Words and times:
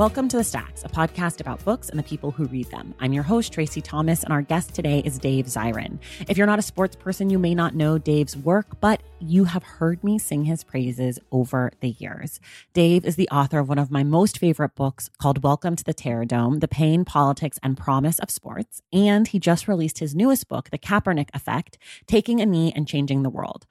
Welcome 0.00 0.28
to 0.28 0.38
The 0.38 0.44
Stacks, 0.44 0.82
a 0.82 0.88
podcast 0.88 1.42
about 1.42 1.62
books 1.62 1.90
and 1.90 1.98
the 1.98 2.02
people 2.02 2.30
who 2.30 2.46
read 2.46 2.70
them. 2.70 2.94
I'm 3.00 3.12
your 3.12 3.22
host, 3.22 3.52
Tracy 3.52 3.82
Thomas, 3.82 4.24
and 4.24 4.32
our 4.32 4.40
guest 4.40 4.72
today 4.72 5.00
is 5.00 5.18
Dave 5.18 5.44
Zirin. 5.44 5.98
If 6.26 6.38
you're 6.38 6.46
not 6.46 6.58
a 6.58 6.62
sports 6.62 6.96
person, 6.96 7.28
you 7.28 7.38
may 7.38 7.54
not 7.54 7.74
know 7.74 7.98
Dave's 7.98 8.34
work, 8.34 8.80
but 8.80 9.02
you 9.18 9.44
have 9.44 9.62
heard 9.62 10.02
me 10.02 10.18
sing 10.18 10.46
his 10.46 10.64
praises 10.64 11.18
over 11.30 11.70
the 11.80 11.90
years. 11.90 12.40
Dave 12.72 13.04
is 13.04 13.16
the 13.16 13.28
author 13.28 13.58
of 13.58 13.68
one 13.68 13.78
of 13.78 13.90
my 13.90 14.02
most 14.02 14.38
favorite 14.38 14.74
books 14.74 15.10
called 15.18 15.42
Welcome 15.42 15.76
to 15.76 15.84
the 15.84 15.92
Terror 15.92 16.24
Dome 16.24 16.60
The 16.60 16.66
Pain, 16.66 17.04
Politics, 17.04 17.58
and 17.62 17.76
Promise 17.76 18.20
of 18.20 18.30
Sports. 18.30 18.80
And 18.94 19.28
he 19.28 19.38
just 19.38 19.68
released 19.68 19.98
his 19.98 20.14
newest 20.14 20.48
book, 20.48 20.70
The 20.70 20.78
Kaepernick 20.78 21.28
Effect 21.34 21.76
Taking 22.06 22.40
a 22.40 22.46
Knee 22.46 22.72
and 22.74 22.88
Changing 22.88 23.22
the 23.22 23.28
World. 23.28 23.66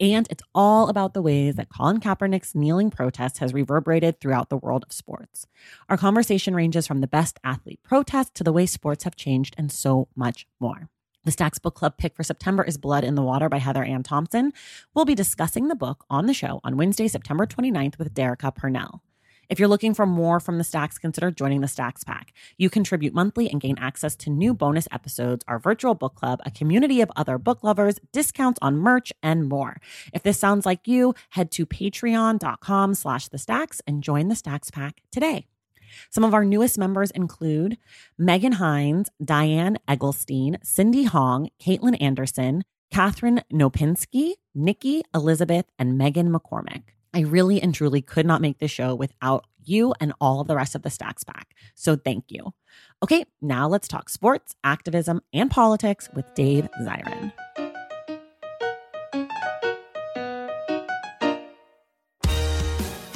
And 0.00 0.26
it's 0.30 0.42
all 0.54 0.88
about 0.88 1.14
the 1.14 1.22
ways 1.22 1.54
that 1.56 1.68
Colin 1.68 2.00
Kaepernick's 2.00 2.54
kneeling 2.54 2.90
protest 2.90 3.38
has 3.38 3.54
reverberated 3.54 4.20
throughout 4.20 4.50
the 4.50 4.56
world 4.56 4.84
of 4.84 4.92
sports. 4.92 5.46
Our 5.88 5.96
conversation 5.96 6.54
ranges 6.54 6.86
from 6.86 7.00
the 7.00 7.06
best 7.06 7.38
athlete 7.44 7.80
protest 7.82 8.34
to 8.34 8.44
the 8.44 8.52
way 8.52 8.66
sports 8.66 9.04
have 9.04 9.16
changed 9.16 9.54
and 9.56 9.70
so 9.70 10.08
much 10.16 10.46
more. 10.58 10.88
The 11.24 11.30
Stacks 11.30 11.58
Book 11.58 11.74
Club 11.74 11.96
pick 11.96 12.14
for 12.14 12.22
September 12.22 12.62
is 12.62 12.76
Blood 12.76 13.02
in 13.02 13.14
the 13.14 13.22
Water 13.22 13.48
by 13.48 13.56
Heather 13.56 13.82
Ann 13.82 14.02
Thompson. 14.02 14.52
We'll 14.92 15.06
be 15.06 15.14
discussing 15.14 15.68
the 15.68 15.74
book 15.74 16.04
on 16.10 16.26
the 16.26 16.34
show 16.34 16.60
on 16.64 16.76
Wednesday, 16.76 17.08
September 17.08 17.46
29th 17.46 17.98
with 17.98 18.12
Derecka 18.12 18.54
Purnell. 18.54 19.00
If 19.48 19.58
you're 19.58 19.68
looking 19.68 19.94
for 19.94 20.06
more 20.06 20.40
from 20.40 20.58
the 20.58 20.64
Stacks, 20.64 20.98
consider 20.98 21.30
joining 21.30 21.60
the 21.60 21.68
Stacks 21.68 22.04
Pack. 22.04 22.32
You 22.56 22.70
contribute 22.70 23.14
monthly 23.14 23.48
and 23.50 23.60
gain 23.60 23.76
access 23.78 24.16
to 24.16 24.30
new 24.30 24.54
bonus 24.54 24.88
episodes, 24.90 25.44
our 25.48 25.58
virtual 25.58 25.94
book 25.94 26.14
club, 26.14 26.40
a 26.44 26.50
community 26.50 27.00
of 27.00 27.10
other 27.16 27.38
book 27.38 27.62
lovers, 27.62 27.98
discounts 28.12 28.58
on 28.62 28.76
merch, 28.76 29.12
and 29.22 29.48
more. 29.48 29.80
If 30.12 30.22
this 30.22 30.38
sounds 30.38 30.66
like 30.66 30.88
you, 30.88 31.14
head 31.30 31.50
to 31.52 31.66
patreon.com 31.66 32.94
slash 32.94 33.28
the 33.28 33.38
stacks 33.38 33.80
and 33.86 34.02
join 34.02 34.28
the 34.28 34.36
Stacks 34.36 34.70
Pack 34.70 35.02
today. 35.10 35.46
Some 36.10 36.24
of 36.24 36.34
our 36.34 36.44
newest 36.44 36.78
members 36.78 37.10
include 37.10 37.78
Megan 38.18 38.52
Hines, 38.52 39.08
Diane 39.24 39.78
Egglestein, 39.88 40.56
Cindy 40.64 41.04
Hong, 41.04 41.50
Caitlin 41.60 42.00
Anderson, 42.00 42.64
Catherine 42.90 43.42
Nopinski, 43.52 44.34
Nikki 44.54 45.02
Elizabeth, 45.14 45.66
and 45.78 45.98
Megan 45.98 46.32
McCormick. 46.32 46.82
I 47.14 47.20
really 47.20 47.62
and 47.62 47.72
truly 47.72 48.02
could 48.02 48.26
not 48.26 48.40
make 48.40 48.58
this 48.58 48.70
show 48.70 48.94
without 48.94 49.46
you 49.64 49.94
and 50.00 50.12
all 50.20 50.40
of 50.40 50.48
the 50.48 50.56
rest 50.56 50.74
of 50.74 50.82
the 50.82 50.90
Stacks 50.90 51.24
Pack. 51.24 51.54
So 51.74 51.96
thank 51.96 52.24
you. 52.28 52.52
Okay, 53.02 53.24
now 53.40 53.68
let's 53.68 53.88
talk 53.88 54.08
sports, 54.08 54.56
activism, 54.64 55.20
and 55.32 55.50
politics 55.50 56.08
with 56.14 56.26
Dave 56.34 56.68
Zirin. 56.82 57.32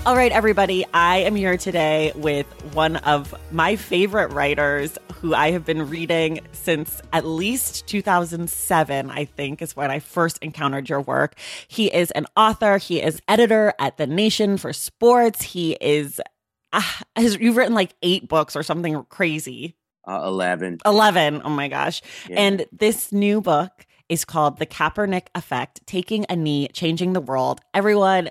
All 0.07 0.17
right, 0.17 0.33
everybody, 0.33 0.87
I 0.95 1.19
am 1.19 1.37
here 1.37 1.59
today 1.59 2.13
with 2.15 2.47
one 2.73 2.97
of 2.97 3.35
my 3.51 3.77
favorite 3.77 4.33
writers 4.33 4.97
who 5.15 5.35
I 5.35 5.51
have 5.51 5.67
been 5.67 5.91
reading 5.91 6.41
since 6.53 7.03
at 7.13 7.27
least 7.27 7.87
2007, 7.89 9.11
I 9.11 9.25
think, 9.27 9.61
is 9.61 9.77
when 9.77 9.91
I 9.91 9.99
first 9.99 10.39
encountered 10.41 10.89
your 10.89 11.03
work. 11.03 11.35
He 11.67 11.93
is 11.93 12.11
an 12.13 12.27
author, 12.37 12.79
he 12.79 13.03
is 13.03 13.21
editor 13.29 13.75
at 13.79 13.99
The 13.99 14.07
Nation 14.07 14.57
for 14.57 14.73
Sports. 14.73 15.43
He 15.43 15.73
is, 15.79 16.23
uh, 16.73 16.81
has, 17.15 17.37
you've 17.37 17.57
written 17.57 17.75
like 17.75 17.95
eight 18.03 18.29
books 18.29 18.57
or 18.57 18.63
something 18.63 19.05
crazy. 19.11 19.77
Uh, 20.09 20.23
11. 20.25 20.79
11. 20.87 21.43
Oh 21.45 21.51
my 21.51 21.69
gosh. 21.69 22.01
Yeah. 22.31 22.41
And 22.41 22.67
this 22.73 23.13
new 23.13 23.43
book 23.43 23.85
is 24.09 24.25
called 24.25 24.59
The 24.59 24.67
Kaepernick 24.67 25.27
Effect 25.35 25.87
Taking 25.87 26.25
a 26.29 26.37
Knee, 26.37 26.69
Changing 26.69 27.13
the 27.13 27.21
World. 27.21 27.61
Everyone, 27.75 28.31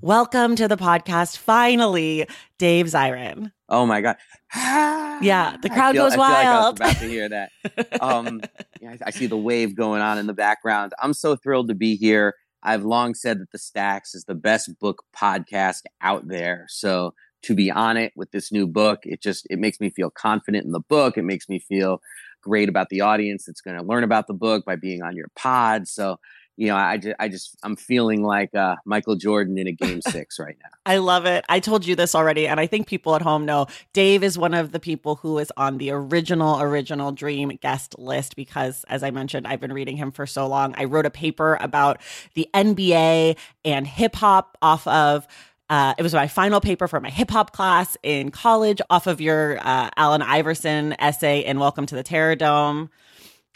welcome 0.00 0.56
to 0.56 0.68
the 0.68 0.76
podcast. 0.76 1.36
Finally, 1.36 2.26
Dave 2.58 2.86
Zirin. 2.86 3.52
Oh 3.68 3.84
my 3.84 4.00
God. 4.00 4.16
yeah, 4.54 5.56
the 5.60 5.68
crowd 5.68 5.94
feel, 5.94 6.08
goes 6.08 6.16
wild. 6.16 6.30
I, 6.36 6.40
like 6.40 6.46
I 6.46 6.70
was 6.70 6.74
about 6.80 6.96
to 7.02 7.08
hear 7.08 7.28
that. 7.28 7.50
Um, 8.00 8.40
yeah, 8.80 8.96
I 9.04 9.10
see 9.10 9.26
the 9.26 9.36
wave 9.36 9.74
going 9.74 10.00
on 10.00 10.18
in 10.18 10.26
the 10.26 10.32
background. 10.32 10.92
I'm 11.02 11.12
so 11.12 11.36
thrilled 11.36 11.68
to 11.68 11.74
be 11.74 11.96
here. 11.96 12.34
I've 12.62 12.84
long 12.84 13.14
said 13.14 13.40
that 13.40 13.50
The 13.50 13.58
Stacks 13.58 14.14
is 14.14 14.24
the 14.24 14.34
best 14.34 14.78
book 14.78 15.02
podcast 15.16 15.82
out 16.00 16.28
there. 16.28 16.66
So 16.68 17.14
to 17.42 17.54
be 17.54 17.70
on 17.70 17.96
it 17.96 18.12
with 18.16 18.30
this 18.30 18.50
new 18.50 18.66
book, 18.66 19.00
it 19.04 19.20
just 19.20 19.46
it 19.50 19.58
makes 19.58 19.80
me 19.80 19.90
feel 19.90 20.10
confident 20.10 20.64
in 20.64 20.72
the 20.72 20.80
book. 20.80 21.18
It 21.18 21.24
makes 21.24 21.48
me 21.48 21.58
feel 21.58 22.00
great 22.42 22.68
about 22.68 22.88
the 22.88 23.00
audience 23.00 23.44
that's 23.44 23.60
going 23.60 23.76
to 23.76 23.82
learn 23.82 24.04
about 24.04 24.26
the 24.26 24.34
book 24.34 24.64
by 24.64 24.76
being 24.76 25.02
on 25.02 25.16
your 25.16 25.28
pod. 25.36 25.88
So, 25.88 26.18
you 26.56 26.66
know, 26.66 26.76
I 26.76 26.96
just, 26.96 27.16
I 27.20 27.28
just, 27.28 27.56
I'm 27.62 27.76
feeling 27.76 28.24
like 28.24 28.52
uh, 28.52 28.74
Michael 28.84 29.14
Jordan 29.14 29.56
in 29.58 29.68
a 29.68 29.72
game 29.72 30.00
six 30.08 30.40
right 30.40 30.56
now. 30.60 30.70
I 30.84 30.98
love 30.98 31.24
it. 31.24 31.44
I 31.48 31.60
told 31.60 31.86
you 31.86 31.94
this 31.94 32.14
already, 32.16 32.48
and 32.48 32.58
I 32.58 32.66
think 32.66 32.88
people 32.88 33.14
at 33.14 33.22
home 33.22 33.46
know 33.46 33.68
Dave 33.92 34.24
is 34.24 34.36
one 34.36 34.54
of 34.54 34.72
the 34.72 34.80
people 34.80 35.16
who 35.16 35.38
is 35.38 35.52
on 35.56 35.78
the 35.78 35.92
original, 35.92 36.60
original 36.60 37.12
Dream 37.12 37.50
guest 37.62 37.96
list 37.96 38.34
because, 38.34 38.84
as 38.88 39.04
I 39.04 39.12
mentioned, 39.12 39.46
I've 39.46 39.60
been 39.60 39.72
reading 39.72 39.96
him 39.96 40.10
for 40.10 40.26
so 40.26 40.48
long. 40.48 40.74
I 40.76 40.84
wrote 40.84 41.06
a 41.06 41.10
paper 41.10 41.56
about 41.60 42.00
the 42.34 42.48
NBA 42.52 43.36
and 43.64 43.86
hip 43.86 44.16
hop 44.16 44.58
off 44.60 44.86
of 44.88 45.28
uh, 45.70 45.94
it 45.98 46.02
was 46.02 46.14
my 46.14 46.28
final 46.28 46.60
paper 46.60 46.88
for 46.88 47.00
my 47.00 47.10
hip 47.10 47.30
hop 47.30 47.52
class 47.52 47.96
in 48.02 48.30
college 48.30 48.80
off 48.88 49.06
of 49.06 49.20
your 49.20 49.58
uh, 49.60 49.90
Allen 49.96 50.22
Iverson 50.22 50.94
essay 50.98 51.40
in 51.40 51.58
Welcome 51.58 51.86
to 51.86 51.94
the 51.94 52.02
Terror 52.02 52.36
Dome. 52.36 52.90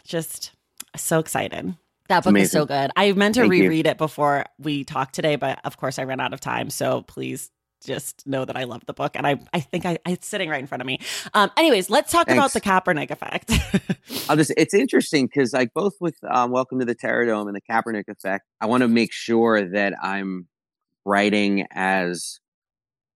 Just 0.05 0.51
so 0.95 1.19
excited. 1.19 1.75
That 2.09 2.23
book 2.23 2.31
Amazing. 2.31 2.43
is 2.43 2.51
so 2.51 2.65
good. 2.65 2.91
I 2.95 3.13
meant 3.13 3.35
to 3.35 3.41
Thank 3.41 3.51
reread 3.51 3.85
you. 3.85 3.91
it 3.91 3.97
before 3.97 4.45
we 4.59 4.83
talked 4.83 5.15
today, 5.15 5.37
but 5.37 5.59
of 5.63 5.77
course 5.77 5.97
I 5.97 6.03
ran 6.03 6.19
out 6.19 6.33
of 6.33 6.39
time. 6.39 6.69
So 6.69 7.01
please 7.01 7.49
just 7.85 8.25
know 8.27 8.45
that 8.45 8.55
I 8.55 8.63
love 8.63 8.85
the 8.85 8.93
book. 8.93 9.15
And 9.15 9.25
I, 9.25 9.39
I 9.53 9.59
think 9.59 9.85
I, 9.85 9.97
it's 10.07 10.27
sitting 10.27 10.49
right 10.49 10.59
in 10.59 10.67
front 10.67 10.81
of 10.81 10.87
me. 10.87 10.99
Um, 11.33 11.51
anyways, 11.57 11.89
let's 11.89 12.11
talk 12.11 12.27
Thanks. 12.27 12.37
about 12.37 12.53
the 12.53 12.61
Kaepernick 12.61 13.11
effect. 13.11 13.51
I'll 14.29 14.37
just, 14.37 14.53
it's 14.55 14.73
interesting 14.73 15.25
because 15.25 15.53
like 15.53 15.73
both 15.73 15.95
with 15.99 16.15
um, 16.29 16.51
Welcome 16.51 16.79
to 16.79 16.85
the 16.85 16.95
Terror 16.95 17.25
Dome 17.25 17.47
and 17.47 17.55
the 17.55 17.61
Kaepernick 17.61 18.07
effect, 18.07 18.45
I 18.61 18.67
want 18.67 18.81
to 18.81 18.87
make 18.87 19.11
sure 19.11 19.69
that 19.69 19.93
I'm 20.01 20.47
writing 21.05 21.65
as 21.71 22.39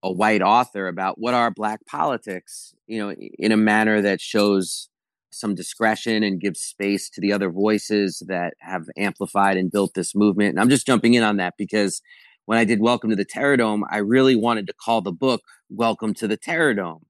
a 0.02 0.12
white 0.12 0.42
author 0.42 0.86
about 0.86 1.18
what 1.18 1.34
are 1.34 1.50
black 1.50 1.84
politics, 1.86 2.74
you 2.86 2.98
know, 2.98 3.14
in 3.38 3.52
a 3.52 3.56
manner 3.56 4.00
that 4.00 4.20
shows 4.20 4.88
some 5.30 5.54
discretion 5.54 6.22
and 6.22 6.40
gives 6.40 6.60
space 6.60 7.10
to 7.10 7.20
the 7.20 7.32
other 7.32 7.50
voices 7.50 8.22
that 8.28 8.54
have 8.60 8.84
amplified 8.96 9.56
and 9.56 9.70
built 9.70 9.92
this 9.94 10.14
movement. 10.14 10.50
And 10.50 10.60
I'm 10.60 10.70
just 10.70 10.86
jumping 10.86 11.14
in 11.14 11.22
on 11.22 11.36
that 11.36 11.54
because 11.58 12.00
when 12.46 12.58
I 12.58 12.64
did 12.64 12.80
Welcome 12.80 13.10
to 13.10 13.16
the 13.16 13.24
Terror 13.24 13.56
Dome, 13.56 13.84
I 13.90 13.98
really 13.98 14.36
wanted 14.36 14.66
to 14.68 14.72
call 14.72 15.02
the 15.02 15.12
book 15.12 15.42
Welcome 15.68 16.14
to 16.14 16.28
the 16.28 16.36
Terror 16.36 16.74
Dome. 16.74 17.04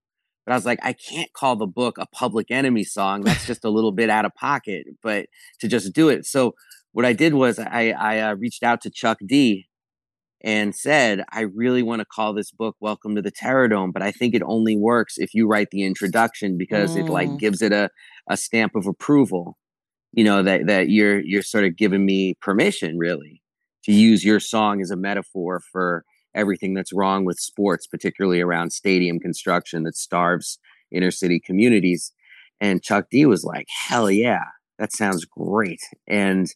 But 0.45 0.53
I 0.53 0.57
was 0.57 0.67
like, 0.67 0.81
I 0.83 0.95
can't 0.95 1.33
call 1.33 1.57
the 1.57 1.67
book 1.67 1.97
a 1.99 2.07
public 2.07 2.51
enemy 2.51 2.83
song. 2.83 3.21
That's 3.23 3.47
just 3.47 3.65
a 3.65 3.71
little 3.71 3.93
bit 3.93 4.11
out 4.11 4.25
of 4.25 4.35
pocket, 4.35 4.87
but 5.03 5.27
to 5.61 5.69
just 5.69 5.93
do 5.93 6.09
it. 6.09 6.27
So 6.27 6.55
what 6.93 7.05
I 7.05 7.13
did 7.13 7.35
was 7.35 7.59
I, 7.59 7.91
I 7.91 8.21
uh, 8.21 8.35
reached 8.35 8.63
out 8.63 8.81
to 8.81 8.91
Chuck 8.91 9.19
D 9.25 9.68
and 10.43 10.75
said, 10.75 11.25
I 11.31 11.43
really 11.43 11.82
want 11.82 12.00
to 12.00 12.06
call 12.06 12.32
this 12.32 12.50
book 12.50 12.76
Welcome 12.81 13.17
to 13.17 13.23
the 13.23 13.31
Terror 13.31 13.69
Dome, 13.69 13.90
but 13.90 14.02
I 14.02 14.12
think 14.12 14.35
it 14.35 14.43
only 14.44 14.76
works 14.76 15.19
if 15.19 15.35
you 15.35 15.46
write 15.46 15.70
the 15.70 15.82
introduction 15.82 16.56
because 16.56 16.94
mm. 16.94 17.00
it 17.00 17.11
like 17.11 17.29
mm. 17.29 17.38
gives 17.38 17.61
it 17.62 17.73
a, 17.73 17.90
a 18.29 18.37
stamp 18.37 18.75
of 18.76 18.87
approval. 18.87 19.58
You 20.12 20.25
know, 20.25 20.43
that 20.43 20.67
that 20.67 20.88
you're 20.88 21.20
you're 21.20 21.43
sort 21.43 21.64
of 21.64 21.76
giving 21.76 22.06
me 22.06 22.35
permission 22.40 22.96
really 22.96 23.43
to 23.85 23.93
use 23.93 24.25
your 24.25 24.40
song 24.40 24.81
as 24.81 24.90
a 24.90 24.96
metaphor 24.96 25.61
for 25.70 26.05
everything 26.35 26.73
that's 26.73 26.93
wrong 26.93 27.25
with 27.25 27.38
sports, 27.38 27.87
particularly 27.87 28.41
around 28.41 28.73
stadium 28.73 29.19
construction 29.19 29.82
that 29.82 29.96
starves 29.96 30.58
inner 30.91 31.11
city 31.11 31.41
communities. 31.41 32.12
And 32.61 32.82
Chuck 32.82 33.06
D 33.11 33.26
was 33.26 33.44
like, 33.44 33.67
Hell 33.87 34.11
yeah, 34.11 34.44
that 34.79 34.93
sounds 34.93 35.25
great. 35.25 35.81
And 36.06 36.49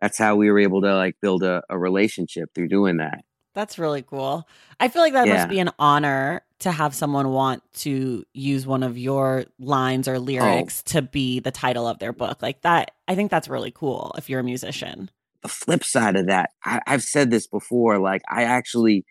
that's 0.00 0.18
how 0.18 0.36
we 0.36 0.50
were 0.50 0.58
able 0.58 0.82
to 0.82 0.94
like 0.94 1.16
build 1.20 1.42
a, 1.42 1.62
a 1.68 1.78
relationship 1.78 2.50
through 2.54 2.68
doing 2.68 2.98
that. 2.98 3.24
That's 3.54 3.78
really 3.78 4.02
cool. 4.02 4.48
I 4.78 4.88
feel 4.88 5.02
like 5.02 5.14
that 5.14 5.26
yeah. 5.26 5.34
must 5.34 5.48
be 5.48 5.58
an 5.58 5.70
honor 5.78 6.42
to 6.60 6.70
have 6.70 6.94
someone 6.94 7.30
want 7.30 7.62
to 7.72 8.24
use 8.32 8.66
one 8.66 8.82
of 8.82 8.98
your 8.98 9.46
lines 9.58 10.06
or 10.06 10.18
lyrics 10.18 10.82
oh. 10.86 10.90
to 10.92 11.02
be 11.02 11.40
the 11.40 11.50
title 11.50 11.86
of 11.86 11.98
their 11.98 12.12
book. 12.12 12.42
Like 12.42 12.62
that, 12.62 12.92
I 13.08 13.14
think 13.14 13.30
that's 13.30 13.48
really 13.48 13.70
cool 13.70 14.14
if 14.16 14.28
you're 14.28 14.40
a 14.40 14.44
musician. 14.44 15.10
The 15.42 15.48
flip 15.48 15.84
side 15.84 16.16
of 16.16 16.26
that, 16.26 16.50
I, 16.64 16.80
I've 16.86 17.02
said 17.02 17.30
this 17.30 17.46
before, 17.46 17.98
like 17.98 18.22
I 18.28 18.44
actually 18.44 19.04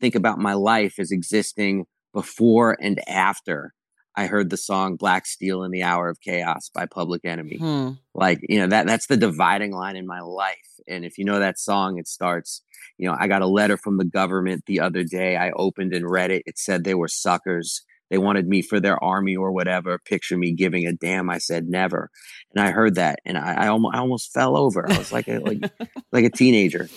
think 0.00 0.14
about 0.14 0.38
my 0.38 0.54
life 0.54 0.98
as 0.98 1.10
existing 1.10 1.86
before 2.12 2.76
and 2.80 3.00
after 3.08 3.72
I 4.18 4.26
heard 4.26 4.50
the 4.50 4.56
song 4.56 4.96
Black 4.96 5.26
Steel 5.26 5.62
in 5.62 5.70
the 5.70 5.84
Hour 5.84 6.08
of 6.08 6.20
Chaos 6.20 6.72
by 6.74 6.86
Public 6.86 7.24
Enemy. 7.24 7.58
Hmm. 7.58 7.90
Like, 8.16 8.40
you 8.48 8.58
know, 8.58 8.66
that 8.66 8.84
that's 8.84 9.06
the 9.06 9.16
dividing 9.16 9.70
line 9.70 9.94
in 9.94 10.08
my 10.08 10.18
life. 10.18 10.56
And 10.88 11.04
if 11.04 11.18
you 11.18 11.24
know 11.24 11.38
that 11.38 11.56
song, 11.56 11.98
it 11.98 12.08
starts, 12.08 12.60
you 12.96 13.08
know, 13.08 13.16
I 13.16 13.28
got 13.28 13.42
a 13.42 13.46
letter 13.46 13.76
from 13.76 13.96
the 13.96 14.04
government 14.04 14.64
the 14.66 14.80
other 14.80 15.04
day. 15.04 15.36
I 15.36 15.52
opened 15.52 15.94
and 15.94 16.10
read 16.10 16.32
it. 16.32 16.42
It 16.46 16.58
said 16.58 16.82
they 16.82 16.96
were 16.96 17.06
suckers. 17.06 17.82
They 18.10 18.18
wanted 18.18 18.48
me 18.48 18.60
for 18.60 18.80
their 18.80 19.02
army 19.04 19.36
or 19.36 19.52
whatever. 19.52 20.00
Picture 20.04 20.36
me 20.36 20.50
giving 20.50 20.84
a 20.84 20.92
damn. 20.92 21.30
I 21.30 21.38
said 21.38 21.68
never. 21.68 22.10
And 22.52 22.66
I 22.66 22.72
heard 22.72 22.96
that 22.96 23.20
and 23.24 23.38
I, 23.38 23.54
I 23.54 23.68
almost 23.68 23.94
I 23.94 24.00
almost 24.00 24.32
fell 24.32 24.56
over. 24.56 24.90
I 24.90 24.98
was 24.98 25.12
like 25.12 25.28
a 25.28 25.38
like 25.38 25.60
like 26.12 26.24
a 26.24 26.30
teenager. 26.30 26.88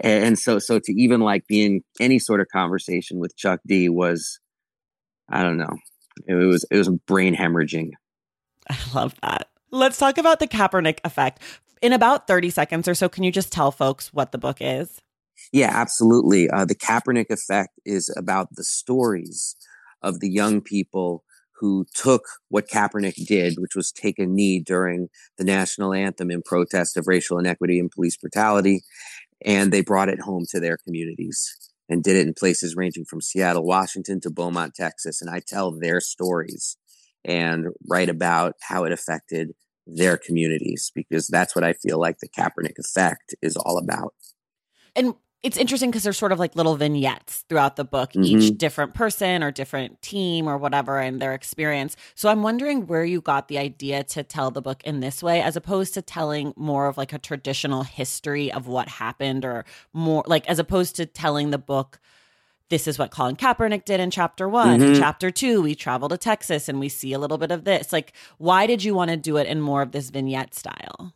And 0.00 0.38
so 0.38 0.58
so 0.58 0.78
to 0.78 0.92
even 0.94 1.20
like 1.20 1.46
be 1.46 1.66
in 1.66 1.82
any 2.00 2.18
sort 2.18 2.40
of 2.40 2.46
conversation 2.50 3.18
with 3.18 3.36
Chuck 3.36 3.60
D 3.66 3.90
was 3.90 4.40
I 5.28 5.42
don't 5.42 5.58
know 5.58 5.76
it 6.26 6.34
was 6.34 6.64
it 6.70 6.76
was 6.76 6.88
brain 7.06 7.34
hemorrhaging. 7.34 7.90
I 8.68 8.76
love 8.94 9.14
that. 9.22 9.48
Let's 9.70 9.98
talk 9.98 10.18
about 10.18 10.38
the 10.38 10.46
Kaepernick 10.46 10.98
effect. 11.04 11.40
In 11.80 11.92
about 11.92 12.28
30 12.28 12.50
seconds 12.50 12.86
or 12.86 12.94
so, 12.94 13.08
can 13.08 13.24
you 13.24 13.32
just 13.32 13.52
tell 13.52 13.72
folks 13.72 14.12
what 14.12 14.30
the 14.30 14.38
book 14.38 14.58
is? 14.60 15.00
Yeah, 15.52 15.70
absolutely. 15.72 16.48
Uh, 16.48 16.64
the 16.64 16.74
Kaepernick 16.74 17.30
effect 17.30 17.70
is 17.84 18.14
about 18.16 18.48
the 18.52 18.62
stories 18.62 19.56
of 20.02 20.20
the 20.20 20.30
young 20.30 20.60
people 20.60 21.24
who 21.56 21.86
took 21.94 22.24
what 22.48 22.68
Kaepernick 22.68 23.26
did, 23.26 23.54
which 23.58 23.74
was 23.74 23.90
take 23.90 24.18
a 24.18 24.26
knee 24.26 24.60
during 24.60 25.08
the 25.38 25.44
national 25.44 25.92
anthem 25.94 26.30
in 26.30 26.42
protest 26.42 26.96
of 26.96 27.06
racial 27.06 27.38
inequity 27.38 27.78
and 27.78 27.90
police 27.90 28.16
brutality, 28.16 28.82
and 29.44 29.72
they 29.72 29.80
brought 29.80 30.08
it 30.08 30.20
home 30.20 30.44
to 30.50 30.60
their 30.60 30.76
communities 30.76 31.71
and 31.88 32.02
did 32.02 32.16
it 32.16 32.26
in 32.26 32.34
places 32.34 32.76
ranging 32.76 33.04
from 33.04 33.20
Seattle, 33.20 33.64
Washington 33.64 34.20
to 34.20 34.30
Beaumont, 34.30 34.74
Texas. 34.74 35.20
And 35.20 35.30
I 35.30 35.40
tell 35.46 35.72
their 35.72 36.00
stories 36.00 36.76
and 37.24 37.68
write 37.88 38.08
about 38.08 38.54
how 38.60 38.84
it 38.84 38.92
affected 38.92 39.52
their 39.86 40.16
communities 40.16 40.90
because 40.94 41.26
that's 41.26 41.54
what 41.54 41.64
I 41.64 41.72
feel 41.72 41.98
like 41.98 42.18
the 42.18 42.28
Kaepernick 42.28 42.78
effect 42.78 43.34
is 43.42 43.56
all 43.56 43.78
about. 43.78 44.14
And 44.94 45.14
it's 45.42 45.56
interesting 45.56 45.90
because 45.90 46.04
there's 46.04 46.18
sort 46.18 46.30
of 46.30 46.38
like 46.38 46.54
little 46.54 46.76
vignettes 46.76 47.44
throughout 47.48 47.74
the 47.74 47.84
book, 47.84 48.12
mm-hmm. 48.12 48.24
each 48.24 48.56
different 48.56 48.94
person 48.94 49.42
or 49.42 49.50
different 49.50 50.00
team 50.00 50.48
or 50.48 50.56
whatever 50.56 50.98
and 50.98 51.20
their 51.20 51.34
experience. 51.34 51.96
So 52.14 52.28
I'm 52.28 52.42
wondering 52.42 52.86
where 52.86 53.04
you 53.04 53.20
got 53.20 53.48
the 53.48 53.58
idea 53.58 54.04
to 54.04 54.22
tell 54.22 54.52
the 54.52 54.62
book 54.62 54.82
in 54.84 55.00
this 55.00 55.22
way, 55.22 55.42
as 55.42 55.56
opposed 55.56 55.94
to 55.94 56.02
telling 56.02 56.54
more 56.56 56.86
of 56.86 56.96
like 56.96 57.12
a 57.12 57.18
traditional 57.18 57.82
history 57.82 58.52
of 58.52 58.68
what 58.68 58.88
happened, 58.88 59.44
or 59.44 59.64
more 59.92 60.22
like 60.26 60.48
as 60.48 60.60
opposed 60.60 60.96
to 60.96 61.06
telling 61.06 61.50
the 61.50 61.58
book. 61.58 61.98
This 62.70 62.86
is 62.86 62.98
what 62.98 63.10
Colin 63.10 63.36
Kaepernick 63.36 63.84
did 63.84 64.00
in 64.00 64.10
chapter 64.10 64.48
one. 64.48 64.80
Mm-hmm. 64.80 65.00
Chapter 65.00 65.30
two, 65.30 65.60
we 65.60 65.74
travel 65.74 66.08
to 66.08 66.16
Texas 66.16 66.68
and 66.68 66.80
we 66.80 66.88
see 66.88 67.12
a 67.12 67.18
little 67.18 67.36
bit 67.36 67.50
of 67.50 67.64
this. 67.64 67.92
Like, 67.92 68.12
why 68.38 68.66
did 68.66 68.82
you 68.82 68.94
want 68.94 69.10
to 69.10 69.16
do 69.16 69.36
it 69.36 69.46
in 69.46 69.60
more 69.60 69.82
of 69.82 69.92
this 69.92 70.08
vignette 70.08 70.54
style? 70.54 71.14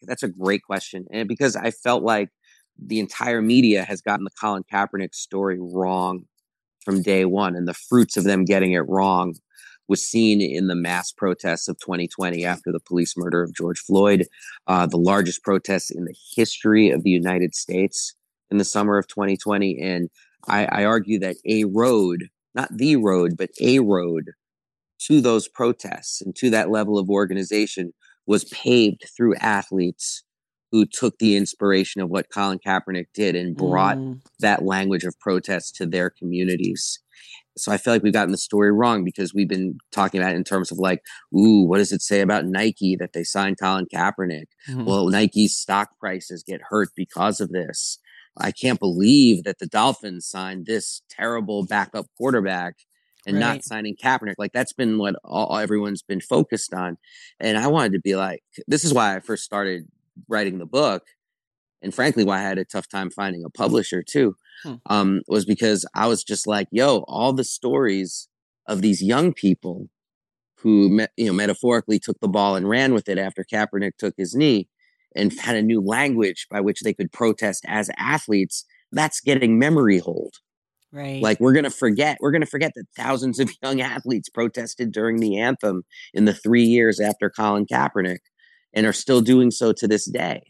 That's 0.00 0.22
a 0.22 0.28
great 0.28 0.62
question. 0.62 1.06
And 1.10 1.28
because 1.28 1.56
I 1.56 1.72
felt 1.72 2.04
like 2.04 2.30
the 2.78 3.00
entire 3.00 3.42
media 3.42 3.84
has 3.84 4.00
gotten 4.00 4.24
the 4.24 4.30
Colin 4.40 4.64
Kaepernick 4.72 5.14
story 5.14 5.58
wrong 5.60 6.24
from 6.84 7.02
day 7.02 7.24
one, 7.24 7.56
and 7.56 7.66
the 7.66 7.74
fruits 7.74 8.16
of 8.16 8.24
them 8.24 8.44
getting 8.44 8.72
it 8.72 8.88
wrong 8.88 9.34
was 9.88 10.02
seen 10.02 10.40
in 10.40 10.66
the 10.68 10.74
mass 10.74 11.10
protests 11.10 11.66
of 11.66 11.78
2020 11.80 12.44
after 12.44 12.70
the 12.70 12.80
police 12.80 13.14
murder 13.16 13.42
of 13.42 13.54
George 13.54 13.78
Floyd, 13.80 14.26
uh, 14.66 14.86
the 14.86 14.98
largest 14.98 15.42
protests 15.42 15.90
in 15.90 16.04
the 16.04 16.14
history 16.36 16.90
of 16.90 17.02
the 17.02 17.10
United 17.10 17.54
States 17.54 18.14
in 18.50 18.58
the 18.58 18.64
summer 18.64 18.98
of 18.98 19.08
2020. 19.08 19.78
And 19.80 20.10
I, 20.46 20.66
I 20.66 20.84
argue 20.84 21.18
that 21.20 21.36
a 21.46 21.64
road, 21.64 22.28
not 22.54 22.76
the 22.76 22.96
road, 22.96 23.36
but 23.36 23.50
a 23.60 23.78
road 23.80 24.32
to 25.06 25.20
those 25.20 25.48
protests 25.48 26.20
and 26.20 26.36
to 26.36 26.50
that 26.50 26.70
level 26.70 26.98
of 26.98 27.08
organization 27.08 27.92
was 28.26 28.44
paved 28.44 29.04
through 29.16 29.36
athletes 29.36 30.22
who 30.70 30.84
took 30.86 31.18
the 31.18 31.36
inspiration 31.36 32.00
of 32.00 32.10
what 32.10 32.30
Colin 32.32 32.58
Kaepernick 32.64 33.06
did 33.14 33.34
and 33.34 33.56
brought 33.56 33.96
mm. 33.96 34.20
that 34.40 34.64
language 34.64 35.04
of 35.04 35.18
protest 35.18 35.76
to 35.76 35.86
their 35.86 36.10
communities. 36.10 37.00
So 37.56 37.72
I 37.72 37.76
feel 37.76 37.92
like 37.92 38.02
we've 38.02 38.12
gotten 38.12 38.32
the 38.32 38.38
story 38.38 38.70
wrong 38.70 39.04
because 39.04 39.34
we've 39.34 39.48
been 39.48 39.78
talking 39.90 40.20
about 40.20 40.34
it 40.34 40.36
in 40.36 40.44
terms 40.44 40.70
of 40.70 40.78
like, 40.78 41.00
ooh, 41.36 41.62
what 41.62 41.78
does 41.78 41.90
it 41.90 42.02
say 42.02 42.20
about 42.20 42.44
Nike 42.44 42.96
that 42.96 43.12
they 43.14 43.24
signed 43.24 43.58
Colin 43.60 43.86
Kaepernick? 43.92 44.46
Mm-hmm. 44.68 44.84
Well, 44.84 45.08
Nike's 45.08 45.56
stock 45.56 45.90
prices 45.98 46.44
get 46.46 46.60
hurt 46.68 46.90
because 46.94 47.40
of 47.40 47.50
this. 47.50 47.98
I 48.40 48.52
can't 48.52 48.78
believe 48.78 49.42
that 49.44 49.58
the 49.58 49.66
Dolphins 49.66 50.28
signed 50.28 50.66
this 50.66 51.02
terrible 51.10 51.66
backup 51.66 52.06
quarterback 52.16 52.76
and 53.26 53.36
right. 53.36 53.42
not 53.42 53.64
signing 53.64 53.96
Kaepernick. 53.96 54.34
Like 54.38 54.52
that's 54.52 54.72
been 54.72 54.98
what 54.98 55.16
all, 55.24 55.58
everyone's 55.58 56.02
been 56.02 56.20
focused 56.20 56.72
on. 56.72 56.96
And 57.40 57.58
I 57.58 57.66
wanted 57.66 57.92
to 57.94 58.00
be 58.00 58.14
like, 58.14 58.42
this 58.68 58.84
is 58.84 58.94
why 58.94 59.16
I 59.16 59.20
first 59.20 59.42
started 59.42 59.88
writing 60.28 60.58
the 60.58 60.66
book, 60.66 61.04
and 61.82 61.94
frankly, 61.94 62.24
why 62.24 62.38
I 62.38 62.42
had 62.42 62.58
a 62.58 62.64
tough 62.64 62.88
time 62.88 63.10
finding 63.10 63.44
a 63.44 63.50
publisher 63.50 64.02
too, 64.02 64.34
hmm. 64.62 64.74
um, 64.86 65.22
was 65.28 65.44
because 65.44 65.86
I 65.94 66.06
was 66.06 66.24
just 66.24 66.46
like, 66.46 66.68
yo, 66.70 67.04
all 67.08 67.32
the 67.32 67.44
stories 67.44 68.28
of 68.66 68.82
these 68.82 69.02
young 69.02 69.32
people 69.32 69.88
who, 70.58 70.88
met, 70.88 71.10
you 71.16 71.26
know, 71.26 71.32
metaphorically 71.32 71.98
took 71.98 72.18
the 72.20 72.28
ball 72.28 72.56
and 72.56 72.68
ran 72.68 72.92
with 72.92 73.08
it 73.08 73.18
after 73.18 73.44
Kaepernick 73.44 73.92
took 73.96 74.14
his 74.16 74.34
knee 74.34 74.68
and 75.14 75.32
had 75.38 75.56
a 75.56 75.62
new 75.62 75.80
language 75.80 76.46
by 76.50 76.60
which 76.60 76.80
they 76.80 76.92
could 76.92 77.12
protest 77.12 77.64
as 77.68 77.90
athletes. 77.96 78.64
That's 78.90 79.20
getting 79.20 79.58
memory 79.58 79.98
hold. 79.98 80.34
Right. 80.90 81.22
Like 81.22 81.38
we're 81.38 81.52
going 81.52 81.64
to 81.64 81.70
forget, 81.70 82.18
we're 82.20 82.30
going 82.30 82.42
to 82.42 82.46
forget 82.46 82.72
that 82.74 82.86
thousands 82.96 83.38
of 83.38 83.52
young 83.62 83.80
athletes 83.80 84.28
protested 84.28 84.90
during 84.90 85.18
the 85.18 85.38
anthem 85.38 85.84
in 86.14 86.24
the 86.24 86.32
three 86.32 86.64
years 86.64 86.98
after 86.98 87.30
Colin 87.30 87.66
Kaepernick 87.66 88.20
and 88.74 88.86
are 88.86 88.92
still 88.92 89.20
doing 89.20 89.50
so 89.50 89.72
to 89.72 89.88
this 89.88 90.04
day. 90.04 90.42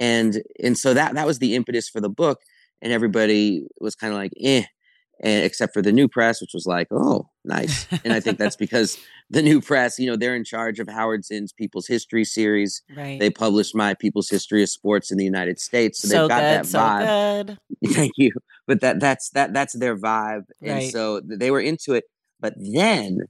And 0.00 0.42
and 0.62 0.78
so 0.78 0.94
that 0.94 1.14
that 1.14 1.26
was 1.26 1.38
the 1.38 1.54
impetus 1.54 1.88
for 1.88 2.00
the 2.00 2.08
book. 2.08 2.40
And 2.80 2.92
everybody 2.92 3.66
was 3.80 3.96
kind 3.96 4.12
of 4.12 4.18
like, 4.18 4.32
eh, 4.40 4.62
and 5.20 5.44
except 5.44 5.74
for 5.74 5.82
the 5.82 5.92
new 5.92 6.06
press, 6.06 6.40
which 6.40 6.52
was 6.54 6.66
like, 6.66 6.86
oh, 6.92 7.28
nice. 7.44 7.86
And 8.04 8.12
I 8.12 8.20
think 8.20 8.38
that's 8.38 8.56
because 8.64 8.96
the 9.30 9.42
new 9.42 9.60
press, 9.60 9.98
you 9.98 10.06
know, 10.06 10.16
they're 10.16 10.36
in 10.36 10.44
charge 10.44 10.78
of 10.78 10.88
Howard 10.88 11.24
Zinn's 11.24 11.52
People's 11.52 11.88
History 11.88 12.24
series. 12.24 12.82
Right. 12.96 13.18
They 13.18 13.30
published 13.30 13.74
my 13.74 13.94
People's 13.94 14.28
History 14.28 14.62
of 14.62 14.68
Sports 14.68 15.10
in 15.10 15.18
the 15.18 15.24
United 15.24 15.58
States, 15.58 16.00
so, 16.00 16.08
so 16.08 16.20
they've 16.20 16.28
got 16.28 16.40
good, 16.40 16.72
that 16.72 16.78
vibe. 16.78 17.58
So 17.84 17.92
Thank 17.94 18.12
you. 18.16 18.30
But 18.66 18.80
that 18.82 19.00
that's 19.00 19.30
that 19.30 19.52
that's 19.52 19.72
their 19.72 19.96
vibe, 19.96 20.44
and 20.62 20.72
right. 20.72 20.92
so 20.92 21.20
they 21.20 21.50
were 21.50 21.60
into 21.60 21.94
it. 21.94 22.04
But 22.38 22.54
then 22.56 23.20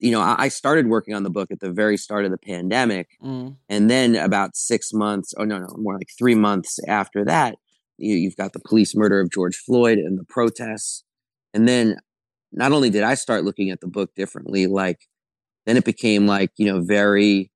you 0.00 0.10
know, 0.10 0.20
I 0.20 0.48
started 0.48 0.86
working 0.86 1.14
on 1.14 1.24
the 1.24 1.30
book 1.30 1.50
at 1.50 1.60
the 1.60 1.70
very 1.70 1.98
start 1.98 2.24
of 2.24 2.30
the 2.30 2.38
pandemic. 2.38 3.10
Mm. 3.22 3.56
And 3.68 3.90
then 3.90 4.16
about 4.16 4.56
six 4.56 4.94
months, 4.94 5.34
oh, 5.36 5.44
no, 5.44 5.58
no, 5.58 5.68
more 5.76 5.94
like 5.94 6.08
three 6.18 6.34
months 6.34 6.78
after 6.88 7.22
that, 7.26 7.56
you, 7.98 8.26
have 8.28 8.36
got 8.36 8.54
the 8.54 8.60
police 8.60 8.96
murder 8.96 9.20
of 9.20 9.30
George 9.30 9.56
Floyd 9.56 9.98
and 9.98 10.18
the 10.18 10.24
protests. 10.24 11.04
And 11.52 11.68
then 11.68 11.98
not 12.50 12.72
only 12.72 12.88
did 12.88 13.02
I 13.02 13.14
start 13.14 13.44
looking 13.44 13.68
at 13.70 13.82
the 13.82 13.86
book 13.86 14.14
differently, 14.14 14.66
like 14.66 15.00
then 15.66 15.76
it 15.76 15.84
became 15.84 16.26
like, 16.26 16.50
you 16.56 16.64
know, 16.64 16.80
very, 16.80 17.50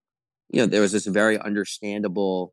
you 0.51 0.61
know, 0.61 0.67
there 0.67 0.83
was 0.83 0.93
this 0.93 1.07
very 1.07 1.39
understandable 1.39 2.53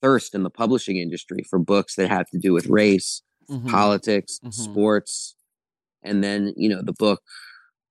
thirst 0.00 0.32
in 0.32 0.44
the 0.44 0.50
publishing 0.50 0.96
industry 0.96 1.44
for 1.50 1.58
books 1.58 1.96
that 1.96 2.08
had 2.08 2.26
to 2.28 2.38
do 2.38 2.52
with 2.52 2.68
race, 2.68 3.22
mm-hmm. 3.50 3.68
politics, 3.68 4.38
mm-hmm. 4.38 4.50
sports. 4.50 5.34
And 6.04 6.22
then, 6.22 6.54
you 6.56 6.68
know, 6.68 6.82
the 6.82 6.92
book 6.92 7.20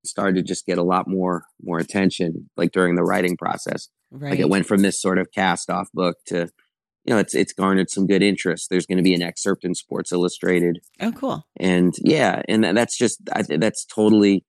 started 0.08 0.36
to 0.36 0.44
just 0.44 0.66
get 0.66 0.78
a 0.78 0.84
lot 0.84 1.08
more 1.08 1.44
more 1.62 1.80
attention 1.80 2.50
like 2.58 2.72
during 2.72 2.96
the 2.96 3.04
writing 3.04 3.38
process 3.38 3.90
right. 4.12 4.32
like 4.32 4.40
it 4.40 4.50
went 4.50 4.66
from 4.66 4.82
this 4.82 5.02
sort 5.02 5.18
of 5.18 5.28
cast 5.34 5.70
off 5.70 5.90
book 5.94 6.18
to 6.26 6.50
you 7.08 7.14
know, 7.14 7.20
it's 7.20 7.34
it's 7.34 7.54
garnered 7.54 7.90
some 7.90 8.06
good 8.06 8.22
interest. 8.22 8.68
There's 8.70 8.86
going 8.86 8.98
to 8.98 9.04
be 9.04 9.14
an 9.14 9.22
excerpt 9.22 9.64
in 9.64 9.74
Sports 9.74 10.12
Illustrated. 10.12 10.80
Oh, 11.00 11.14
cool. 11.14 11.48
And 11.58 11.96
yeah, 12.04 12.42
and 12.50 12.66
that's 12.66 12.98
just 12.98 13.22
I, 13.34 13.44
that's 13.44 13.86
totally 13.86 14.44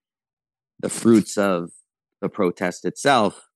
the 0.80 0.88
fruits 0.88 1.38
of 1.38 1.70
the 2.20 2.28
protest 2.28 2.84
itself, 2.84 3.46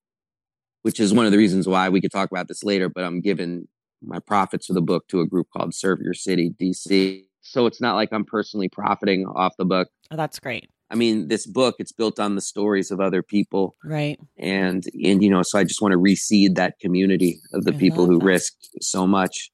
which 0.83 1.01
is 1.01 1.13
one 1.13 1.25
of 1.25 1.33
the 1.33 1.37
reasons 1.37 1.67
why 1.67 1.89
we 1.89 1.99
could 1.99 2.13
talk 2.13 2.31
about 2.31 2.47
this 2.47 2.63
later. 2.63 2.87
But 2.87 3.03
I'm 3.03 3.19
giving 3.19 3.67
my 4.01 4.19
profits 4.19 4.67
for 4.67 4.73
the 4.73 4.81
book 4.81 5.05
to 5.09 5.19
a 5.19 5.27
group 5.27 5.47
called 5.55 5.75
Serve 5.75 5.99
Your 6.01 6.13
City 6.13 6.53
DC. 6.59 7.25
So 7.41 7.65
it's 7.65 7.81
not 7.81 7.95
like 7.95 8.13
I'm 8.13 8.23
personally 8.23 8.69
profiting 8.69 9.25
off 9.25 9.53
the 9.57 9.65
book. 9.65 9.89
Oh, 10.11 10.15
that's 10.15 10.39
great. 10.39 10.69
I 10.93 10.95
mean, 10.95 11.27
this 11.27 11.47
book 11.47 11.75
it's 11.79 11.91
built 11.91 12.19
on 12.19 12.35
the 12.35 12.41
stories 12.41 12.91
of 12.91 13.01
other 13.01 13.23
people, 13.23 13.75
right? 13.83 14.19
And 14.37 14.85
and 15.03 15.23
you 15.23 15.29
know, 15.29 15.41
so 15.41 15.57
I 15.57 15.63
just 15.63 15.81
want 15.81 15.93
to 15.93 15.97
reseed 15.97 16.55
that 16.55 16.79
community 16.79 17.41
of 17.51 17.65
the 17.65 17.73
I 17.73 17.77
people 17.77 18.05
who 18.05 18.19
that. 18.19 18.25
risk 18.25 18.53
so 18.79 19.07
much. 19.07 19.49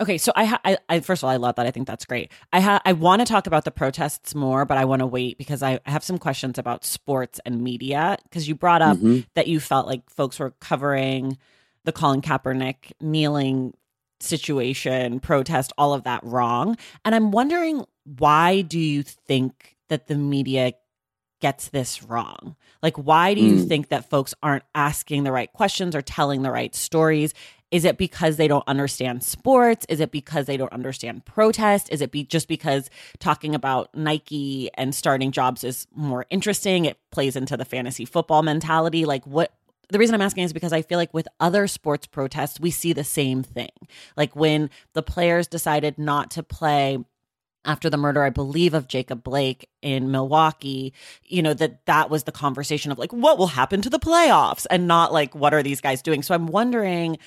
Okay, 0.00 0.18
so 0.18 0.32
I, 0.36 0.44
ha- 0.44 0.60
I, 0.64 0.78
I, 0.88 1.00
first 1.00 1.20
of 1.20 1.24
all, 1.24 1.30
I 1.30 1.36
love 1.36 1.56
that. 1.56 1.66
I 1.66 1.72
think 1.72 1.88
that's 1.88 2.04
great. 2.04 2.30
I 2.52 2.60
ha- 2.60 2.80
I 2.84 2.92
want 2.92 3.20
to 3.20 3.26
talk 3.26 3.48
about 3.48 3.64
the 3.64 3.72
protests 3.72 4.36
more, 4.36 4.64
but 4.64 4.78
I 4.78 4.84
want 4.84 5.00
to 5.00 5.06
wait 5.06 5.36
because 5.36 5.64
I 5.64 5.80
have 5.84 6.04
some 6.04 6.16
questions 6.16 6.58
about 6.58 6.84
sports 6.84 7.40
and 7.44 7.60
media. 7.60 8.16
Because 8.22 8.48
you 8.48 8.54
brought 8.54 8.82
up 8.82 8.96
mm-hmm. 8.96 9.20
that 9.34 9.48
you 9.48 9.60
felt 9.60 9.86
like 9.86 10.08
folks 10.08 10.38
were 10.38 10.52
covering 10.60 11.38
the 11.84 11.92
Colin 11.92 12.22
Kaepernick 12.22 12.92
kneeling 13.00 13.74
situation, 14.20 15.18
protest, 15.18 15.72
all 15.76 15.92
of 15.92 16.04
that 16.04 16.22
wrong, 16.24 16.76
and 17.04 17.14
I'm 17.14 17.32
wondering 17.32 17.84
why 18.04 18.62
do 18.62 18.78
you 18.78 19.02
think 19.02 19.76
that 19.90 20.06
the 20.08 20.16
media 20.16 20.72
gets 21.40 21.68
this 21.68 22.02
wrong? 22.02 22.56
Like, 22.82 22.96
why 22.96 23.34
do 23.34 23.40
you 23.40 23.56
mm. 23.56 23.68
think 23.68 23.88
that 23.88 24.08
folks 24.08 24.34
aren't 24.42 24.64
asking 24.74 25.24
the 25.24 25.32
right 25.32 25.52
questions 25.52 25.94
or 25.94 26.02
telling 26.02 26.42
the 26.42 26.50
right 26.50 26.74
stories? 26.74 27.34
Is 27.70 27.84
it 27.84 27.98
because 27.98 28.36
they 28.36 28.48
don't 28.48 28.66
understand 28.66 29.22
sports? 29.22 29.86
Is 29.88 30.00
it 30.00 30.10
because 30.10 30.46
they 30.46 30.56
don't 30.56 30.72
understand 30.72 31.24
protest? 31.24 31.88
Is 31.90 32.00
it 32.00 32.10
be 32.10 32.24
just 32.24 32.48
because 32.48 32.90
talking 33.20 33.54
about 33.54 33.94
Nike 33.94 34.70
and 34.74 34.94
starting 34.94 35.30
jobs 35.30 35.62
is 35.62 35.86
more 35.94 36.26
interesting? 36.30 36.84
It 36.84 36.98
plays 37.10 37.36
into 37.36 37.56
the 37.56 37.64
fantasy 37.64 38.04
football 38.04 38.42
mentality. 38.42 39.04
Like, 39.04 39.24
what? 39.26 39.52
The 39.88 39.98
reason 39.98 40.14
I'm 40.14 40.22
asking 40.22 40.44
is 40.44 40.52
because 40.52 40.72
I 40.72 40.82
feel 40.82 40.98
like 40.98 41.12
with 41.12 41.26
other 41.40 41.66
sports 41.66 42.06
protests, 42.06 42.60
we 42.60 42.70
see 42.70 42.92
the 42.92 43.02
same 43.02 43.42
thing. 43.42 43.70
Like 44.16 44.36
when 44.36 44.70
the 44.92 45.02
players 45.02 45.48
decided 45.48 45.98
not 45.98 46.30
to 46.32 46.44
play 46.44 46.98
after 47.64 47.90
the 47.90 47.96
murder 47.96 48.22
i 48.22 48.30
believe 48.30 48.74
of 48.74 48.88
jacob 48.88 49.22
blake 49.22 49.68
in 49.82 50.10
milwaukee 50.10 50.92
you 51.24 51.42
know 51.42 51.54
that 51.54 51.84
that 51.86 52.10
was 52.10 52.24
the 52.24 52.32
conversation 52.32 52.90
of 52.90 52.98
like 52.98 53.12
what 53.12 53.38
will 53.38 53.48
happen 53.48 53.82
to 53.82 53.90
the 53.90 53.98
playoffs 53.98 54.66
and 54.70 54.86
not 54.86 55.12
like 55.12 55.34
what 55.34 55.54
are 55.54 55.62
these 55.62 55.80
guys 55.80 56.02
doing? 56.02 56.22
So 56.22 56.34
i'm 56.34 56.46
wondering 56.46 57.18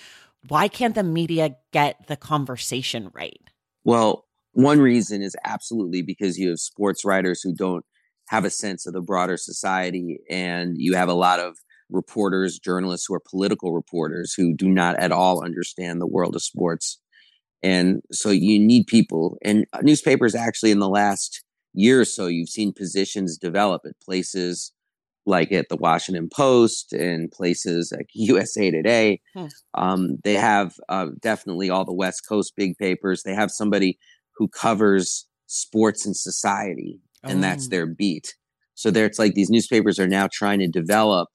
why 0.47 0.67
can't 0.67 0.95
the 0.95 1.03
media 1.03 1.55
get 1.71 2.07
the 2.07 2.17
conversation 2.17 3.09
right? 3.13 3.41
Well 3.83 4.25
one 4.53 4.79
reason 4.79 5.21
is 5.21 5.35
absolutely 5.43 6.01
because 6.01 6.37
you 6.37 6.49
have 6.49 6.59
sports 6.59 7.03
writers 7.03 7.41
who 7.41 7.53
don't 7.53 7.85
have 8.27 8.45
a 8.45 8.49
sense 8.49 8.85
of 8.85 8.93
the 8.93 9.01
broader 9.01 9.37
society 9.37 10.19
and 10.29 10.75
you 10.77 10.95
have 10.95 11.09
a 11.09 11.13
lot 11.13 11.39
of 11.39 11.57
reporters 11.89 12.59
journalists 12.59 13.05
who 13.07 13.13
are 13.13 13.21
political 13.29 13.73
reporters 13.73 14.33
who 14.33 14.53
do 14.53 14.69
not 14.69 14.95
at 14.97 15.11
all 15.11 15.43
understand 15.43 15.99
the 16.01 16.07
world 16.07 16.35
of 16.35 16.41
sports 16.41 16.99
and 17.63 18.01
so 18.11 18.29
you 18.29 18.59
need 18.59 18.87
people. 18.87 19.37
And 19.41 19.65
newspapers 19.81 20.35
actually, 20.35 20.71
in 20.71 20.79
the 20.79 20.89
last 20.89 21.43
year 21.73 22.01
or 22.01 22.05
so, 22.05 22.27
you've 22.27 22.49
seen 22.49 22.73
positions 22.73 23.37
develop 23.37 23.83
at 23.85 23.99
places 24.01 24.71
like 25.25 25.53
at 25.53 25.69
the 25.69 25.77
Washington 25.77 26.29
Post 26.29 26.91
and 26.91 27.31
places 27.31 27.93
like 27.95 28.09
USA 28.13 28.69
Today. 28.69 29.21
Hmm. 29.33 29.45
Um, 29.73 30.17
they 30.23 30.33
have 30.33 30.75
uh, 30.89 31.07
definitely 31.21 31.69
all 31.69 31.85
the 31.85 31.93
West 31.93 32.27
Coast 32.27 32.53
big 32.57 32.77
papers. 32.77 33.23
They 33.23 33.33
have 33.33 33.49
somebody 33.49 33.97
who 34.35 34.49
covers 34.49 35.25
sports 35.47 36.05
and 36.05 36.15
society, 36.15 36.99
and 37.23 37.39
oh. 37.39 37.41
that's 37.41 37.69
their 37.69 37.85
beat. 37.85 38.35
So 38.75 38.91
there, 38.91 39.05
it's 39.05 39.19
like 39.19 39.35
these 39.35 39.49
newspapers 39.49 39.99
are 39.99 40.07
now 40.07 40.27
trying 40.31 40.59
to 40.59 40.67
develop 40.67 41.29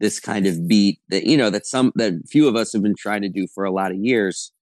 this 0.00 0.20
kind 0.20 0.46
of 0.46 0.68
beat 0.68 1.00
that 1.08 1.24
you 1.24 1.36
know 1.36 1.50
that 1.50 1.66
some 1.66 1.92
that 1.96 2.12
few 2.28 2.46
of 2.46 2.54
us 2.54 2.72
have 2.72 2.82
been 2.82 2.94
trying 2.96 3.22
to 3.22 3.28
do 3.28 3.48
for 3.52 3.64
a 3.64 3.72
lot 3.72 3.90
of 3.90 3.98
years 3.98 4.52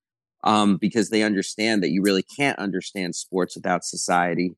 um, 0.47 0.77
because 0.77 1.11
they 1.11 1.25
understand 1.25 1.83
that 1.83 1.91
you 1.91 2.01
really 2.03 2.23
can't 2.23 2.59
understand 2.59 3.17
sports 3.17 3.57
without 3.57 3.85
society 3.85 4.55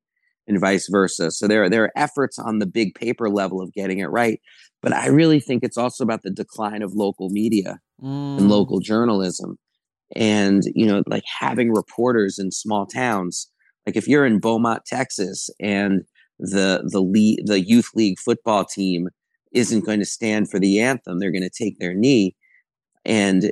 and 0.46 0.60
vice 0.60 0.86
versa. 0.88 1.30
So 1.30 1.48
there, 1.48 1.64
are, 1.64 1.70
there 1.70 1.84
are 1.84 1.92
efforts 1.96 2.38
on 2.38 2.58
the 2.58 2.66
big 2.66 2.94
paper 2.94 3.30
level 3.30 3.60
of 3.60 3.72
getting 3.72 3.98
it 3.98 4.10
right. 4.10 4.40
But 4.82 4.92
I 4.92 5.06
really 5.08 5.40
think 5.40 5.64
it's 5.64 5.78
also 5.78 6.04
about 6.04 6.22
the 6.22 6.30
decline 6.30 6.82
of 6.82 6.92
local 6.92 7.30
media 7.30 7.80
mm. 8.00 8.38
and 8.38 8.50
local 8.50 8.80
journalism. 8.80 9.58
And, 10.14 10.62
you 10.74 10.86
know, 10.86 11.02
like 11.06 11.24
having 11.40 11.72
reporters 11.72 12.38
in 12.38 12.50
small 12.50 12.86
towns. 12.86 13.50
Like 13.86 13.96
if 13.96 14.06
you're 14.06 14.26
in 14.26 14.40
Beaumont, 14.40 14.82
Texas, 14.86 15.48
and 15.58 16.02
the 16.38 16.82
the 16.84 17.42
the 17.44 17.60
youth 17.60 17.90
league 17.94 18.18
football 18.18 18.64
team 18.64 19.08
isn't 19.52 19.84
going 19.84 19.98
to 19.98 20.06
stand 20.06 20.50
for 20.50 20.60
the 20.60 20.80
anthem, 20.80 21.18
they're 21.18 21.32
going 21.32 21.42
to 21.42 21.50
take 21.50 21.78
their 21.78 21.94
knee. 21.94 22.36
And 23.04 23.50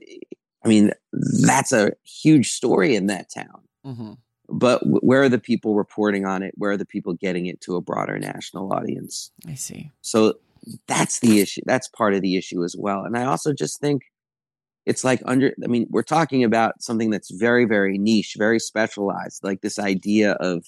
I 0.66 0.68
mean, 0.68 0.90
that's 1.12 1.72
a 1.72 1.92
huge 2.02 2.50
story 2.50 2.96
in 2.96 3.06
that 3.06 3.30
town. 3.32 3.62
Mm-hmm. 3.86 4.12
But 4.48 4.80
w- 4.80 4.98
where 4.98 5.22
are 5.22 5.28
the 5.28 5.38
people 5.38 5.76
reporting 5.76 6.26
on 6.26 6.42
it? 6.42 6.54
Where 6.56 6.72
are 6.72 6.76
the 6.76 6.84
people 6.84 7.14
getting 7.14 7.46
it 7.46 7.60
to 7.62 7.76
a 7.76 7.80
broader 7.80 8.18
national 8.18 8.72
audience? 8.72 9.30
I 9.46 9.54
see. 9.54 9.92
So 10.02 10.34
that's 10.88 11.20
the 11.20 11.40
issue. 11.40 11.62
That's 11.66 11.88
part 11.88 12.14
of 12.14 12.20
the 12.20 12.36
issue 12.36 12.64
as 12.64 12.74
well. 12.76 13.04
And 13.04 13.16
I 13.16 13.24
also 13.24 13.52
just 13.52 13.80
think 13.80 14.02
it's 14.86 15.04
like 15.04 15.22
under, 15.24 15.52
I 15.62 15.68
mean, 15.68 15.86
we're 15.88 16.02
talking 16.02 16.42
about 16.42 16.82
something 16.82 17.10
that's 17.10 17.30
very, 17.30 17.64
very 17.64 17.96
niche, 17.96 18.34
very 18.36 18.58
specialized, 18.58 19.44
like 19.44 19.60
this 19.60 19.78
idea 19.78 20.32
of 20.32 20.64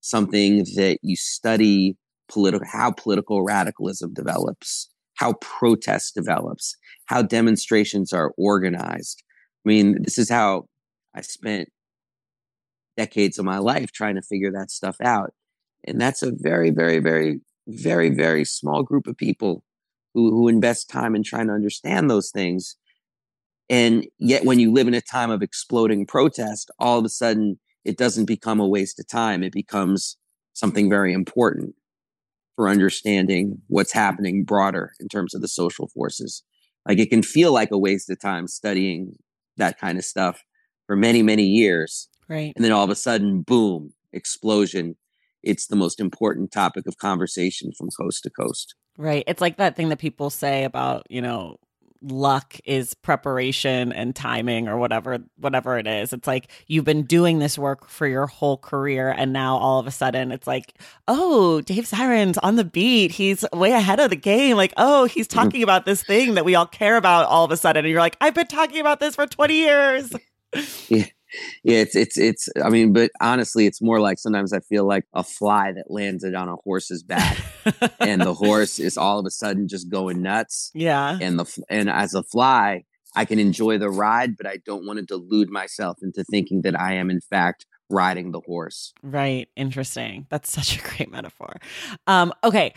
something 0.00 0.64
that 0.74 0.98
you 1.02 1.14
study 1.14 1.96
political, 2.28 2.66
how 2.66 2.90
political 2.90 3.44
radicalism 3.44 4.14
develops, 4.14 4.88
how 5.22 5.34
protest 5.34 6.16
develops, 6.16 6.76
how 7.04 7.22
demonstrations 7.22 8.12
are 8.12 8.34
organized. 8.36 9.22
I 9.64 9.68
mean, 9.68 10.02
this 10.02 10.18
is 10.18 10.28
how 10.28 10.66
I 11.14 11.20
spent 11.20 11.68
decades 12.96 13.38
of 13.38 13.44
my 13.44 13.58
life 13.58 13.92
trying 13.92 14.16
to 14.16 14.22
figure 14.22 14.50
that 14.50 14.72
stuff 14.72 14.96
out. 15.00 15.32
And 15.84 16.00
that's 16.00 16.24
a 16.24 16.32
very, 16.34 16.70
very, 16.70 16.98
very, 16.98 17.38
very, 17.68 18.10
very 18.10 18.44
small 18.44 18.82
group 18.82 19.06
of 19.06 19.16
people 19.16 19.62
who, 20.12 20.30
who 20.30 20.48
invest 20.48 20.90
time 20.90 21.14
in 21.14 21.22
trying 21.22 21.46
to 21.46 21.54
understand 21.54 22.10
those 22.10 22.32
things. 22.32 22.74
And 23.70 24.08
yet, 24.18 24.44
when 24.44 24.58
you 24.58 24.72
live 24.72 24.88
in 24.88 24.94
a 24.94 25.00
time 25.00 25.30
of 25.30 25.40
exploding 25.40 26.04
protest, 26.04 26.68
all 26.80 26.98
of 26.98 27.04
a 27.04 27.08
sudden 27.08 27.60
it 27.84 27.96
doesn't 27.96 28.24
become 28.24 28.58
a 28.58 28.66
waste 28.66 28.98
of 28.98 29.06
time. 29.06 29.44
It 29.44 29.52
becomes 29.52 30.16
something 30.52 30.90
very 30.90 31.12
important 31.12 31.76
for 32.56 32.68
understanding 32.68 33.60
what's 33.68 33.92
happening 33.92 34.44
broader 34.44 34.92
in 35.00 35.08
terms 35.08 35.34
of 35.34 35.40
the 35.40 35.48
social 35.48 35.88
forces. 35.88 36.42
Like 36.86 36.98
it 36.98 37.10
can 37.10 37.22
feel 37.22 37.52
like 37.52 37.70
a 37.70 37.78
waste 37.78 38.10
of 38.10 38.20
time 38.20 38.46
studying 38.46 39.16
that 39.56 39.78
kind 39.78 39.98
of 39.98 40.04
stuff 40.04 40.42
for 40.86 40.96
many, 40.96 41.22
many 41.22 41.44
years. 41.44 42.08
Right. 42.28 42.52
And 42.56 42.64
then 42.64 42.72
all 42.72 42.84
of 42.84 42.90
a 42.90 42.94
sudden, 42.94 43.42
boom, 43.42 43.92
explosion. 44.12 44.96
It's 45.42 45.66
the 45.66 45.76
most 45.76 46.00
important 46.00 46.52
topic 46.52 46.86
of 46.86 46.98
conversation 46.98 47.72
from 47.76 47.88
coast 47.98 48.22
to 48.24 48.30
coast. 48.30 48.74
Right. 48.96 49.24
It's 49.26 49.40
like 49.40 49.56
that 49.56 49.74
thing 49.74 49.88
that 49.88 49.98
people 49.98 50.30
say 50.30 50.64
about, 50.64 51.06
you 51.08 51.22
know, 51.22 51.56
luck 52.02 52.58
is 52.64 52.94
preparation 52.94 53.92
and 53.92 54.14
timing 54.14 54.68
or 54.68 54.76
whatever 54.76 55.18
whatever 55.36 55.78
it 55.78 55.86
is. 55.86 56.12
It's 56.12 56.26
like 56.26 56.48
you've 56.66 56.84
been 56.84 57.04
doing 57.04 57.38
this 57.38 57.58
work 57.58 57.88
for 57.88 58.06
your 58.06 58.26
whole 58.26 58.56
career 58.56 59.10
and 59.10 59.32
now 59.32 59.56
all 59.56 59.78
of 59.78 59.86
a 59.86 59.90
sudden 59.90 60.32
it's 60.32 60.46
like 60.46 60.74
oh 61.08 61.60
dave 61.60 61.84
zirin's 61.84 62.38
on 62.38 62.56
the 62.56 62.64
beat. 62.64 63.12
He's 63.12 63.44
way 63.52 63.72
ahead 63.72 64.00
of 64.00 64.10
the 64.10 64.16
game. 64.16 64.56
Like 64.56 64.74
oh 64.76 65.04
he's 65.04 65.28
mm-hmm. 65.28 65.40
talking 65.40 65.62
about 65.62 65.86
this 65.86 66.02
thing 66.02 66.34
that 66.34 66.44
we 66.44 66.54
all 66.54 66.66
care 66.66 66.96
about 66.96 67.26
all 67.26 67.44
of 67.44 67.50
a 67.50 67.56
sudden. 67.56 67.84
And 67.84 67.90
you're 67.90 68.00
like 68.00 68.16
i've 68.20 68.34
been 68.34 68.46
talking 68.46 68.80
about 68.80 69.00
this 69.00 69.14
for 69.14 69.26
20 69.26 69.54
years. 69.54 70.12
Yeah 70.88 71.06
yeah, 71.62 71.78
it's 71.78 71.96
it's 71.96 72.18
it's. 72.18 72.48
I 72.62 72.68
mean, 72.68 72.92
but 72.92 73.10
honestly, 73.20 73.66
it's 73.66 73.80
more 73.82 74.00
like 74.00 74.18
sometimes 74.18 74.52
I 74.52 74.60
feel 74.60 74.86
like 74.86 75.04
a 75.14 75.24
fly 75.24 75.72
that 75.72 75.90
landed 75.90 76.34
on 76.34 76.48
a 76.48 76.56
horse's 76.56 77.02
back, 77.02 77.38
and 78.00 78.20
the 78.20 78.34
horse 78.34 78.78
is 78.78 78.96
all 78.96 79.18
of 79.18 79.26
a 79.26 79.30
sudden 79.30 79.68
just 79.68 79.88
going 79.88 80.22
nuts. 80.22 80.70
Yeah, 80.82 81.18
and 81.20 81.38
the 81.38 81.64
and 81.68 81.88
as 81.88 82.14
a 82.14 82.22
fly, 82.22 82.84
I 83.14 83.24
can 83.24 83.38
enjoy 83.38 83.78
the 83.78 83.90
ride, 83.90 84.36
but 84.36 84.46
I 84.46 84.56
don't 84.64 84.86
want 84.86 84.98
to 84.98 85.04
delude 85.04 85.50
myself 85.50 85.98
into 86.02 86.24
thinking 86.24 86.62
that 86.62 86.78
I 86.78 86.94
am 86.94 87.10
in 87.10 87.20
fact 87.20 87.66
riding 87.88 88.32
the 88.32 88.40
horse. 88.40 88.92
Right. 89.02 89.48
Interesting. 89.54 90.26
That's 90.30 90.50
such 90.50 90.78
a 90.78 90.82
great 90.82 91.10
metaphor. 91.10 91.56
Um, 92.06 92.32
okay. 92.42 92.74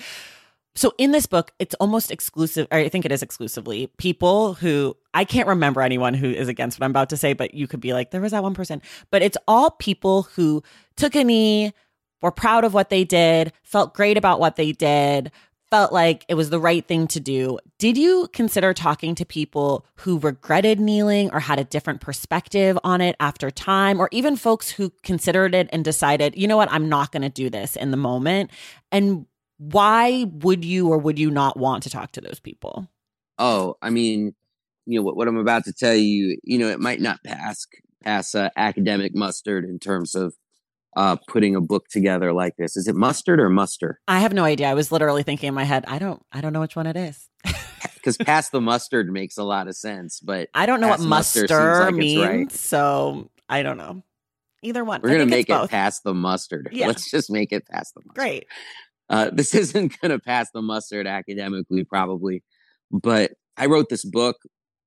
So 0.75 0.93
in 0.97 1.11
this 1.11 1.25
book, 1.25 1.51
it's 1.57 1.75
almost 1.75 2.11
exclusive, 2.11 2.67
I 2.71 2.89
think 2.89 3.05
it 3.05 3.11
is 3.11 3.23
exclusively 3.23 3.87
people 3.97 4.55
who 4.55 4.95
I 5.13 5.23
can't 5.23 5.47
remember 5.47 5.81
anyone 5.81 6.13
who 6.13 6.29
is 6.29 6.49
against 6.49 6.79
what 6.79 6.85
I'm 6.85 6.91
about 6.91 7.09
to 7.11 7.17
say, 7.17 7.33
but 7.33 7.53
you 7.53 7.67
could 7.67 7.79
be 7.79 7.93
like, 7.93 8.11
there 8.11 8.21
was 8.21 8.33
that 8.33 8.43
one 8.43 8.53
person. 8.53 8.81
But 9.09 9.21
it's 9.21 9.37
all 9.47 9.71
people 9.71 10.23
who 10.23 10.63
took 10.97 11.15
a 11.15 11.23
knee, 11.23 11.73
were 12.21 12.31
proud 12.31 12.63
of 12.63 12.73
what 12.73 12.89
they 12.89 13.03
did, 13.03 13.53
felt 13.63 13.93
great 13.93 14.17
about 14.17 14.39
what 14.39 14.55
they 14.55 14.71
did, 14.71 15.31
felt 15.69 15.93
like 15.93 16.25
it 16.27 16.33
was 16.33 16.49
the 16.49 16.59
right 16.59 16.87
thing 16.87 17.07
to 17.07 17.19
do. 17.19 17.59
Did 17.77 17.97
you 17.97 18.29
consider 18.33 18.73
talking 18.73 19.15
to 19.15 19.25
people 19.25 19.85
who 19.97 20.19
regretted 20.19 20.79
kneeling 20.79 21.29
or 21.31 21.39
had 21.39 21.59
a 21.59 21.63
different 21.63 22.01
perspective 22.01 22.79
on 22.83 23.01
it 23.01 23.15
after 23.19 23.51
time, 23.51 23.99
or 23.99 24.09
even 24.11 24.35
folks 24.35 24.71
who 24.71 24.91
considered 25.03 25.53
it 25.53 25.69
and 25.71 25.83
decided, 25.83 26.35
you 26.35 26.47
know 26.47 26.57
what, 26.57 26.71
I'm 26.71 26.89
not 26.89 27.11
going 27.11 27.23
to 27.23 27.29
do 27.29 27.49
this 27.49 27.75
in 27.75 27.91
the 27.91 27.97
moment? 27.97 28.51
And 28.91 29.27
why 29.57 30.25
would 30.29 30.65
you 30.65 30.89
or 30.89 30.97
would 30.97 31.19
you 31.19 31.31
not 31.31 31.57
want 31.57 31.83
to 31.83 31.89
talk 31.89 32.11
to 32.13 32.21
those 32.21 32.39
people? 32.39 32.87
Oh, 33.37 33.75
I 33.81 33.89
mean, 33.89 34.33
you 34.85 34.99
know 34.99 35.03
what, 35.03 35.15
what 35.15 35.27
I'm 35.27 35.37
about 35.37 35.65
to 35.65 35.73
tell 35.73 35.95
you, 35.95 36.37
you 36.43 36.57
know, 36.57 36.67
it 36.67 36.79
might 36.79 37.01
not 37.01 37.23
pass 37.23 37.65
pass 38.03 38.35
uh, 38.35 38.49
academic 38.55 39.15
mustard 39.15 39.65
in 39.65 39.79
terms 39.79 40.15
of 40.15 40.35
uh, 40.95 41.17
putting 41.27 41.55
a 41.55 41.61
book 41.61 41.87
together 41.89 42.31
like 42.31 42.55
this. 42.57 42.77
Is 42.77 42.87
it 42.87 42.95
mustard 42.95 43.39
or 43.39 43.49
muster? 43.49 43.99
I 44.07 44.19
have 44.19 44.33
no 44.33 44.43
idea. 44.43 44.67
I 44.67 44.73
was 44.73 44.91
literally 44.91 45.23
thinking 45.23 45.49
in 45.49 45.53
my 45.53 45.63
head, 45.63 45.85
I 45.87 45.99
don't, 45.99 46.21
I 46.31 46.41
don't 46.41 46.53
know 46.53 46.61
which 46.61 46.75
one 46.75 46.87
it 46.87 46.95
is. 46.95 47.27
Because 47.95 48.17
past 48.17 48.51
the 48.51 48.61
mustard 48.61 49.11
makes 49.11 49.37
a 49.37 49.43
lot 49.43 49.67
of 49.67 49.75
sense, 49.75 50.19
but 50.19 50.49
I 50.53 50.67
don't 50.67 50.79
know 50.79 50.89
what 50.89 50.99
muster 50.99 51.47
like 51.81 51.95
means, 51.95 52.21
right. 52.21 52.51
so 52.51 53.31
I 53.49 53.63
don't 53.63 53.77
know. 53.77 54.03
Either 54.61 54.83
one. 54.83 55.01
We're 55.01 55.11
gonna 55.11 55.25
make 55.25 55.49
it 55.49 55.69
past 55.69 56.03
the 56.03 56.13
mustard. 56.13 56.69
Yeah. 56.71 56.87
Let's 56.87 57.09
just 57.09 57.31
make 57.31 57.51
it 57.51 57.67
past 57.67 57.95
the 57.95 58.01
mustard. 58.01 58.15
Great. 58.15 58.45
Uh, 59.09 59.29
this 59.33 59.53
isn't 59.55 59.99
gonna 60.01 60.19
pass 60.19 60.49
the 60.53 60.61
mustard 60.61 61.07
academically, 61.07 61.83
probably, 61.83 62.43
but 62.91 63.31
I 63.57 63.67
wrote 63.67 63.89
this 63.89 64.05
book 64.05 64.37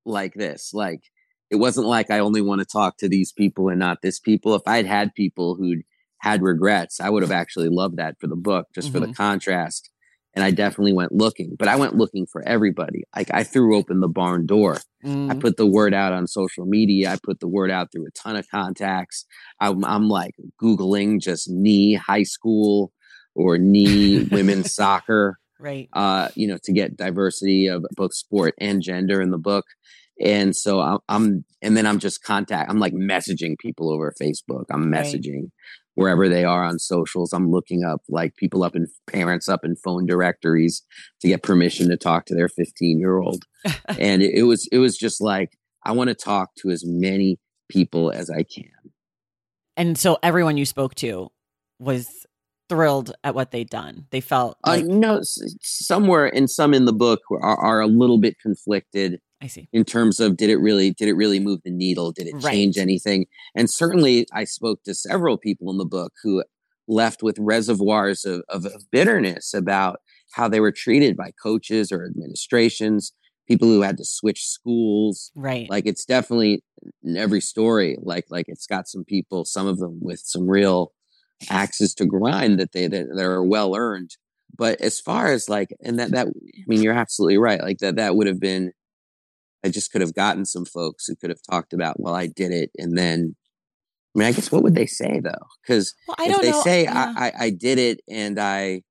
like 0.05 0.35
this. 0.35 0.73
Like 0.73 1.03
it 1.51 1.57
wasn't 1.57 1.87
like 1.87 2.11
I 2.11 2.19
only 2.19 2.43
want 2.43 2.61
to 2.61 2.67
talk 2.67 2.99
to 2.99 3.09
these 3.09 3.33
people 3.33 3.69
and 3.69 3.79
not 3.79 4.03
this 4.03 4.19
people. 4.19 4.55
If 4.55 4.63
I'd 4.67 4.87
had 4.87 5.15
people 5.15 5.55
who'd 5.55 5.83
had 6.21 6.43
regrets, 6.43 7.01
I 7.01 7.11
would 7.11 7.23
have 7.23 7.33
actually 7.33 7.69
loved 7.69 7.97
that 7.97 8.17
for 8.21 8.27
the 8.27 8.37
book, 8.37 8.67
just 8.75 8.89
mm-hmm. 8.89 8.95
for 8.95 9.01
the 9.01 9.07
mm-hmm. 9.07 9.15
contrast. 9.15 9.91
And 10.35 10.45
I 10.45 10.51
definitely 10.51 10.93
went 10.93 11.11
looking, 11.11 11.57
but 11.59 11.69
I 11.69 11.77
went 11.77 11.97
looking 11.97 12.27
for 12.27 12.47
everybody. 12.47 13.03
Like 13.17 13.31
I 13.33 13.43
threw 13.45 13.77
open 13.77 14.01
the 14.01 14.09
barn 14.09 14.47
door. 14.47 14.77
Mm-hmm. 15.05 15.31
I 15.31 15.35
put 15.35 15.57
the 15.57 15.67
word 15.67 15.95
out 15.95 16.13
on 16.13 16.27
social 16.27 16.67
media. 16.67 17.13
I 17.13 17.19
put 17.23 17.41
the 17.41 17.49
word 17.49 17.71
out 17.71 17.91
through 17.91 18.07
a 18.07 18.11
ton 18.11 18.37
of 18.37 18.49
contacts. 18.51 19.25
I'm, 19.59 19.85
I'm 19.85 20.09
like 20.09 20.35
Googling 20.63 21.21
just 21.21 21.51
knee 21.51 21.95
high 21.95 22.25
school 22.25 22.93
or 23.39 23.59
knee 23.59 24.25
women's 24.31 24.75
soccer. 24.75 25.39
Right. 25.61 25.89
Uh, 25.93 26.29
you 26.35 26.47
know, 26.47 26.59
to 26.65 26.73
get 26.73 26.97
diversity 26.97 27.67
of 27.67 27.85
both 27.97 28.15
sport 28.15 28.55
and 28.59 28.83
gender 28.83 29.21
in 29.21 29.31
the 29.31 29.39
book. 29.39 29.65
And 30.21 30.55
so 30.55 30.81
I'm, 30.81 30.99
I'm 31.09 31.45
and 31.63 31.77
then 31.77 31.87
I'm 31.87 31.99
just 31.99 32.23
contact. 32.23 32.71
I'm 32.71 32.79
like 32.79 32.93
messaging 32.93 33.59
people 33.59 33.91
over 33.91 34.13
Facebook. 34.21 34.65
I'm 34.71 34.91
messaging. 34.93 35.43
Right 35.43 35.53
wherever 35.99 36.29
they 36.29 36.45
are 36.45 36.63
on 36.63 36.79
socials. 36.79 37.33
I'm 37.33 37.51
looking 37.51 37.83
up 37.83 38.03
like 38.09 38.37
people 38.37 38.63
up 38.63 38.77
in 38.77 38.87
parents 39.09 39.49
up 39.49 39.65
in 39.65 39.75
phone 39.75 40.07
directories 40.07 40.85
to 41.21 41.27
get 41.27 41.43
permission 41.43 41.89
to 41.89 41.97
talk 41.97 42.25
to 42.27 42.37
their 42.37 42.49
15 42.49 43.01
year 43.01 43.19
old. 43.19 43.43
and 43.99 44.23
it, 44.23 44.33
it 44.33 44.43
was 44.45 44.69
it 44.71 44.79
was 44.79 44.97
just 44.97 45.21
like 45.21 45.59
I 45.85 45.91
want 45.91 46.07
to 46.07 46.15
talk 46.15 46.55
to 46.63 46.71
as 46.71 46.85
many 46.87 47.41
people 47.69 48.13
as 48.13 48.31
I 48.31 48.45
can. 48.45 48.71
And 49.77 49.99
so 49.99 50.19
everyone 50.23 50.57
you 50.57 50.67
spoke 50.67 50.95
to 50.97 51.31
was 51.81 52.09
thrilled 52.69 53.13
at 53.25 53.35
what 53.35 53.51
they'd 53.51 53.71
done. 53.71 54.07
They 54.11 54.21
felt 54.21 54.59
uh, 54.67 54.71
like- 54.71 54.85
uh, 54.85 54.89
no, 54.89 55.21
somewhere 55.23 56.27
and 56.27 56.51
some 56.51 56.75
in 56.75 56.85
the 56.85 56.93
book 56.93 57.21
are, 57.31 57.57
are 57.57 57.81
a 57.81 57.87
little 57.87 58.19
bit 58.19 58.39
conflicted 58.41 59.21
I 59.41 59.47
see. 59.47 59.69
In 59.73 59.85
terms 59.85 60.19
of 60.21 60.37
did 60.37 60.51
it 60.51 60.57
really 60.57 60.91
did 60.91 61.09
it 61.09 61.15
really 61.15 61.39
move 61.39 61.61
the 61.65 61.71
needle? 61.71 62.13
Did 62.13 62.27
it 62.27 62.35
right. 62.35 62.53
change 62.53 62.77
anything? 62.77 63.27
And 63.55 63.71
certainly 63.71 64.27
I 64.33 64.45
spoke 64.45 64.83
to 64.85 64.95
several 64.95 65.39
people 65.39 65.71
in 65.71 65.79
the 65.79 65.85
book 65.85 66.13
who 66.23 66.43
left 66.89 67.23
with 67.23 67.39
reservoirs 67.39 68.25
of, 68.25 68.43
of, 68.49 68.67
of 68.67 68.91
bitterness 68.91 69.55
about 69.55 70.01
how 70.33 70.49
they 70.49 70.61
were 70.61 70.73
treated 70.73 71.17
by 71.17 71.31
coaches 71.41 71.93
or 71.93 72.05
administrations, 72.05 73.13
people 73.47 73.69
who 73.69 73.83
had 73.83 73.97
to 73.99 74.05
switch 74.05 74.45
schools. 74.45 75.31
Right. 75.37 75.71
Like 75.71 75.87
it's 75.87 76.05
definitely 76.05 76.65
in 77.05 77.17
every 77.17 77.41
story, 77.41 77.97
like 78.01 78.27
like 78.31 78.47
it's 78.49 78.67
got 78.67 78.89
some 78.89 79.05
people, 79.05 79.45
some 79.45 79.69
of 79.69 79.79
them 79.79 79.99
with 80.01 80.21
some 80.21 80.49
real 80.49 80.93
axes 81.51 81.95
to 81.95 82.07
grind 82.07 82.59
that 82.59 82.73
they 82.73 82.87
that, 82.87 83.07
that 83.15 83.25
are 83.25 83.43
well 83.43 83.77
earned. 83.77 84.11
But 84.57 84.81
as 84.81 85.01
far 85.01 85.31
as 85.31 85.49
like, 85.49 85.69
and 85.83 85.99
that 85.99 86.11
that 86.13 86.29
I 86.29 86.65
mean, 86.67 86.83
you're 86.83 86.95
absolutely 86.95 87.39
right. 87.39 87.61
Like 87.61 87.79
that 87.79 87.97
that 87.97 88.17
would 88.17 88.27
have 88.27 88.41
been 88.41 88.73
I 89.65 89.69
just 89.69 89.91
could 89.91 90.01
have 90.01 90.15
gotten 90.15 90.45
some 90.45 90.65
folks 90.65 91.07
who 91.07 91.17
could 91.17 91.31
have 91.31 91.43
talked 91.51 91.73
about, 91.73 92.01
well, 92.01 92.15
I 92.15 92.27
did 92.27 92.53
it, 92.53 92.71
and 92.79 92.97
then. 92.97 93.37
I 94.17 94.21
mean, 94.21 94.29
I 94.29 94.33
guess 94.33 94.51
what 94.51 94.63
would 94.63 94.75
they 94.75 94.87
say 94.87 95.21
though? 95.21 95.47
Because 95.63 95.95
well, 96.09 96.17
if 96.19 96.41
they 96.41 96.51
know. 96.51 96.63
say 96.63 96.83
yeah. 96.85 97.15
I, 97.17 97.27
I, 97.27 97.33
I 97.45 97.51
did 97.51 97.79
it 97.79 98.01
and 98.09 98.41
I 98.41 98.83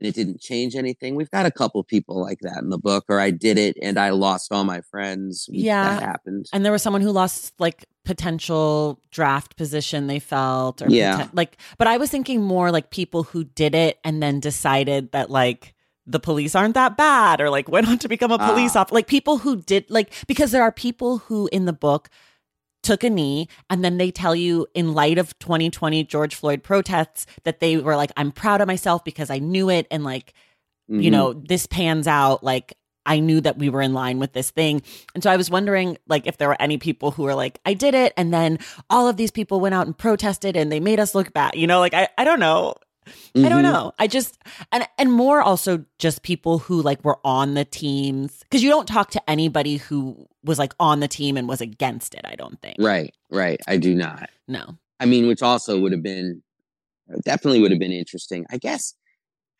and 0.00 0.08
it 0.08 0.14
didn't 0.14 0.40
change 0.40 0.76
anything. 0.76 1.14
We've 1.14 1.30
got 1.30 1.46
a 1.46 1.50
couple 1.50 1.82
people 1.82 2.20
like 2.20 2.40
that 2.40 2.58
in 2.58 2.70
the 2.70 2.78
book, 2.78 3.04
or 3.08 3.20
I 3.20 3.30
did 3.30 3.58
it 3.58 3.76
and 3.82 3.98
I 3.98 4.10
lost 4.10 4.52
all 4.52 4.64
my 4.64 4.80
friends. 4.82 5.48
Yeah, 5.50 5.96
that 5.96 6.02
happened. 6.02 6.46
And 6.52 6.64
there 6.64 6.72
was 6.72 6.82
someone 6.82 7.02
who 7.02 7.10
lost 7.10 7.54
like 7.58 7.84
potential 8.04 9.00
draft 9.10 9.56
position 9.56 10.06
they 10.06 10.18
felt, 10.18 10.82
or 10.82 10.88
yeah, 10.88 11.22
poten- 11.22 11.30
like. 11.32 11.56
But 11.78 11.88
I 11.88 11.96
was 11.96 12.10
thinking 12.10 12.42
more 12.42 12.70
like 12.70 12.90
people 12.90 13.24
who 13.24 13.44
did 13.44 13.74
it 13.74 13.98
and 14.04 14.22
then 14.22 14.40
decided 14.40 15.12
that 15.12 15.30
like 15.30 15.74
the 16.06 16.20
police 16.20 16.54
aren't 16.54 16.74
that 16.74 16.96
bad 16.96 17.40
or 17.40 17.50
like 17.50 17.68
went 17.68 17.86
on 17.86 17.98
to 17.98 18.08
become 18.08 18.32
a 18.32 18.38
police 18.38 18.74
uh, 18.74 18.80
officer 18.80 18.94
like 18.94 19.06
people 19.06 19.36
who 19.36 19.56
did 19.56 19.84
like 19.90 20.10
because 20.26 20.52
there 20.52 20.62
are 20.62 20.72
people 20.72 21.18
who 21.18 21.50
in 21.52 21.66
the 21.66 21.72
book 21.72 22.08
took 22.88 23.04
a 23.04 23.10
knee 23.10 23.46
and 23.68 23.84
then 23.84 23.98
they 23.98 24.10
tell 24.10 24.34
you 24.34 24.66
in 24.72 24.94
light 24.94 25.18
of 25.18 25.38
2020 25.40 26.04
George 26.04 26.34
Floyd 26.34 26.62
protests 26.62 27.26
that 27.44 27.60
they 27.60 27.76
were 27.76 27.96
like 27.96 28.10
I'm 28.16 28.32
proud 28.32 28.62
of 28.62 28.66
myself 28.66 29.04
because 29.04 29.28
I 29.28 29.40
knew 29.40 29.68
it 29.68 29.86
and 29.90 30.04
like 30.04 30.32
mm-hmm. 30.90 31.02
you 31.02 31.10
know 31.10 31.34
this 31.34 31.66
pans 31.66 32.06
out 32.06 32.42
like 32.42 32.78
I 33.04 33.20
knew 33.20 33.42
that 33.42 33.58
we 33.58 33.68
were 33.68 33.82
in 33.82 33.92
line 33.92 34.18
with 34.18 34.32
this 34.32 34.50
thing. 34.50 34.82
And 35.14 35.22
so 35.22 35.30
I 35.30 35.36
was 35.36 35.50
wondering 35.50 35.98
like 36.08 36.26
if 36.26 36.36
there 36.36 36.48
were 36.48 36.60
any 36.60 36.76
people 36.76 37.10
who 37.10 37.22
were 37.22 37.34
like, 37.34 37.58
I 37.64 37.72
did 37.72 37.94
it. 37.94 38.12
And 38.18 38.34
then 38.34 38.58
all 38.90 39.08
of 39.08 39.16
these 39.16 39.30
people 39.30 39.60
went 39.60 39.74
out 39.74 39.86
and 39.86 39.96
protested 39.96 40.56
and 40.56 40.70
they 40.70 40.78
made 40.78 41.00
us 41.00 41.14
look 41.14 41.32
bad. 41.32 41.54
You 41.54 41.66
know, 41.66 41.80
like 41.80 41.94
I, 41.94 42.08
I 42.18 42.24
don't 42.24 42.40
know. 42.40 42.74
Mm-hmm. 43.34 43.46
I 43.46 43.48
don't 43.48 43.62
mm-hmm. 43.62 43.72
know. 43.72 43.92
I 43.98 44.06
just 44.06 44.38
and 44.72 44.86
and 44.98 45.12
more 45.12 45.42
also 45.42 45.84
just 45.98 46.22
people 46.22 46.58
who 46.58 46.82
like 46.82 47.04
were 47.04 47.18
on 47.24 47.54
the 47.54 47.64
teams 47.64 48.40
because 48.40 48.62
you 48.62 48.70
don't 48.70 48.88
talk 48.88 49.10
to 49.12 49.30
anybody 49.30 49.76
who 49.76 50.26
was 50.44 50.58
like 50.58 50.74
on 50.80 51.00
the 51.00 51.08
team 51.08 51.36
and 51.36 51.48
was 51.48 51.60
against 51.60 52.14
it. 52.14 52.22
I 52.24 52.34
don't 52.34 52.60
think. 52.60 52.76
Right, 52.78 53.14
right. 53.30 53.60
I 53.66 53.76
do 53.76 53.94
not. 53.94 54.30
No. 54.46 54.78
I 55.00 55.06
mean, 55.06 55.28
which 55.28 55.42
also 55.42 55.78
would 55.80 55.92
have 55.92 56.02
been 56.02 56.42
definitely 57.24 57.60
would 57.60 57.70
have 57.70 57.80
been 57.80 57.92
interesting. 57.92 58.46
I 58.50 58.58
guess. 58.58 58.94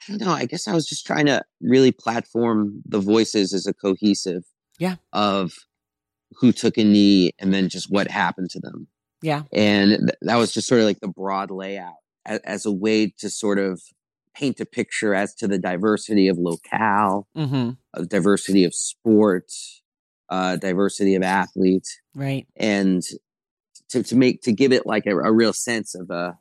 I 0.09 0.13
don't 0.13 0.21
know. 0.21 0.33
I 0.33 0.45
guess 0.45 0.69
I 0.69 0.75
was 0.75 0.87
just 0.87 1.07
trying 1.07 1.27
to 1.27 1.43
really 1.61 1.91
platform 1.91 2.83
the 2.87 3.01
voices 3.01 3.53
as 3.53 3.67
a 3.67 3.75
cohesive. 3.75 4.45
Yeah. 4.79 4.97
Of 5.13 5.53
who 6.33 6.53
took 6.53 6.79
a 6.79 6.85
knee 6.85 7.33
and 7.39 7.53
then 7.53 7.69
just 7.69 7.91
what 7.91 8.09
happened 8.09 8.51
to 8.51 8.61
them. 8.61 8.87
Yeah. 9.23 9.43
And 9.53 9.91
th- 9.91 10.19
that 10.23 10.37
was 10.37 10.53
just 10.53 10.69
sort 10.69 10.81
of 10.81 10.87
like 10.87 11.01
the 11.01 11.09
broad 11.09 11.51
layout 11.51 11.95
as, 12.29 12.41
as 12.45 12.67
a 12.67 12.73
way 12.73 13.13
to 13.19 13.29
sort 13.29 13.59
of 13.59 13.81
paint 14.35 14.61
a 14.61 14.67
picture 14.67 15.15
as 15.15 15.35
to 15.35 15.49
the 15.49 15.59
diversity 15.59 16.29
of 16.29 16.39
locale, 16.39 17.27
mm-hmm. 17.37 17.71
of 17.95 18.09
diversity 18.09 18.65
of 18.65 18.73
sport, 18.75 19.51
uh, 20.29 20.57
diversity 20.57 21.15
of 21.15 21.23
athletes, 21.23 21.99
right? 22.15 22.47
And 22.57 23.03
to, 23.91 24.03
to 24.03 24.17
make 24.17 24.43
to 24.43 24.53
give 24.53 24.73
it 24.73 24.87
like 24.87 25.07
a, 25.07 25.17
a, 25.17 25.33
real 25.33 25.53
sense 25.53 25.95
of 25.95 26.11
a 26.11 26.39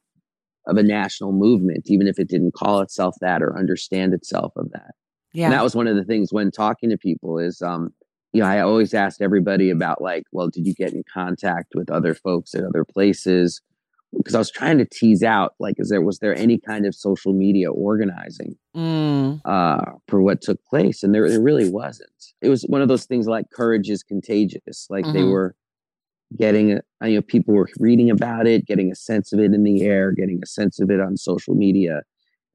of 0.67 0.77
a 0.77 0.83
national 0.83 1.31
movement, 1.31 1.85
even 1.85 2.07
if 2.07 2.19
it 2.19 2.27
didn't 2.27 2.53
call 2.53 2.81
itself 2.81 3.15
that 3.21 3.41
or 3.41 3.57
understand 3.57 4.13
itself 4.13 4.51
of 4.57 4.69
that. 4.73 4.91
Yeah, 5.33 5.45
and 5.45 5.53
that 5.53 5.63
was 5.63 5.75
one 5.75 5.87
of 5.87 5.95
the 5.95 6.03
things 6.03 6.33
when 6.33 6.51
talking 6.51 6.89
to 6.89 6.97
people 6.97 7.39
is, 7.39 7.61
um, 7.61 7.93
you 8.33 8.41
know, 8.41 8.47
I 8.47 8.59
always 8.59 8.93
asked 8.93 9.21
everybody 9.21 9.69
about 9.69 10.01
like, 10.01 10.23
well, 10.31 10.49
did 10.49 10.67
you 10.67 10.73
get 10.73 10.93
in 10.93 11.03
contact 11.11 11.73
with 11.73 11.89
other 11.89 12.13
folks 12.13 12.53
at 12.53 12.63
other 12.63 12.83
places? 12.83 13.61
Because 14.15 14.35
I 14.35 14.39
was 14.39 14.51
trying 14.51 14.77
to 14.77 14.85
tease 14.85 15.23
out 15.23 15.53
like 15.59 15.75
is 15.77 15.89
there 15.89 16.01
was 16.01 16.19
there 16.19 16.35
any 16.35 16.59
kind 16.59 16.85
of 16.85 16.95
social 16.95 17.33
media 17.33 17.71
organizing 17.71 18.55
mm. 18.75 19.41
uh, 19.45 19.91
for 20.07 20.21
what 20.21 20.41
took 20.41 20.63
place 20.65 21.03
and 21.03 21.13
there, 21.13 21.29
there 21.29 21.41
really 21.41 21.69
wasn't 21.69 22.09
it 22.41 22.49
was 22.49 22.63
one 22.63 22.81
of 22.81 22.87
those 22.87 23.05
things 23.05 23.27
like 23.27 23.49
courage 23.51 23.89
is 23.89 24.03
contagious 24.03 24.87
like 24.89 25.05
mm-hmm. 25.05 25.17
they 25.17 25.23
were 25.23 25.55
getting 26.37 26.73
a, 26.73 27.07
you 27.07 27.15
know 27.15 27.21
people 27.21 27.53
were 27.53 27.69
reading 27.79 28.09
about 28.09 28.47
it 28.47 28.65
getting 28.65 28.91
a 28.91 28.95
sense 28.95 29.33
of 29.33 29.39
it 29.39 29.53
in 29.53 29.63
the 29.63 29.81
air 29.83 30.11
getting 30.11 30.39
a 30.43 30.47
sense 30.47 30.79
of 30.79 30.89
it 30.89 30.99
on 30.99 31.17
social 31.17 31.55
media 31.55 32.01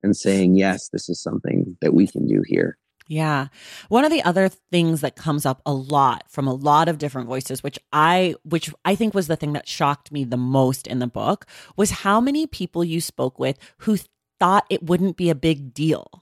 and 0.02 0.16
saying 0.16 0.54
yes 0.54 0.88
this 0.88 1.08
is 1.08 1.20
something 1.20 1.76
that 1.80 1.94
we 1.94 2.06
can 2.06 2.26
do 2.26 2.42
here 2.46 2.76
yeah. 3.06 3.48
One 3.88 4.04
of 4.04 4.10
the 4.10 4.22
other 4.22 4.48
things 4.48 5.00
that 5.00 5.16
comes 5.16 5.44
up 5.44 5.60
a 5.66 5.72
lot 5.72 6.24
from 6.28 6.46
a 6.46 6.54
lot 6.54 6.88
of 6.88 6.98
different 6.98 7.28
voices, 7.28 7.62
which 7.62 7.78
I 7.92 8.34
which 8.44 8.72
I 8.84 8.94
think 8.94 9.14
was 9.14 9.26
the 9.26 9.36
thing 9.36 9.52
that 9.54 9.68
shocked 9.68 10.12
me 10.12 10.24
the 10.24 10.36
most 10.36 10.86
in 10.86 10.98
the 10.98 11.06
book, 11.06 11.46
was 11.76 11.90
how 11.90 12.20
many 12.20 12.46
people 12.46 12.84
you 12.84 13.00
spoke 13.00 13.38
with 13.38 13.58
who 13.78 13.98
thought 14.40 14.66
it 14.70 14.82
wouldn't 14.82 15.16
be 15.16 15.30
a 15.30 15.34
big 15.34 15.74
deal. 15.74 16.21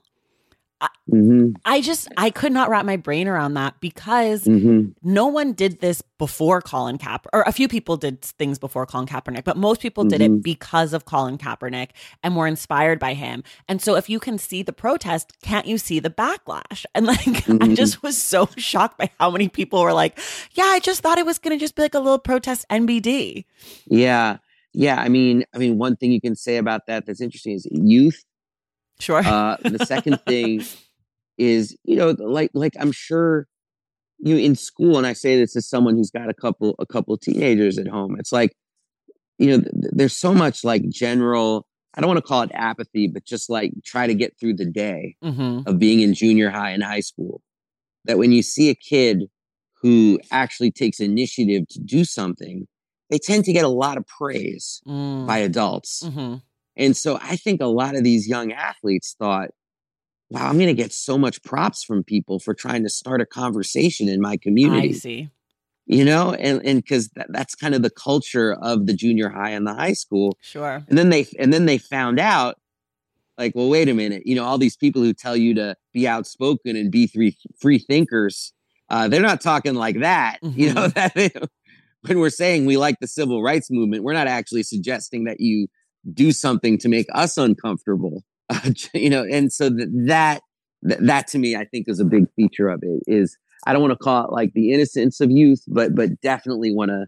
I, 0.81 0.89
mm-hmm. 1.11 1.51
I 1.63 1.79
just 1.81 2.07
I 2.17 2.31
could 2.31 2.51
not 2.51 2.69
wrap 2.69 2.85
my 2.85 2.97
brain 2.97 3.27
around 3.27 3.53
that 3.53 3.79
because 3.79 4.45
mm-hmm. 4.45 4.89
no 5.03 5.27
one 5.27 5.53
did 5.53 5.79
this 5.79 6.01
before 6.17 6.59
Colin 6.59 6.97
Kaepernick, 6.97 7.27
or 7.33 7.43
a 7.43 7.51
few 7.51 7.67
people 7.67 7.97
did 7.97 8.21
things 8.21 8.57
before 8.57 8.87
Colin 8.87 9.05
Kaepernick, 9.05 9.43
but 9.43 9.57
most 9.57 9.79
people 9.79 10.03
mm-hmm. 10.03 10.09
did 10.09 10.21
it 10.21 10.31
mm-hmm. 10.31 10.41
because 10.41 10.93
of 10.93 11.05
Colin 11.05 11.37
Kaepernick 11.37 11.89
and 12.23 12.35
were 12.35 12.47
inspired 12.47 12.99
by 12.99 13.13
him. 13.13 13.43
And 13.67 13.79
so 13.81 13.95
if 13.95 14.09
you 14.09 14.19
can 14.19 14.39
see 14.39 14.63
the 14.63 14.73
protest, 14.73 15.33
can't 15.43 15.67
you 15.67 15.77
see 15.77 15.99
the 15.99 16.09
backlash? 16.09 16.85
And 16.95 17.05
like 17.05 17.19
I 17.27 17.31
mm-hmm. 17.31 17.73
just 17.75 18.01
was 18.01 18.21
so 18.21 18.49
shocked 18.57 18.97
by 18.97 19.11
how 19.19 19.29
many 19.29 19.49
people 19.49 19.83
were 19.83 19.93
like, 19.93 20.17
"Yeah, 20.53 20.65
I 20.65 20.79
just 20.79 21.01
thought 21.01 21.19
it 21.19 21.25
was 21.25 21.37
going 21.37 21.57
to 21.57 21.63
just 21.63 21.75
be 21.75 21.83
like 21.83 21.93
a 21.93 21.99
little 21.99 22.19
protest 22.19 22.65
NBD." 22.69 23.45
Yeah. 23.85 24.37
Yeah, 24.73 25.01
I 25.01 25.09
mean, 25.09 25.43
I 25.53 25.57
mean, 25.57 25.77
one 25.77 25.97
thing 25.97 26.13
you 26.13 26.21
can 26.21 26.33
say 26.33 26.55
about 26.55 26.87
that 26.87 27.05
that's 27.05 27.19
interesting 27.19 27.53
is 27.53 27.67
youth 27.69 28.23
Sure. 29.01 29.19
Uh, 29.19 29.57
the 29.63 29.85
second 29.85 30.21
thing 30.27 30.63
is, 31.37 31.75
you 31.83 31.95
know, 31.95 32.15
like 32.17 32.51
like 32.53 32.73
I'm 32.79 32.91
sure 32.91 33.47
you 34.19 34.37
in 34.37 34.55
school, 34.55 34.97
and 34.97 35.07
I 35.07 35.13
say 35.13 35.37
this 35.37 35.55
as 35.55 35.67
someone 35.67 35.95
who's 35.95 36.11
got 36.11 36.29
a 36.29 36.33
couple 36.33 36.75
a 36.79 36.85
couple 36.85 37.17
teenagers 37.17 37.77
at 37.77 37.87
home. 37.87 38.15
It's 38.19 38.31
like, 38.31 38.55
you 39.37 39.47
know, 39.47 39.57
th- 39.61 39.91
there's 39.91 40.15
so 40.15 40.33
much 40.33 40.63
like 40.63 40.87
general. 40.89 41.65
I 41.93 41.99
don't 41.99 42.07
want 42.07 42.19
to 42.19 42.27
call 42.27 42.43
it 42.43 42.51
apathy, 42.53 43.07
but 43.07 43.25
just 43.25 43.49
like 43.49 43.73
try 43.83 44.07
to 44.07 44.13
get 44.13 44.39
through 44.39 44.55
the 44.55 44.65
day 44.65 45.17
mm-hmm. 45.23 45.67
of 45.67 45.77
being 45.77 45.99
in 45.99 46.13
junior 46.13 46.49
high 46.49 46.69
and 46.69 46.83
high 46.83 47.01
school. 47.01 47.41
That 48.05 48.17
when 48.17 48.31
you 48.31 48.43
see 48.43 48.69
a 48.69 48.75
kid 48.75 49.23
who 49.81 50.19
actually 50.31 50.71
takes 50.71 50.99
initiative 50.99 51.67
to 51.69 51.79
do 51.79 52.05
something, 52.05 52.67
they 53.09 53.17
tend 53.17 53.45
to 53.45 53.53
get 53.53 53.65
a 53.65 53.69
lot 53.69 53.97
of 53.97 54.07
praise 54.07 54.81
mm. 54.87 55.27
by 55.27 55.39
adults. 55.39 56.03
Mm-hmm. 56.03 56.35
And 56.77 56.95
so 56.95 57.19
I 57.21 57.35
think 57.35 57.61
a 57.61 57.67
lot 57.67 57.95
of 57.95 58.03
these 58.03 58.27
young 58.27 58.51
athletes 58.51 59.15
thought, 59.17 59.49
wow, 60.29 60.47
I'm 60.47 60.55
going 60.55 60.67
to 60.67 60.73
get 60.73 60.93
so 60.93 61.17
much 61.17 61.43
props 61.43 61.83
from 61.83 62.03
people 62.03 62.39
for 62.39 62.53
trying 62.53 62.83
to 62.83 62.89
start 62.89 63.21
a 63.21 63.25
conversation 63.25 64.07
in 64.07 64.21
my 64.21 64.37
community. 64.37 64.89
I 64.89 64.93
see. 64.93 65.29
You 65.87 66.05
know, 66.05 66.33
and 66.33 66.65
and 66.65 66.81
because 66.81 67.09
that, 67.15 67.27
that's 67.31 67.53
kind 67.53 67.75
of 67.75 67.81
the 67.81 67.89
culture 67.89 68.53
of 68.53 68.85
the 68.85 68.93
junior 68.93 69.29
high 69.29 69.49
and 69.49 69.67
the 69.67 69.73
high 69.73 69.93
school. 69.93 70.37
Sure. 70.39 70.85
And 70.87 70.97
then 70.97 71.09
they 71.09 71.27
and 71.37 71.51
then 71.51 71.65
they 71.65 71.79
found 71.79 72.17
out, 72.17 72.55
like, 73.37 73.53
well, 73.55 73.67
wait 73.67 73.89
a 73.89 73.93
minute. 73.93 74.23
You 74.25 74.35
know, 74.35 74.45
all 74.45 74.57
these 74.57 74.77
people 74.77 75.01
who 75.01 75.11
tell 75.11 75.35
you 75.35 75.53
to 75.55 75.75
be 75.91 76.07
outspoken 76.07 76.77
and 76.77 76.91
be 76.91 77.07
free 77.07 77.35
free 77.59 77.79
thinkers, 77.79 78.53
uh, 78.89 79.09
they're 79.09 79.21
not 79.21 79.41
talking 79.41 79.75
like 79.75 79.99
that. 79.99 80.37
Mm-hmm. 80.41 80.59
You 80.61 80.73
know 80.73 80.87
that 80.87 81.49
when 82.01 82.19
we're 82.19 82.29
saying 82.29 82.65
we 82.65 82.77
like 82.77 82.99
the 83.01 83.07
civil 83.07 83.43
rights 83.43 83.69
movement, 83.69 84.03
we're 84.03 84.13
not 84.13 84.27
actually 84.27 84.63
suggesting 84.63 85.25
that 85.25 85.39
you 85.39 85.67
do 86.13 86.31
something 86.31 86.77
to 86.79 86.89
make 86.89 87.07
us 87.13 87.37
uncomfortable. 87.37 88.23
Uh, 88.51 88.71
you 88.93 89.09
know, 89.09 89.23
and 89.23 89.53
so 89.53 89.69
that, 89.69 90.41
that 90.81 90.99
that 91.05 91.25
to 91.25 91.39
me, 91.39 91.55
I 91.55 91.63
think 91.63 91.87
is 91.87 92.01
a 92.01 92.03
big 92.03 92.25
feature 92.35 92.67
of 92.67 92.83
it. 92.83 93.01
Is 93.07 93.37
I 93.65 93.71
don't 93.71 93.81
want 93.81 93.91
to 93.91 93.97
call 93.97 94.25
it 94.25 94.33
like 94.33 94.51
the 94.51 94.73
innocence 94.73 95.21
of 95.21 95.31
youth, 95.31 95.63
but 95.69 95.95
but 95.95 96.19
definitely 96.19 96.75
want 96.75 96.89
to, 96.89 97.05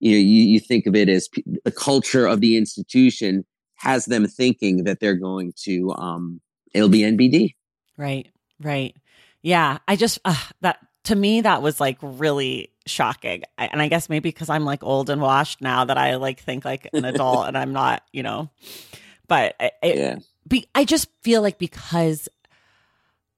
you 0.00 0.10
know, 0.12 0.18
you, 0.18 0.42
you 0.42 0.60
think 0.60 0.84
of 0.84 0.94
it 0.94 1.08
as 1.08 1.28
p- 1.28 1.44
the 1.64 1.70
culture 1.70 2.26
of 2.26 2.42
the 2.42 2.58
institution 2.58 3.46
has 3.76 4.04
them 4.04 4.26
thinking 4.26 4.84
that 4.84 5.00
they're 5.00 5.16
going 5.16 5.54
to 5.64 5.92
um 5.92 6.42
it'll 6.74 6.90
be 6.90 7.00
NBD. 7.00 7.54
Right, 7.96 8.28
right, 8.60 8.94
yeah. 9.40 9.78
I 9.88 9.96
just 9.96 10.18
uh, 10.26 10.36
that 10.60 10.78
to 11.04 11.14
me 11.14 11.40
that 11.40 11.62
was 11.62 11.80
like 11.80 11.96
really 12.02 12.71
shocking 12.86 13.42
and 13.58 13.80
i 13.80 13.88
guess 13.88 14.08
maybe 14.08 14.28
because 14.28 14.48
i'm 14.48 14.64
like 14.64 14.82
old 14.82 15.10
and 15.10 15.20
washed 15.20 15.60
now 15.60 15.84
that 15.84 15.98
i 15.98 16.16
like 16.16 16.40
think 16.40 16.64
like 16.64 16.88
an 16.92 17.04
adult 17.04 17.46
and 17.46 17.56
i'm 17.56 17.72
not 17.72 18.02
you 18.12 18.22
know 18.22 18.48
but 19.28 19.54
it, 19.60 19.72
yeah. 19.96 20.18
be, 20.46 20.66
i 20.74 20.84
just 20.84 21.08
feel 21.22 21.42
like 21.42 21.58
because 21.58 22.28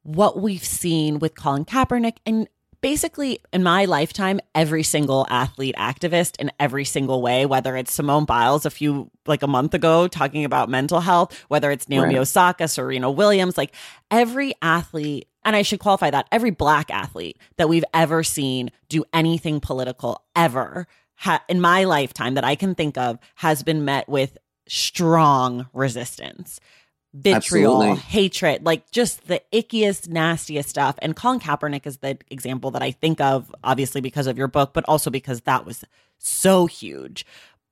what 0.03 0.41
we've 0.41 0.65
seen 0.65 1.19
with 1.19 1.35
colin 1.35 1.65
kaepernick 1.65 2.17
and 2.25 2.49
basically 2.81 3.39
in 3.53 3.63
my 3.63 3.87
lifetime 3.87 4.39
every 4.55 4.83
single 4.83 5.27
athlete 5.31 5.75
activist 5.79 6.37
in 6.39 6.51
every 6.61 6.85
single 6.85 7.23
way 7.23 7.47
whether 7.47 7.77
it's 7.77 7.93
simone 7.93 8.27
biles 8.27 8.67
a 8.67 8.71
few 8.71 9.11
like 9.27 9.43
a 9.43 9.47
month 9.47 9.73
ago 9.73 10.07
talking 10.07 10.45
about 10.45 10.69
mental 10.69 11.01
health 11.01 11.45
whether 11.49 11.71
it's 11.71 11.89
naomi 11.89 12.15
right. 12.15 12.21
osaka 12.21 12.69
serena 12.69 13.11
williams 13.11 13.57
like 13.57 13.75
every 14.11 14.53
athlete 14.61 15.27
and 15.45 15.55
I 15.57 15.63
should 15.63 15.81
qualify 15.81 16.11
that 16.11 16.27
every 16.33 16.51
black 16.51 16.91
athlete 16.91 17.39
that 17.57 17.69
we've 17.69 17.85
ever 17.93 18.23
seen 18.23 18.71
do 18.89 19.05
anything 19.13 19.61
political 19.61 20.23
ever 20.35 20.87
ha- 21.17 21.45
in 21.49 21.61
my 21.61 21.85
lifetime 21.85 22.35
that 22.35 22.45
I 22.45 22.55
can 22.55 22.75
think 22.75 22.97
of 22.99 23.19
has 23.37 23.63
been 23.63 23.85
met 23.85 24.09
with 24.09 24.39
strong 24.69 25.69
resistance. 25.73 26.61
Vitriol, 27.17 27.81
Absolutely. 27.81 28.03
hatred, 28.03 28.67
like 28.67 28.91
just 28.91 29.29
the 29.29 29.41
ickiest, 29.53 30.09
nastiest 30.09 30.69
stuff. 30.69 30.97
And 31.01 31.15
Colin 31.15 31.39
Kaepernick 31.39 31.87
is 31.87 31.99
the 31.99 32.19
example 32.29 32.73
that 32.73 32.83
I 32.83 32.91
think 32.91 33.21
of, 33.21 33.55
obviously 33.63 34.01
because 34.01 34.27
of 34.27 34.37
your 34.37 34.49
book, 34.49 34.73
but 34.75 34.85
also 34.89 35.11
because 35.11 35.43
that 35.43 35.65
was 35.65 35.85
so 36.19 36.67
huge. 36.67 37.25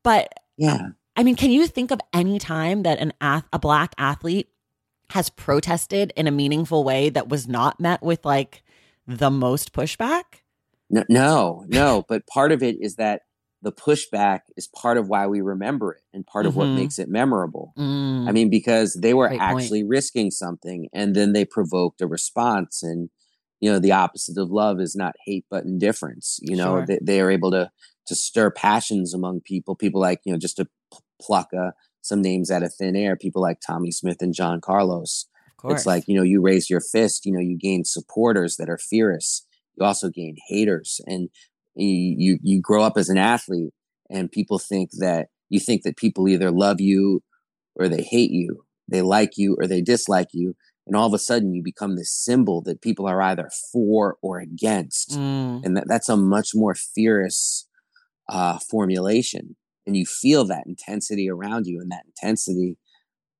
But 0.04 0.32
yeah, 0.56 0.90
I 1.16 1.24
mean, 1.24 1.34
can 1.34 1.50
you 1.50 1.66
think 1.66 1.90
of 1.90 2.00
any 2.12 2.38
time 2.38 2.84
that 2.84 3.00
an 3.00 3.12
ath- 3.20 3.48
a 3.52 3.58
black 3.58 3.94
athlete 3.98 4.48
has 5.12 5.30
protested 5.30 6.12
in 6.16 6.26
a 6.26 6.30
meaningful 6.30 6.84
way 6.84 7.10
that 7.10 7.28
was 7.28 7.46
not 7.46 7.78
met 7.78 8.02
with 8.02 8.24
like 8.24 8.62
the 9.06 9.30
most 9.30 9.72
pushback? 9.72 10.24
No, 10.88 11.04
no, 11.08 11.64
no. 11.68 12.04
but 12.08 12.26
part 12.26 12.52
of 12.52 12.62
it 12.62 12.76
is 12.80 12.96
that 12.96 13.22
the 13.60 13.72
pushback 13.72 14.40
is 14.56 14.66
part 14.66 14.96
of 14.96 15.08
why 15.08 15.26
we 15.26 15.40
remember 15.40 15.92
it 15.92 16.02
and 16.12 16.26
part 16.26 16.46
of 16.46 16.52
mm-hmm. 16.52 16.60
what 16.60 16.76
makes 16.76 16.98
it 16.98 17.08
memorable. 17.08 17.72
Mm. 17.78 18.28
I 18.28 18.32
mean, 18.32 18.50
because 18.50 18.94
they 18.94 19.14
were 19.14 19.28
Great 19.28 19.40
actually 19.40 19.82
point. 19.82 19.90
risking 19.90 20.30
something 20.30 20.88
and 20.92 21.14
then 21.14 21.32
they 21.32 21.44
provoked 21.44 22.00
a 22.00 22.06
response. 22.06 22.82
And, 22.82 23.10
you 23.60 23.70
know, 23.70 23.78
the 23.78 23.92
opposite 23.92 24.36
of 24.38 24.50
love 24.50 24.80
is 24.80 24.96
not 24.96 25.14
hate, 25.26 25.44
but 25.48 25.64
indifference. 25.64 26.40
You 26.42 26.56
know, 26.56 26.78
sure. 26.78 26.86
they, 26.86 26.98
they 27.02 27.20
are 27.20 27.30
able 27.30 27.50
to 27.52 27.70
to 28.06 28.14
stir 28.14 28.50
passions 28.50 29.14
among 29.14 29.42
people. 29.42 29.76
People 29.76 30.00
like, 30.00 30.20
you 30.24 30.32
know, 30.32 30.38
just 30.38 30.56
to 30.56 30.66
pluck 31.20 31.52
a 31.52 31.72
some 32.02 32.20
names 32.20 32.50
out 32.50 32.62
of 32.62 32.74
thin 32.74 32.96
air, 32.96 33.16
people 33.16 33.40
like 33.40 33.60
Tommie 33.60 33.92
Smith 33.92 34.20
and 34.20 34.34
John 34.34 34.60
Carlos. 34.60 35.26
It's 35.64 35.86
like, 35.86 36.04
you 36.08 36.16
know, 36.16 36.24
you 36.24 36.40
raise 36.40 36.68
your 36.68 36.80
fist, 36.80 37.24
you 37.24 37.32
know, 37.32 37.40
you 37.40 37.56
gain 37.56 37.84
supporters 37.84 38.56
that 38.56 38.68
are 38.68 38.78
fierce. 38.78 39.46
You 39.76 39.86
also 39.86 40.08
gain 40.08 40.36
haters. 40.48 41.00
And 41.06 41.28
you, 41.76 42.38
you, 42.42 42.60
grow 42.60 42.82
up 42.82 42.96
as 42.96 43.08
an 43.08 43.16
athlete 43.16 43.72
and 44.10 44.30
people 44.30 44.58
think 44.58 44.90
that 44.98 45.28
you 45.48 45.60
think 45.60 45.82
that 45.82 45.96
people 45.96 46.28
either 46.28 46.50
love 46.50 46.80
you 46.80 47.22
or 47.76 47.88
they 47.88 48.02
hate 48.02 48.32
you. 48.32 48.64
They 48.88 49.02
like 49.02 49.38
you 49.38 49.56
or 49.58 49.68
they 49.68 49.80
dislike 49.80 50.28
you. 50.32 50.56
And 50.86 50.96
all 50.96 51.06
of 51.06 51.14
a 51.14 51.18
sudden 51.18 51.54
you 51.54 51.62
become 51.62 51.94
this 51.94 52.12
symbol 52.12 52.60
that 52.62 52.82
people 52.82 53.06
are 53.06 53.22
either 53.22 53.48
for 53.72 54.16
or 54.20 54.40
against. 54.40 55.12
Mm. 55.12 55.64
And 55.64 55.76
that, 55.76 55.84
that's 55.86 56.08
a 56.08 56.16
much 56.16 56.50
more 56.54 56.74
fierce 56.74 57.68
uh, 58.28 58.58
formulation 58.58 59.54
and 59.86 59.96
you 59.96 60.06
feel 60.06 60.44
that 60.46 60.66
intensity 60.66 61.28
around 61.28 61.66
you 61.66 61.80
and 61.80 61.90
that 61.90 62.04
intensity 62.06 62.76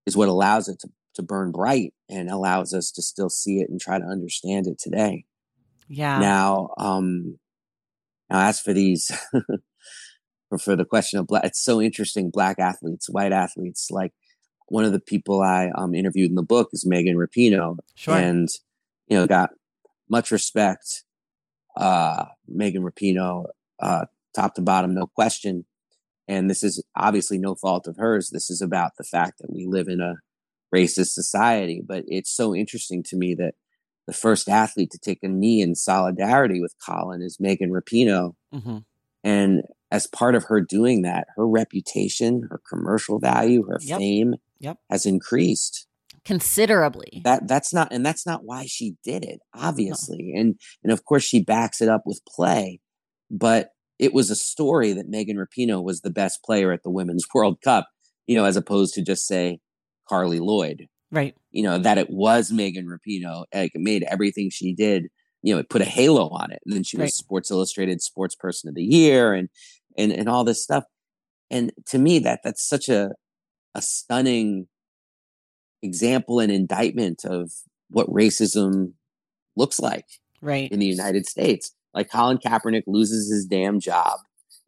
is 0.06 0.16
what 0.16 0.28
allows 0.28 0.68
it 0.68 0.78
to, 0.80 0.88
to 1.14 1.22
burn 1.22 1.52
bright 1.52 1.94
and 2.08 2.28
allows 2.28 2.74
us 2.74 2.90
to 2.92 3.02
still 3.02 3.30
see 3.30 3.60
it 3.60 3.70
and 3.70 3.80
try 3.80 3.98
to 3.98 4.04
understand 4.04 4.66
it 4.66 4.78
today. 4.78 5.24
Yeah. 5.88 6.18
Now 6.18 6.70
um 6.78 7.38
now 8.30 8.48
as 8.48 8.60
for 8.60 8.72
these 8.72 9.10
for, 10.52 10.58
for 10.58 10.76
the 10.76 10.84
question 10.84 11.18
of 11.18 11.26
black 11.26 11.44
it's 11.44 11.62
so 11.62 11.80
interesting 11.80 12.30
black 12.30 12.58
athletes 12.58 13.08
white 13.08 13.32
athletes 13.32 13.88
like 13.90 14.12
one 14.68 14.84
of 14.84 14.92
the 14.92 15.00
people 15.00 15.40
i 15.40 15.70
um 15.76 15.94
interviewed 15.94 16.30
in 16.30 16.34
the 16.34 16.42
book 16.42 16.68
is 16.72 16.86
megan 16.86 17.16
rapinoe 17.16 17.78
sure. 17.94 18.16
and 18.16 18.48
you 19.08 19.16
know 19.16 19.26
got 19.26 19.50
much 20.10 20.30
respect 20.30 21.04
uh 21.76 22.26
megan 22.46 22.82
rapinoe 22.82 23.46
uh 23.80 24.04
top 24.34 24.54
to 24.54 24.60
bottom 24.60 24.94
no 24.94 25.06
question 25.06 25.64
and 26.32 26.48
this 26.48 26.62
is 26.62 26.82
obviously 26.96 27.38
no 27.38 27.54
fault 27.54 27.86
of 27.86 27.96
hers. 27.98 28.30
This 28.30 28.50
is 28.50 28.62
about 28.62 28.92
the 28.96 29.04
fact 29.04 29.38
that 29.38 29.52
we 29.52 29.66
live 29.66 29.88
in 29.88 30.00
a 30.00 30.14
racist 30.74 31.08
society. 31.08 31.82
But 31.86 32.04
it's 32.08 32.34
so 32.34 32.54
interesting 32.54 33.02
to 33.04 33.16
me 33.16 33.34
that 33.34 33.54
the 34.06 34.14
first 34.14 34.48
athlete 34.48 34.90
to 34.92 34.98
take 34.98 35.22
a 35.22 35.28
knee 35.28 35.60
in 35.60 35.74
solidarity 35.74 36.60
with 36.60 36.74
Colin 36.84 37.20
is 37.20 37.38
Megan 37.38 37.70
Rapinoe. 37.70 38.34
Mm-hmm. 38.52 38.78
And 39.22 39.62
as 39.90 40.06
part 40.06 40.34
of 40.34 40.44
her 40.44 40.60
doing 40.60 41.02
that, 41.02 41.28
her 41.36 41.46
reputation, 41.46 42.48
her 42.50 42.60
commercial 42.68 43.18
value, 43.18 43.64
her 43.68 43.78
yep. 43.82 43.98
fame 43.98 44.34
yep. 44.58 44.78
has 44.90 45.04
increased 45.04 45.86
considerably. 46.24 47.20
That 47.24 47.46
that's 47.46 47.74
not 47.74 47.92
and 47.92 48.04
that's 48.04 48.24
not 48.26 48.42
why 48.42 48.64
she 48.66 48.96
did 49.04 49.24
it, 49.24 49.40
obviously. 49.54 50.32
No. 50.32 50.40
And 50.40 50.60
and 50.82 50.92
of 50.92 51.04
course 51.04 51.24
she 51.24 51.42
backs 51.42 51.82
it 51.82 51.88
up 51.88 52.02
with 52.06 52.24
play. 52.26 52.80
But 53.30 53.70
it 54.02 54.12
was 54.12 54.30
a 54.30 54.36
story 54.36 54.92
that 54.92 55.08
Megan 55.08 55.36
Rapinoe 55.36 55.84
was 55.84 56.00
the 56.00 56.10
best 56.10 56.42
player 56.42 56.72
at 56.72 56.82
the 56.82 56.90
Women's 56.90 57.24
World 57.34 57.58
Cup, 57.62 57.86
you 58.26 58.34
know, 58.34 58.44
as 58.44 58.56
opposed 58.56 58.94
to 58.94 59.02
just 59.02 59.28
say 59.28 59.60
Carli 60.10 60.40
Lloyd. 60.40 60.88
Right. 61.12 61.36
You 61.52 61.62
know, 61.62 61.78
that 61.78 61.98
it 61.98 62.10
was 62.10 62.50
Megan 62.50 62.86
Rapinoe. 62.86 63.44
Like 63.54 63.70
it 63.74 63.80
made 63.80 64.02
everything 64.02 64.50
she 64.50 64.74
did, 64.74 65.04
you 65.42 65.54
know, 65.54 65.60
it 65.60 65.70
put 65.70 65.82
a 65.82 65.86
halo 65.86 66.30
on 66.30 66.50
it. 66.50 66.58
And 66.66 66.74
then 66.74 66.82
she 66.82 66.96
was 66.96 67.04
right. 67.04 67.12
Sports 67.12 67.50
Illustrated 67.52 68.02
Sports 68.02 68.34
Person 68.34 68.68
of 68.68 68.74
the 68.74 68.82
Year 68.82 69.34
and 69.34 69.48
and 69.96 70.10
and 70.10 70.28
all 70.28 70.42
this 70.42 70.62
stuff. 70.64 70.84
And 71.48 71.70
to 71.86 71.98
me, 71.98 72.18
that 72.20 72.40
that's 72.42 72.66
such 72.66 72.88
a 72.88 73.10
a 73.74 73.82
stunning 73.82 74.66
example 75.80 76.40
and 76.40 76.50
indictment 76.50 77.24
of 77.24 77.52
what 77.88 78.08
racism 78.08 78.94
looks 79.54 79.78
like 79.78 80.06
right 80.40 80.72
in 80.72 80.80
the 80.80 80.86
United 80.86 81.26
States. 81.26 81.72
Like 81.94 82.10
Colin 82.10 82.38
Kaepernick 82.38 82.84
loses 82.86 83.30
his 83.30 83.46
damn 83.46 83.80
job 83.80 84.18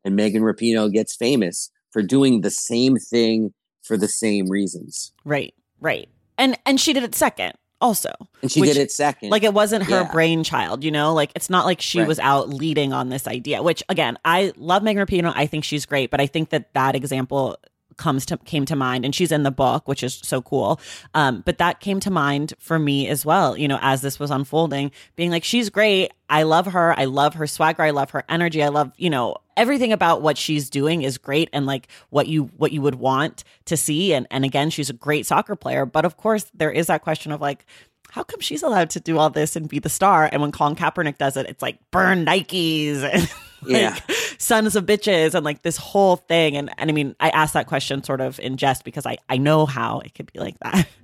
and 0.04 0.16
Megan 0.16 0.42
Rapinoe 0.42 0.92
gets 0.92 1.16
famous 1.16 1.70
for 1.90 2.02
doing 2.02 2.42
the 2.42 2.50
same 2.50 2.96
thing 2.96 3.54
for 3.82 3.96
the 3.96 4.08
same 4.08 4.48
reasons. 4.48 5.12
Right, 5.24 5.54
right. 5.80 6.08
And 6.36 6.58
and 6.66 6.80
she 6.80 6.92
did 6.92 7.02
it 7.02 7.14
second 7.14 7.54
also. 7.80 8.10
And 8.42 8.50
she 8.50 8.60
which, 8.60 8.72
did 8.72 8.80
it 8.80 8.90
second. 8.90 9.30
Like 9.30 9.42
it 9.42 9.54
wasn't 9.54 9.84
her 9.84 10.02
yeah. 10.02 10.12
brainchild, 10.12 10.84
you 10.84 10.90
know? 10.90 11.14
Like 11.14 11.30
it's 11.34 11.50
not 11.50 11.64
like 11.66 11.80
she 11.80 12.00
right. 12.00 12.08
was 12.08 12.18
out 12.18 12.48
leading 12.48 12.92
on 12.92 13.10
this 13.10 13.26
idea, 13.26 13.62
which 13.62 13.82
again, 13.88 14.18
I 14.24 14.52
love 14.56 14.82
Megan 14.82 15.06
Rapinoe. 15.06 15.32
I 15.34 15.46
think 15.46 15.64
she's 15.64 15.86
great, 15.86 16.10
but 16.10 16.20
I 16.20 16.26
think 16.26 16.50
that 16.50 16.72
that 16.74 16.94
example 16.94 17.58
comes 17.96 18.26
to 18.26 18.36
came 18.38 18.64
to 18.64 18.76
mind 18.76 19.04
and 19.04 19.14
she's 19.14 19.32
in 19.32 19.42
the 19.42 19.50
book 19.50 19.88
which 19.88 20.02
is 20.02 20.14
so 20.22 20.42
cool. 20.42 20.80
Um, 21.14 21.42
but 21.44 21.58
that 21.58 21.80
came 21.80 22.00
to 22.00 22.10
mind 22.10 22.54
for 22.58 22.78
me 22.78 23.08
as 23.08 23.24
well 23.24 23.56
you 23.56 23.68
know 23.68 23.78
as 23.82 24.00
this 24.00 24.18
was 24.18 24.30
unfolding 24.30 24.90
being 25.16 25.30
like 25.30 25.44
she's 25.44 25.70
great. 25.70 26.12
I 26.28 26.42
love 26.44 26.66
her. 26.66 26.98
I 26.98 27.04
love 27.04 27.34
her 27.34 27.46
swagger. 27.46 27.82
I 27.82 27.90
love 27.90 28.10
her 28.10 28.24
energy. 28.28 28.62
I 28.62 28.68
love 28.68 28.92
you 28.96 29.10
know 29.10 29.36
everything 29.56 29.92
about 29.92 30.22
what 30.22 30.36
she's 30.36 30.68
doing 30.70 31.02
is 31.02 31.18
great 31.18 31.48
and 31.52 31.66
like 31.66 31.88
what 32.10 32.26
you 32.26 32.44
what 32.56 32.72
you 32.72 32.82
would 32.82 32.96
want 32.96 33.44
to 33.66 33.76
see. 33.76 34.14
And 34.14 34.26
and 34.30 34.44
again 34.44 34.70
she's 34.70 34.90
a 34.90 34.94
great 34.94 35.26
soccer 35.26 35.56
player. 35.56 35.86
But 35.86 36.04
of 36.04 36.16
course 36.16 36.46
there 36.54 36.70
is 36.70 36.86
that 36.86 37.02
question 37.02 37.32
of 37.32 37.40
like 37.40 37.66
how 38.14 38.22
come 38.22 38.38
she's 38.38 38.62
allowed 38.62 38.90
to 38.90 39.00
do 39.00 39.18
all 39.18 39.28
this 39.28 39.56
and 39.56 39.68
be 39.68 39.80
the 39.80 39.88
star? 39.88 40.28
And 40.30 40.40
when 40.40 40.52
Colin 40.52 40.76
Kaepernick 40.76 41.18
does 41.18 41.36
it, 41.36 41.46
it's 41.48 41.60
like 41.60 41.78
burn 41.90 42.24
Nikes. 42.24 43.02
and 43.02 43.28
like 43.68 43.82
yeah. 43.82 43.98
sons 44.38 44.76
of 44.76 44.86
bitches 44.86 45.34
and 45.34 45.44
like 45.44 45.62
this 45.62 45.76
whole 45.76 46.16
thing. 46.16 46.56
And 46.56 46.70
and 46.78 46.90
I 46.90 46.92
mean, 46.92 47.14
I 47.20 47.30
asked 47.30 47.54
that 47.54 47.66
question 47.66 48.02
sort 48.02 48.20
of 48.20 48.38
in 48.40 48.56
jest 48.56 48.84
because 48.84 49.06
I 49.06 49.16
I 49.28 49.38
know 49.38 49.66
how 49.66 50.00
it 50.00 50.14
could 50.14 50.32
be 50.32 50.40
like 50.40 50.58
that. 50.60 50.88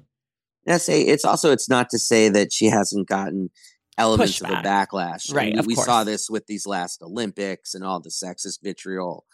Yeah, 0.67 0.77
say 0.77 1.01
it's 1.01 1.25
also 1.25 1.53
it's 1.53 1.71
not 1.71 1.89
to 1.89 1.99
say 1.99 2.29
that 2.29 2.53
she 2.53 2.67
hasn't 2.67 3.09
gotten 3.09 3.49
elements 3.97 4.39
Pushback. 4.39 4.59
of 4.59 4.63
the 4.63 4.69
backlash. 4.69 5.35
Right. 5.35 5.55
we, 5.57 5.69
we 5.69 5.75
saw 5.75 6.05
this 6.05 6.29
with 6.29 6.47
these 6.47 6.67
last 6.67 7.03
Olympics 7.03 7.75
and 7.75 7.83
all 7.83 7.99
the 7.99 8.11
sexist 8.11 8.59
vitriol 8.63 9.25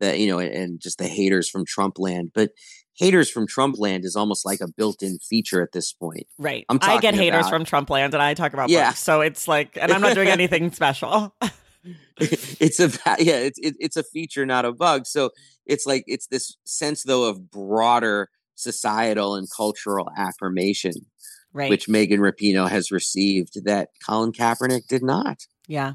that 0.00 0.18
you 0.18 0.26
know, 0.26 0.38
and, 0.38 0.52
and 0.52 0.80
just 0.80 0.98
the 0.98 1.06
haters 1.06 1.48
from 1.48 1.64
Trump 1.66 1.98
land. 1.98 2.30
But 2.34 2.52
haters 2.94 3.30
from 3.30 3.46
Trump 3.46 3.76
land 3.78 4.04
is 4.04 4.16
almost 4.16 4.44
like 4.44 4.60
a 4.60 4.68
built-in 4.68 5.18
feature 5.18 5.62
at 5.62 5.72
this 5.72 5.92
point. 5.92 6.26
Right. 6.38 6.64
i 6.68 6.98
get 7.00 7.14
haters 7.14 7.40
about, 7.40 7.50
from 7.50 7.64
Trump 7.64 7.90
land 7.90 8.14
and 8.14 8.22
I 8.22 8.34
talk 8.34 8.52
about 8.52 8.68
yeah. 8.68 8.90
Books, 8.90 9.00
so 9.00 9.20
it's 9.20 9.48
like 9.48 9.78
and 9.80 9.92
I'm 9.92 10.00
not 10.00 10.14
doing 10.14 10.28
anything 10.40 10.70
special. 10.72 11.34
it's 12.20 12.80
a 12.80 12.90
yeah, 13.18 13.36
it's 13.36 13.58
it, 13.58 13.76
it's 13.78 13.96
a 13.96 14.02
feature, 14.02 14.44
not 14.46 14.64
a 14.64 14.72
bug. 14.72 15.06
So 15.06 15.30
it's 15.66 15.86
like 15.86 16.04
it's 16.06 16.26
this 16.26 16.56
sense 16.64 17.04
though 17.04 17.24
of 17.24 17.50
broader 17.50 18.28
societal 18.54 19.34
and 19.34 19.48
cultural 19.56 20.10
affirmation, 20.16 20.92
right. 21.52 21.70
which 21.70 21.88
Megan 21.88 22.20
Rapinoe 22.20 22.68
has 22.68 22.90
received 22.90 23.64
that 23.64 23.88
Colin 24.06 24.32
Kaepernick 24.32 24.86
did 24.88 25.02
not. 25.02 25.46
Yeah 25.66 25.94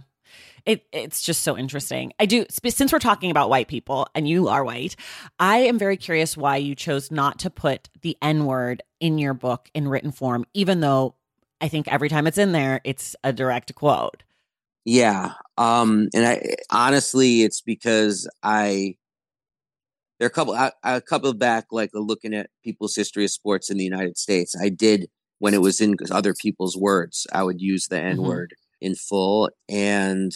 it 0.66 0.86
it's 0.92 1.22
just 1.22 1.42
so 1.42 1.58
interesting. 1.58 2.12
I 2.20 2.26
do 2.26 2.46
since 2.50 2.92
we're 2.92 3.00
talking 3.00 3.32
about 3.32 3.50
white 3.50 3.68
people 3.68 4.08
and 4.16 4.28
you 4.28 4.48
are 4.48 4.64
white, 4.64 4.96
I 5.40 5.58
am 5.60 5.78
very 5.78 5.98
curious 5.98 6.36
why 6.36 6.58
you 6.58 6.76
chose 6.76 7.12
not 7.12 7.40
to 7.40 7.50
put 7.50 7.90
the 8.02 8.18
N 8.22 8.46
word 8.46 8.82
in 9.00 9.18
your 9.18 9.34
book 9.34 9.70
in 9.74 9.88
written 9.88 10.12
form, 10.12 10.46
even 10.54 10.80
though 10.80 11.16
I 11.62 11.68
think 11.68 11.88
every 11.88 12.10
time 12.10 12.28
it's 12.28 12.38
in 12.38 12.52
there, 12.52 12.82
it's 12.84 13.16
a 13.24 13.32
direct 13.32 13.76
quote. 13.76 14.24
Yeah, 14.86 15.34
um, 15.58 16.10
and 16.14 16.26
I 16.26 16.56
honestly, 16.70 17.42
it's 17.42 17.60
because 17.62 18.30
I 18.44 18.96
there 20.20 20.28
are 20.28 20.30
a 20.30 20.34
couple 20.34 20.54
I, 20.54 20.72
a 20.84 21.02
couple 21.02 21.34
back 21.34 21.66
like 21.72 21.90
looking 21.94 22.34
at 22.34 22.50
people's 22.64 22.96
history 22.96 23.26
of 23.26 23.32
sports 23.32 23.70
in 23.70 23.78
the 23.78 23.84
United 23.84 24.18
States. 24.18 24.56
I 24.60 24.70
did 24.70 25.08
when 25.40 25.54
it 25.54 25.62
was 25.62 25.82
in 25.82 25.96
other 26.12 26.34
people's 26.34 26.78
words. 26.78 27.28
I 27.34 27.44
would 27.44 27.62
use 27.62 27.88
the 27.88 28.00
N 28.00 28.22
word 28.22 28.54
mm-hmm. 28.56 28.88
in 28.88 28.96
full, 28.96 29.50
and 29.68 30.32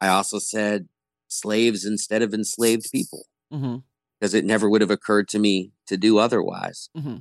I 0.00 0.08
also 0.08 0.38
said 0.38 0.88
slaves 1.28 1.84
instead 1.84 2.22
of 2.22 2.32
enslaved 2.32 2.90
people 2.92 3.26
because 3.50 3.62
mm-hmm. 3.62 4.36
it 4.36 4.44
never 4.44 4.70
would 4.70 4.80
have 4.80 4.90
occurred 4.90 5.28
to 5.28 5.38
me 5.38 5.72
to 5.86 5.96
do 5.96 6.18
otherwise. 6.18 6.90
Mm-hmm. 6.96 7.18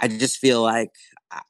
I 0.00 0.08
just 0.08 0.38
feel 0.38 0.62
like 0.62 0.90
I, 1.30 1.42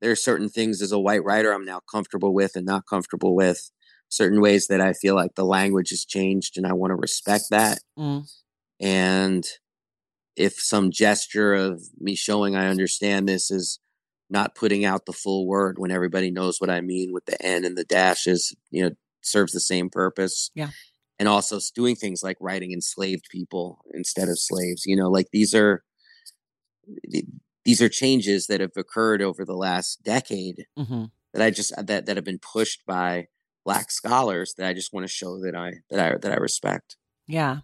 there 0.00 0.10
are 0.10 0.16
certain 0.16 0.48
things 0.48 0.82
as 0.82 0.92
a 0.92 0.98
white 0.98 1.24
writer 1.24 1.52
I'm 1.52 1.64
now 1.64 1.80
comfortable 1.90 2.32
with 2.32 2.56
and 2.56 2.66
not 2.66 2.86
comfortable 2.86 3.34
with. 3.34 3.70
Certain 4.08 4.40
ways 4.40 4.68
that 4.68 4.80
I 4.80 4.92
feel 4.92 5.14
like 5.14 5.34
the 5.34 5.44
language 5.44 5.90
has 5.90 6.04
changed 6.04 6.56
and 6.56 6.66
I 6.66 6.72
want 6.72 6.92
to 6.92 6.96
respect 6.96 7.44
that. 7.50 7.80
Mm. 7.98 8.30
And 8.80 9.46
if 10.36 10.54
some 10.54 10.90
gesture 10.90 11.54
of 11.54 11.82
me 11.98 12.14
showing 12.14 12.56
I 12.56 12.68
understand 12.68 13.28
this 13.28 13.50
is 13.50 13.80
not 14.30 14.54
putting 14.54 14.84
out 14.84 15.06
the 15.06 15.12
full 15.12 15.46
word 15.46 15.78
when 15.78 15.90
everybody 15.90 16.30
knows 16.30 16.60
what 16.60 16.70
I 16.70 16.80
mean 16.80 17.12
with 17.12 17.26
the 17.26 17.40
N 17.44 17.64
and 17.64 17.76
the 17.76 17.84
dashes, 17.84 18.54
you 18.70 18.84
know, 18.84 18.90
serves 19.20 19.52
the 19.52 19.60
same 19.60 19.90
purpose. 19.90 20.50
Yeah. 20.54 20.70
And 21.18 21.28
also 21.28 21.58
doing 21.74 21.96
things 21.96 22.22
like 22.22 22.36
writing 22.40 22.72
enslaved 22.72 23.26
people 23.30 23.84
instead 23.92 24.28
of 24.28 24.38
slaves. 24.38 24.84
You 24.86 24.96
know, 24.96 25.08
like 25.08 25.28
these 25.32 25.54
are 25.54 25.82
these 27.64 27.82
are 27.82 27.88
changes 27.88 28.46
that 28.46 28.60
have 28.60 28.76
occurred 28.76 29.20
over 29.20 29.44
the 29.44 29.56
last 29.56 30.02
decade 30.04 30.66
mm-hmm. 30.78 31.04
that 31.32 31.42
I 31.42 31.50
just 31.50 31.72
that 31.76 32.06
that 32.06 32.16
have 32.16 32.24
been 32.24 32.38
pushed 32.38 32.86
by 32.86 33.26
black 33.68 33.90
scholars 33.90 34.54
that 34.56 34.66
I 34.66 34.72
just 34.72 34.94
want 34.94 35.04
to 35.04 35.12
show 35.12 35.40
that 35.40 35.54
I 35.54 35.74
that 35.90 36.00
I 36.00 36.16
that 36.16 36.32
I 36.32 36.36
respect. 36.36 36.96
Yeah. 37.26 37.58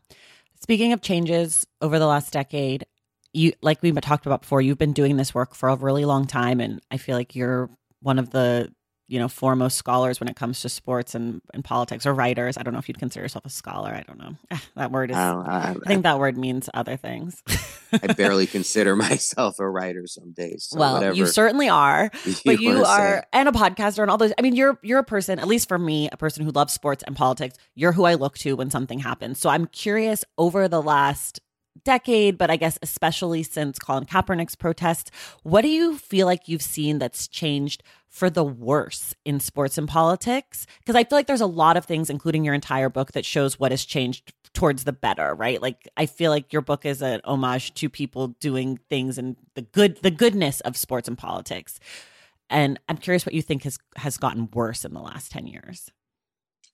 Speaking 0.61 0.93
of 0.93 1.01
changes 1.01 1.67
over 1.81 1.99
the 1.99 2.07
last 2.07 2.31
decade, 2.31 2.85
you 3.33 3.55
like 3.62 3.83
we 3.83 3.90
talked 3.90 4.27
about 4.27 4.43
before, 4.43 4.61
you've 4.61 4.77
been 4.77 4.93
doing 4.93 5.17
this 5.17 5.35
work 5.35 5.55
for 5.55 5.71
a 5.71 5.77
really 5.77 6.05
long 6.05 6.27
time 6.27 6.61
and 6.61 6.83
I 6.90 6.99
feel 6.99 7.17
like 7.17 7.35
you're 7.35 7.71
one 8.03 8.19
of 8.19 8.29
the 8.31 8.71
you 9.14 9.20
know 9.20 9.29
foremost 9.29 9.77
scholars 9.77 10.18
when 10.18 10.29
it 10.29 10.35
comes 10.35 10.61
to 10.62 10.68
sports 10.68 11.14
and, 11.14 11.40
and 11.55 11.64
politics 11.64 12.05
or 12.05 12.12
writers. 12.12 12.59
I 12.59 12.64
don't 12.64 12.72
know 12.72 12.81
if 12.81 12.88
you'd 12.88 12.98
consider 12.98 13.22
yourself 13.22 13.46
a 13.46 13.48
scholar. 13.48 13.90
I 13.90 14.03
don't 14.03 14.18
know. 14.18 14.35
That 14.74 14.90
word 14.90 15.12
is 15.12 15.16
I, 15.16 15.33
I, 15.33 15.70
I 15.70 15.74
think 15.87 16.03
that 16.03 16.18
word 16.18 16.37
means 16.37 16.68
other 16.74 16.96
things. 16.96 17.44
I 17.92 18.12
barely 18.16 18.48
consider 18.48 18.96
myself 18.96 19.61
a 19.61 19.68
writer 19.68 20.05
some 20.09 20.33
days 20.33 20.64
so 20.64 20.79
well 20.81 21.14
you 21.14 21.27
certainly 21.27 21.68
are 21.68 22.11
you 22.24 22.35
but 22.44 22.61
you 22.61 22.85
are 22.85 23.18
say. 23.18 23.24
and 23.33 23.48
a 23.48 23.53
podcaster 23.53 24.03
and 24.03 24.11
all 24.11 24.18
those 24.18 24.33
i 24.37 24.42
mean 24.42 24.57
you're 24.57 24.79
you're 24.83 24.98
a 24.98 25.05
person 25.05 25.38
at 25.38 25.46
least 25.46 25.68
for 25.68 25.79
me 25.79 26.09
a 26.11 26.16
person 26.16 26.44
who 26.44 26.50
loves 26.50 26.72
sports 26.72 27.05
and 27.07 27.14
politics. 27.14 27.57
You're 27.77 27.92
who 27.92 28.05
i 28.05 28.14
look 28.14 28.37
to 28.38 28.57
when 28.57 28.70
something 28.70 28.98
happens. 28.98 29.38
So 29.38 29.48
i'm 29.48 29.66
curious 29.66 30.24
over 30.37 30.66
the 30.66 30.83
last 30.83 31.40
decade, 31.83 32.38
but 32.38 32.50
I 32.50 32.57
guess 32.57 32.79
especially 32.83 33.42
since 33.42 33.79
Colin 33.79 34.05
Kaepernick's 34.05 34.55
protests, 34.55 35.11
what 35.42 35.62
do 35.62 35.68
you 35.68 35.98
feel 35.98 36.27
like 36.27 36.48
you've 36.48 36.62
seen 36.62 36.98
that's 36.98 37.27
changed 37.27 37.83
for 38.14 38.31
the 38.31 38.44
worse 38.44 39.12
in 39.24 39.40
sports 39.40 39.77
and 39.77 39.88
politics? 39.88 40.68
Because 40.79 40.94
I 40.94 41.03
feel 41.03 41.18
like 41.18 41.27
there's 41.27 41.40
a 41.40 41.46
lot 41.46 41.77
of 41.77 41.85
things, 41.85 42.09
including 42.09 42.44
your 42.44 42.55
entire 42.55 42.88
book, 42.88 43.11
that 43.12 43.24
shows 43.24 43.59
what 43.59 43.72
has 43.72 43.85
changed 43.85 44.33
towards 44.53 44.85
the 44.85 44.92
better, 44.92 45.35
right? 45.35 45.61
Like 45.61 45.88
I 45.96 46.07
feel 46.07 46.31
like 46.31 46.53
your 46.53 46.62
book 46.62 46.87
is 46.87 47.03
an 47.03 47.20
homage 47.24 47.74
to 47.74 47.88
people 47.88 48.29
doing 48.29 48.79
things 48.88 49.18
and 49.18 49.35
the 49.55 49.62
good 49.62 50.00
the 50.03 50.12
goodness 50.12 50.61
of 50.61 50.77
sports 50.77 51.09
and 51.09 51.18
politics. 51.18 51.81
And 52.48 52.79
I'm 52.88 52.98
curious 52.98 53.27
what 53.27 53.35
you 53.35 53.42
think 53.42 53.64
has 53.64 53.79
has 53.96 54.16
gotten 54.16 54.48
worse 54.53 54.85
in 54.85 54.94
the 54.94 55.00
last 55.00 55.33
10 55.33 55.48
years. 55.48 55.90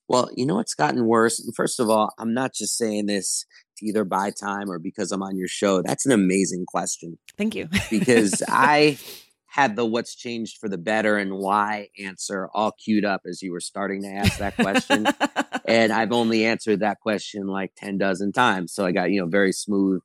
Well, 0.09 0.29
you 0.37 0.45
know 0.45 0.57
what's 0.57 0.75
gotten 0.75 1.07
worse? 1.07 1.41
And 1.41 1.55
first 1.55 1.81
of 1.81 1.89
all, 1.89 2.13
I'm 2.19 2.35
not 2.35 2.53
just 2.53 2.77
saying 2.77 3.07
this 3.07 3.47
to 3.79 3.87
either 3.87 4.05
buy 4.05 4.31
time 4.31 4.71
or 4.71 4.79
because 4.79 5.11
I'm 5.11 5.23
on 5.23 5.39
your 5.39 5.49
show. 5.49 5.81
That's 5.81 6.05
an 6.05 6.13
amazing 6.13 6.67
question. 6.67 7.17
Thank 7.39 7.55
you. 7.55 7.69
because 7.91 8.43
I 8.47 8.99
had 9.51 9.75
the 9.75 9.85
what's 9.85 10.15
changed 10.15 10.59
for 10.59 10.69
the 10.69 10.79
better 10.79 11.17
and 11.17 11.33
why 11.33 11.89
answer 11.99 12.49
all 12.55 12.71
queued 12.71 13.05
up 13.05 13.23
as 13.29 13.43
you 13.43 13.51
were 13.51 13.61
starting 13.61 14.01
to 14.01 14.09
ask 14.09 14.39
that 14.39 14.55
question. 14.55 15.07
and 15.67 15.93
I've 15.93 16.13
only 16.13 16.45
answered 16.45 16.81
that 16.81 17.01
question 17.01 17.49
like 17.49 17.73
10 17.77 17.99
dozen 17.99 18.31
times. 18.31 18.73
So 18.73 18.87
I 18.87 18.93
got, 18.93 19.11
you 19.11 19.21
know, 19.21 19.27
very 19.27 19.51
smooth 19.51 20.03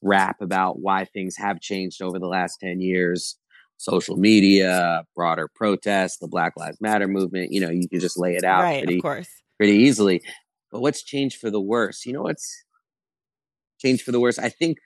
rap 0.00 0.40
about 0.40 0.80
why 0.80 1.04
things 1.04 1.36
have 1.36 1.60
changed 1.60 2.00
over 2.00 2.18
the 2.18 2.26
last 2.26 2.56
10 2.60 2.80
years. 2.80 3.36
Social 3.76 4.16
media, 4.16 5.02
broader 5.14 5.50
protests, 5.54 6.16
the 6.16 6.28
Black 6.28 6.54
Lives 6.56 6.80
Matter 6.80 7.06
movement, 7.06 7.52
you 7.52 7.60
know, 7.60 7.68
you 7.68 7.86
can 7.90 8.00
just 8.00 8.18
lay 8.18 8.34
it 8.34 8.44
out 8.44 8.62
right, 8.62 8.82
pretty, 8.82 8.96
of 8.96 9.02
course. 9.02 9.28
pretty 9.58 9.74
easily. 9.74 10.22
But 10.72 10.80
what's 10.80 11.02
changed 11.02 11.38
for 11.38 11.50
the 11.50 11.60
worse? 11.60 12.06
You 12.06 12.14
know 12.14 12.22
what's 12.22 12.64
changed 13.78 14.04
for 14.04 14.12
the 14.12 14.20
worse? 14.20 14.38
I 14.38 14.48
think 14.48 14.78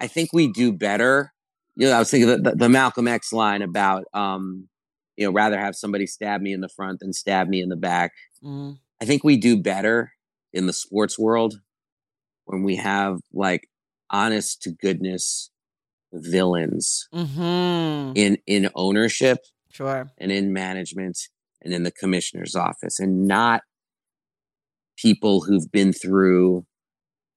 I 0.00 0.06
think 0.06 0.30
we 0.32 0.50
do 0.50 0.72
better 0.72 1.34
you 1.76 1.88
know, 1.88 1.94
I 1.94 1.98
was 1.98 2.10
thinking 2.10 2.28
the, 2.28 2.38
the, 2.38 2.56
the 2.56 2.68
Malcolm 2.68 3.08
X 3.08 3.32
line 3.32 3.62
about, 3.62 4.04
um, 4.12 4.68
you 5.16 5.26
know, 5.26 5.32
rather 5.32 5.58
have 5.58 5.74
somebody 5.74 6.06
stab 6.06 6.40
me 6.40 6.52
in 6.52 6.60
the 6.60 6.68
front 6.68 7.00
than 7.00 7.12
stab 7.12 7.48
me 7.48 7.60
in 7.60 7.68
the 7.68 7.76
back. 7.76 8.12
Mm. 8.42 8.78
I 9.00 9.04
think 9.04 9.24
we 9.24 9.36
do 9.36 9.60
better 9.60 10.12
in 10.52 10.66
the 10.66 10.72
sports 10.72 11.18
world 11.18 11.60
when 12.44 12.62
we 12.62 12.76
have 12.76 13.18
like 13.32 13.68
honest 14.10 14.62
to 14.62 14.70
goodness 14.70 15.50
villains 16.12 17.08
mm-hmm. 17.12 18.12
in 18.14 18.38
in 18.46 18.68
ownership, 18.74 19.38
sure, 19.72 20.10
and 20.18 20.30
in 20.30 20.52
management 20.52 21.18
and 21.62 21.72
in 21.72 21.84
the 21.84 21.90
commissioner's 21.90 22.54
office, 22.54 23.00
and 23.00 23.26
not 23.26 23.62
people 24.96 25.42
who've 25.42 25.70
been 25.72 25.92
through 25.92 26.66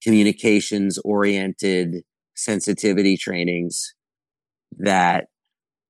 communications 0.04 1.00
oriented 1.06 2.04
sensitivity 2.36 3.16
trainings 3.18 3.96
that 4.80 5.28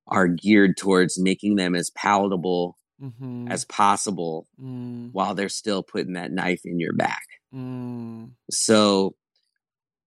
are 0.07 0.27
geared 0.27 0.77
towards 0.77 1.19
making 1.19 1.55
them 1.55 1.75
as 1.75 1.89
palatable 1.91 2.77
Mm-hmm. 3.03 3.51
as 3.51 3.65
possible 3.65 4.47
Mm, 4.57 5.09
while 5.11 5.35
they're 5.35 5.49
still 5.49 5.83
putting 5.83 6.13
that 6.13 6.31
knife 6.31 6.61
in 6.63 6.79
your 6.79 6.93
back. 6.93 7.23
mm, 7.53 8.29
So 8.49 9.15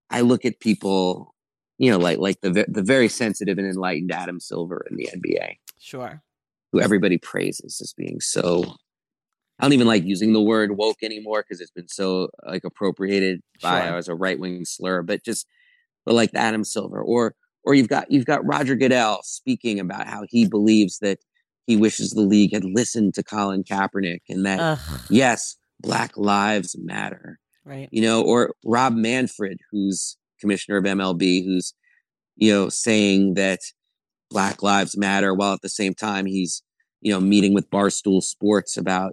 I 0.08 0.22
look 0.22 0.46
at 0.46 0.58
people, 0.58 1.34
you 1.76 1.90
know, 1.90 1.98
like 1.98 2.16
like 2.18 2.40
the 2.40 2.64
the 2.66 2.82
very 2.82 3.08
sensitive 3.08 3.58
and 3.58 3.66
enlightened 3.66 4.10
Adam 4.10 4.40
Silver 4.40 4.86
in 4.90 4.96
the 4.96 5.06
NBA, 5.14 5.56
sure. 5.78 6.22
who 6.72 6.80
everybody 6.80 7.18
praises 7.18 7.78
as 7.82 7.92
being 7.92 8.20
so. 8.20 8.64
I 9.58 9.64
don't 9.64 9.74
even 9.74 9.86
like 9.86 10.04
using 10.04 10.32
the 10.32 10.40
word 10.40 10.76
woke 10.78 11.02
anymore 11.02 11.42
because 11.46 11.60
it's 11.60 11.70
been 11.72 11.88
so 11.88 12.30
like 12.46 12.64
appropriated 12.64 13.42
by 13.60 13.86
Sure. 13.88 13.96
as 13.98 14.08
a 14.08 14.14
right 14.14 14.38
wing 14.40 14.64
slur. 14.64 15.02
But 15.02 15.22
just 15.24 15.46
but 16.06 16.14
like 16.14 16.30
Adam 16.34 16.64
Silver, 16.64 17.02
or 17.02 17.34
or 17.68 17.74
you've 17.74 17.88
got 17.88 18.10
you've 18.10 18.26
got 18.26 18.44
Roger 18.44 18.74
Goodell 18.74 19.20
speaking 19.22 19.78
about 19.78 20.06
how 20.06 20.24
he 20.28 20.46
believes 20.46 20.98
that 20.98 21.18
he 21.66 21.76
wishes 21.76 22.10
the 22.10 22.22
league 22.22 22.52
had 22.52 22.64
listened 22.64 23.14
to 23.14 23.22
Colin 23.22 23.62
Kaepernick 23.62 24.20
and 24.28 24.44
that 24.46 24.58
Ugh, 24.58 25.00
yes, 25.10 25.56
Black 25.80 26.16
Lives 26.16 26.74
Matter 26.78 27.38
right. 27.68 27.88
you 27.92 28.02
know, 28.02 28.22
or 28.22 28.54
Rob 28.64 28.94
Manfred, 28.94 29.60
who's 29.70 30.16
commissioner 30.40 30.78
of 30.78 30.84
MLB, 30.84 31.44
who's, 31.44 31.74
you 32.36 32.52
know, 32.52 32.68
saying 32.68 33.34
that 33.34 33.60
Black 34.30 34.62
Lives 34.62 34.96
Matter 34.96 35.34
while 35.34 35.52
at 35.52 35.62
the 35.62 35.68
same 35.68 35.94
time 35.94 36.26
he's, 36.26 36.62
you 37.00 37.12
know, 37.12 37.20
meeting 37.20 37.54
with 37.54 37.70
Barstool 37.70 38.22
Sports 38.22 38.76
about 38.76 39.12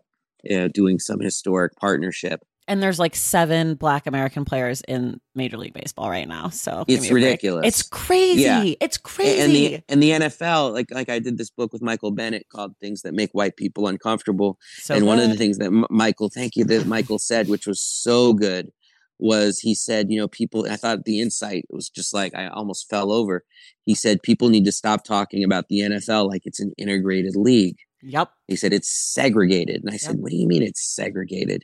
uh, 0.52 0.70
doing 0.74 1.00
some 1.00 1.20
historic 1.20 1.76
partnership. 1.76 2.42
And 2.68 2.82
there's 2.82 2.98
like 2.98 3.16
seven 3.16 3.76
Black 3.76 4.08
American 4.08 4.44
players 4.44 4.82
in 4.88 5.20
Major 5.36 5.58
League 5.58 5.74
Baseball 5.74 6.10
right 6.10 6.28
now. 6.28 6.50
So 6.50 6.84
It's 6.88 7.06
a 7.06 7.12
break. 7.12 7.24
ridiculous. 7.24 7.68
It's 7.68 7.84
crazy. 7.84 8.42
Yeah. 8.42 8.74
It's 8.80 8.98
crazy. 8.98 9.40
And 9.40 9.52
the 9.54 9.84
and 9.88 10.02
the 10.02 10.10
NFL, 10.28 10.74
like 10.74 10.88
like 10.92 11.10
I 11.10 11.20
did 11.20 11.38
this 11.38 11.52
book 11.52 11.72
with 11.74 11.84
Michael 11.84 12.12
Bennett 12.12 12.48
called 12.50 12.74
"Things 12.82 13.04
That 13.04 13.14
Make 13.14 13.32
White 13.34 13.56
People 13.56 13.88
Uncomfortable," 13.88 14.58
so 14.78 14.96
and 14.96 15.06
one 15.06 15.20
of 15.20 15.30
the 15.30 15.36
things 15.36 15.60
that 15.60 15.68
M- 15.68 15.86
Michael, 15.92 16.30
thank 16.30 16.56
you, 16.56 16.66
that 16.66 16.88
Michael 16.88 17.20
said, 17.20 17.50
which 17.50 17.68
was 17.68 17.80
so 17.82 18.34
good, 18.34 18.72
was 19.20 19.60
he 19.60 19.76
said, 19.76 20.10
you 20.10 20.18
know, 20.18 20.28
people. 20.28 20.66
I 20.70 20.76
thought 20.76 21.06
the 21.06 21.22
insight 21.22 21.66
was 21.70 21.90
just 21.90 22.14
like 22.16 22.34
I 22.34 22.48
almost 22.48 22.90
fell 22.90 23.12
over. 23.12 23.44
He 23.86 23.94
said 23.94 24.24
people 24.24 24.50
need 24.50 24.66
to 24.66 24.72
stop 24.72 25.04
talking 25.04 25.44
about 25.44 25.68
the 25.70 25.82
NFL 25.82 26.28
like 26.28 26.42
it's 26.46 26.60
an 26.60 26.74
integrated 26.80 27.36
league. 27.36 27.78
Yep. 28.02 28.30
He 28.48 28.56
said 28.56 28.74
it's 28.74 28.90
segregated, 28.90 29.84
and 29.84 29.94
I 29.94 29.98
said, 29.98 30.18
what 30.20 30.32
do 30.32 30.38
you 30.38 30.48
mean 30.48 30.64
it's 30.64 30.84
segregated? 30.84 31.64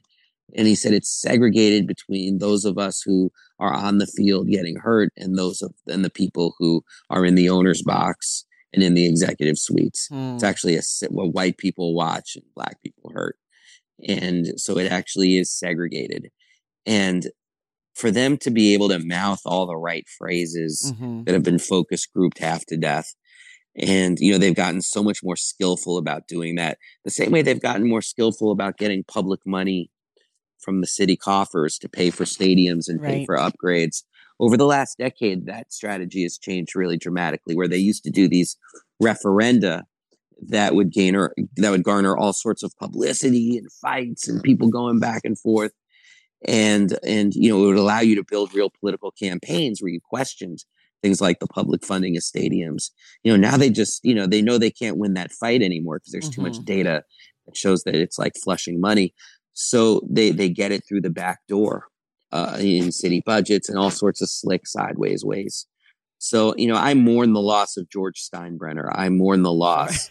And 0.56 0.68
he 0.68 0.76
said 0.76 0.94
it's 0.94 1.10
segregated 1.10 1.88
between 1.88 2.38
those 2.40 2.66
of 2.66 2.78
us 2.78 3.02
who 3.06 3.32
are 3.60 3.74
on 3.74 3.98
the 4.00 4.08
field 4.08 4.48
getting 4.50 4.76
hurt 4.78 5.12
and 5.18 5.38
those 5.38 5.62
of 5.62 5.74
and 5.88 6.04
the 6.04 6.10
people 6.10 6.56
who 6.60 6.84
are 7.10 7.26
in 7.26 7.36
the 7.36 7.50
owner's 7.50 7.82
box 7.82 8.46
and 8.74 8.84
in 8.84 8.94
the 8.94 9.06
executive 9.06 9.58
suites. 9.58 10.08
Hmm. 10.08 10.36
It's 10.36 10.44
actually 10.44 10.76
a 10.78 10.82
what 11.10 11.34
white 11.34 11.58
people 11.58 11.94
watch 11.96 12.36
and 12.36 12.46
black 12.56 12.82
people 12.82 13.12
hurt. 13.14 13.38
And 14.08 14.60
so 14.60 14.78
it 14.78 14.92
actually 14.92 15.38
is 15.38 15.54
segregated. 15.54 16.30
And 16.86 17.28
for 17.94 18.10
them 18.10 18.38
to 18.38 18.50
be 18.50 18.74
able 18.74 18.90
to 18.90 19.00
mouth 19.00 19.42
all 19.46 19.68
the 19.68 19.76
right 19.76 20.06
phrases 20.18 20.94
Mhm. 20.96 21.26
that 21.26 21.34
have 21.34 21.44
been 21.44 21.60
focus 21.60 22.06
grouped 22.06 22.40
half 22.40 22.66
to 22.68 22.78
death. 22.78 23.14
And, 23.76 24.20
you 24.20 24.32
know, 24.32 24.38
they've 24.38 24.56
gotten 24.56 24.82
so 24.82 25.04
much 25.04 25.20
more 25.24 25.36
skillful 25.36 25.98
about 25.98 26.28
doing 26.28 26.56
that. 26.56 26.78
The 27.06 27.12
same 27.12 27.32
way 27.32 27.42
they've 27.42 27.60
gotten 27.62 27.88
more 27.88 28.02
skillful 28.02 28.52
about 28.52 28.78
getting 28.78 29.04
public 29.04 29.42
money 29.46 29.90
from 30.62 30.82
the 30.82 30.88
city 30.88 31.16
coffers 31.18 31.78
to 31.80 31.90
pay 31.90 32.10
for 32.10 32.24
stadiums 32.26 32.88
and 32.88 33.02
pay 33.02 33.26
for 33.26 33.38
upgrades. 33.38 34.04
Over 34.40 34.58
the 34.58 34.66
last 34.66 34.98
decade, 34.98 35.46
that 35.46 35.72
strategy 35.72 36.24
has 36.24 36.38
changed 36.38 36.76
really 36.76 36.98
dramatically, 36.98 37.56
where 37.56 37.68
they 37.68 37.78
used 37.78 38.04
to 38.06 38.10
do 38.12 38.28
these 38.28 38.58
referenda 39.02 39.84
that 40.48 40.74
would 40.74 40.94
garner 40.94 41.34
that 41.58 41.70
would 41.70 41.84
garner 41.84 42.18
all 42.18 42.34
sorts 42.34 42.64
of 42.64 42.76
publicity 42.80 43.58
and 43.58 43.72
fights 43.74 44.28
and 44.28 44.42
people 44.42 44.70
going 44.70 45.00
back 45.00 45.22
and 45.24 45.38
forth 45.38 45.72
and 46.48 46.98
and 47.04 47.36
you 47.36 47.50
know 47.50 47.64
it 47.64 47.68
would 47.68 47.78
allow 47.78 48.00
you 48.00 48.16
to 48.16 48.24
build 48.24 48.54
real 48.56 48.72
political 48.80 49.12
campaigns 49.12 49.82
where 49.82 49.92
you 49.92 50.00
questioned 50.02 50.64
things 51.04 51.22
like 51.22 51.40
the 51.40 51.48
public 51.48 51.84
funding 51.86 52.18
of 52.18 52.24
stadiums 52.24 52.90
you 53.24 53.32
know 53.32 53.38
now 53.38 53.56
they 53.56 53.70
just 53.70 54.04
you 54.04 54.16
know 54.16 54.26
they 54.26 54.42
know 54.42 54.58
they 54.58 54.72
can't 54.72 54.98
win 54.98 55.14
that 55.14 55.32
fight 55.32 55.62
anymore 55.62 56.00
because 56.00 56.12
there's 56.12 56.30
too 56.30 56.42
much 56.42 56.58
Mhm. 56.60 56.66
data 56.66 57.04
that 57.46 57.56
shows 57.56 57.84
that 57.84 57.94
it's 57.94 58.18
like 58.18 58.34
flushing 58.44 58.80
money 58.80 59.14
so 59.54 60.02
they 60.10 60.32
they 60.32 60.50
get 60.50 60.72
it 60.72 60.84
through 60.88 61.02
the 61.02 61.10
back 61.10 61.40
door 61.48 61.88
uh, 62.32 62.58
in 62.60 62.92
city 62.92 63.22
budgets 63.26 63.68
and 63.70 63.78
all 63.78 63.92
sorts 63.92 64.22
of 64.22 64.30
slick 64.30 64.66
sideways 64.66 65.24
ways 65.26 65.68
so 66.18 66.56
you 66.58 66.68
know 66.68 66.76
i 66.76 66.94
mourn 66.94 67.34
the 67.34 67.42
loss 67.42 67.78
of 67.78 67.90
george 67.90 68.22
steinbrenner 68.22 68.90
i 68.94 69.10
mourn 69.10 69.44
the 69.44 69.52
loss 69.52 70.10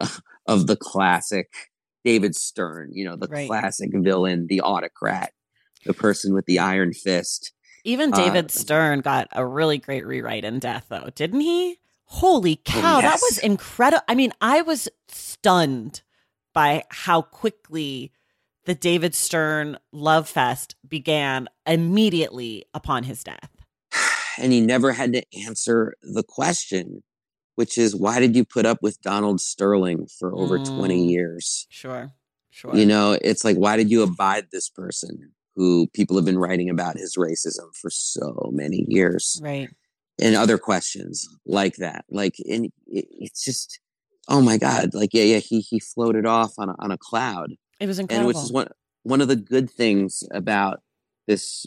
of 0.46 0.66
the 0.66 0.76
classic 0.76 1.48
david 2.04 2.34
stern 2.34 2.90
you 2.92 3.04
know 3.04 3.16
the 3.16 3.28
Right. 3.28 3.46
classic 3.46 3.90
villain 3.92 4.46
the 4.48 4.60
autocrat 4.60 5.32
the 5.86 5.94
person 5.94 6.34
with 6.34 6.46
the 6.46 6.58
iron 6.58 6.92
fist 6.92 7.52
Even 7.84 8.12
Uh, 8.12 8.16
David 8.16 8.50
Stern 8.50 9.00
got 9.02 9.28
a 9.32 9.44
really 9.46 9.76
great 9.76 10.06
rewrite 10.06 10.42
in 10.44 10.58
Death, 10.58 10.86
though, 10.88 11.10
didn't 11.14 11.40
he? 11.42 11.78
Holy 12.06 12.56
cow, 12.56 13.02
that 13.02 13.20
was 13.20 13.36
incredible. 13.36 14.02
I 14.08 14.14
mean, 14.14 14.32
I 14.40 14.62
was 14.62 14.88
stunned 15.08 16.00
by 16.54 16.84
how 16.88 17.20
quickly 17.20 18.10
the 18.66 18.74
David 18.74 19.14
Stern 19.14 19.78
love 19.92 20.28
fest 20.28 20.74
began 20.86 21.48
immediately 21.66 22.64
upon 22.74 23.04
his 23.04 23.22
death. 23.24 23.50
and 24.38 24.52
he 24.52 24.60
never 24.60 24.92
had 24.92 25.12
to 25.12 25.22
answer 25.46 25.94
the 26.02 26.22
question 26.22 27.02
which 27.56 27.78
is 27.78 27.94
why 27.94 28.18
did 28.18 28.34
you 28.34 28.44
put 28.44 28.66
up 28.66 28.78
with 28.82 29.00
donald 29.00 29.40
sterling 29.40 30.08
for 30.18 30.34
over 30.34 30.58
20 30.58 31.06
Mm. 31.06 31.10
years 31.10 31.66
Sure, 31.70 32.10
sure. 32.50 32.74
you 32.74 32.84
know 32.84 33.16
it's 33.22 33.44
like 33.44 33.56
why 33.56 33.76
did 33.76 33.90
you 33.92 34.02
abide 34.02 34.46
this 34.50 34.68
person 34.68 35.30
who 35.54 35.86
people 35.94 36.16
have 36.16 36.24
been 36.24 36.38
writing 36.38 36.68
about 36.68 36.96
his 36.98 37.14
racism 37.16 37.72
for 37.80 37.90
so 37.90 38.50
many 38.52 38.84
years 38.88 39.40
right. 39.44 39.68
and 40.20 40.34
other 40.34 40.58
questions 40.58 41.28
like 41.46 41.76
that 41.76 42.04
like 42.10 42.34
and 42.50 42.72
it, 42.88 43.06
it's 43.10 43.44
just 43.44 43.78
oh 44.28 44.40
my 44.40 44.58
god 44.58 44.92
like 44.94 45.10
yeah 45.12 45.22
yeah 45.22 45.38
he 45.38 45.60
he 45.60 45.78
floated 45.78 46.26
off 46.26 46.54
on 46.58 46.68
a, 46.70 46.74
on 46.80 46.90
a 46.90 46.98
cloud 46.98 47.52
It 47.80 47.86
was 47.86 47.98
incredible. 47.98 48.28
and 48.28 48.36
which 48.36 48.44
is 48.44 48.52
one 48.52 48.68
one 49.02 49.20
of 49.20 49.28
the 49.28 49.36
good 49.36 49.70
things 49.70 50.24
about 50.32 50.80
this 51.26 51.66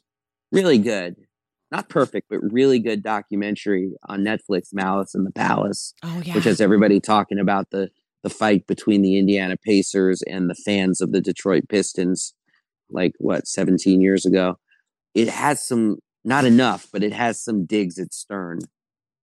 really 0.52 0.78
good 0.78 1.16
not 1.72 1.90
perfect 1.90 2.28
but 2.30 2.40
really 2.52 2.80
good 2.80 3.04
documentary 3.04 3.92
on 4.08 4.22
netflix 4.22 4.74
malice 4.74 5.14
in 5.16 5.24
the 5.24 5.32
palace 5.32 5.94
oh, 6.04 6.22
yeah. 6.24 6.34
which 6.34 6.44
has 6.44 6.62
everybody 6.62 7.00
talking 7.00 7.40
about 7.40 7.70
the 7.72 7.90
the 8.24 8.30
fight 8.30 8.66
between 8.68 9.02
the 9.02 9.18
indiana 9.18 9.56
pacers 9.58 10.22
and 10.24 10.50
the 10.50 10.56
fans 10.56 11.02
of 11.02 11.12
the 11.12 11.22
detroit 11.22 11.64
pistons 11.70 12.34
like 12.90 13.14
what 13.20 13.48
17 13.48 14.02
years 14.02 14.26
ago 14.26 14.58
it 15.14 15.30
has 15.30 15.66
some 15.66 15.98
not 16.24 16.46
enough 16.46 16.88
but 16.92 17.04
it 17.04 17.14
has 17.14 17.42
some 17.42 17.66
digs 17.66 18.00
at 18.00 18.14
stern 18.14 18.60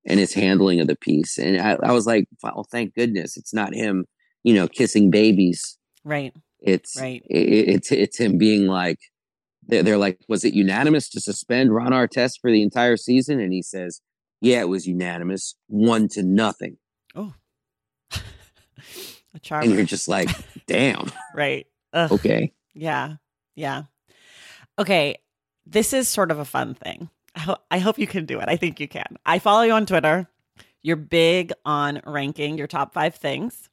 and 0.07 0.21
his 0.21 0.35
handling 0.35 0.81
of 0.81 0.87
the 0.87 0.97
piece 0.97 1.39
and 1.39 1.61
i, 1.61 1.77
I 1.83 1.93
was 1.93 2.07
like 2.07 2.27
well 2.43 2.67
thank 2.71 2.95
goodness 2.95 3.37
it's 3.37 3.55
not 3.55 3.75
him 3.75 4.05
you 4.43 4.55
know 4.55 4.69
kissing 4.69 5.11
babies 5.11 5.79
right. 6.05 6.35
It's 6.65 7.01
Right. 7.01 7.23
i- 7.31 7.37
i- 7.37 7.69
it's 7.75 7.93
it's 7.93 8.19
him 8.19 8.39
being 8.39 8.67
like 8.67 8.99
they're, 9.67 9.83
they're 9.83 9.99
like 9.99 10.19
was 10.29 10.45
it 10.45 10.55
unanimous 10.55 11.09
to 11.11 11.21
suspend 11.21 11.75
Ron 11.75 11.93
Artest 11.93 12.41
for 12.41 12.51
the 12.51 12.63
entire 12.63 12.97
season 12.97 13.39
and 13.41 13.53
he 13.53 13.63
says 13.63 14.01
yeah 14.41 14.61
it 14.61 14.69
was 14.69 14.87
unanimous 14.87 15.55
one 15.69 16.09
to 16.09 16.23
nothing 16.23 16.77
Oh, 17.15 17.33
A 19.35 19.39
charge. 19.41 19.65
and 19.67 19.75
you're 19.75 19.85
just 19.85 20.09
like 20.09 20.29
damn 20.67 21.11
right. 21.35 21.67
Ugh. 21.93 22.13
okay 22.13 22.53
Yeah. 22.75 23.15
Yeah. 23.57 23.85
Okay. 24.79 25.17
This 25.67 25.93
is 25.93 26.09
sort 26.09 26.31
of 26.31 26.39
a 26.39 26.45
fun 26.45 26.75
thing. 26.75 27.09
I, 27.35 27.41
ho- 27.41 27.57
I 27.71 27.79
hope 27.79 27.99
you 27.99 28.07
can 28.07 28.27
do 28.27 28.39
it. 28.41 28.49
I 28.49 28.57
think 28.57 28.81
you 28.81 28.89
can. 28.89 29.17
I 29.25 29.39
follow 29.39 29.63
you 29.63 29.73
on 29.73 29.87
Twitter. 29.87 30.29
You're 30.83 30.97
big 30.97 31.53
on 31.65 32.01
ranking 32.05 32.59
your 32.59 32.67
top 32.67 32.93
five 32.93 33.15
things, 33.15 33.71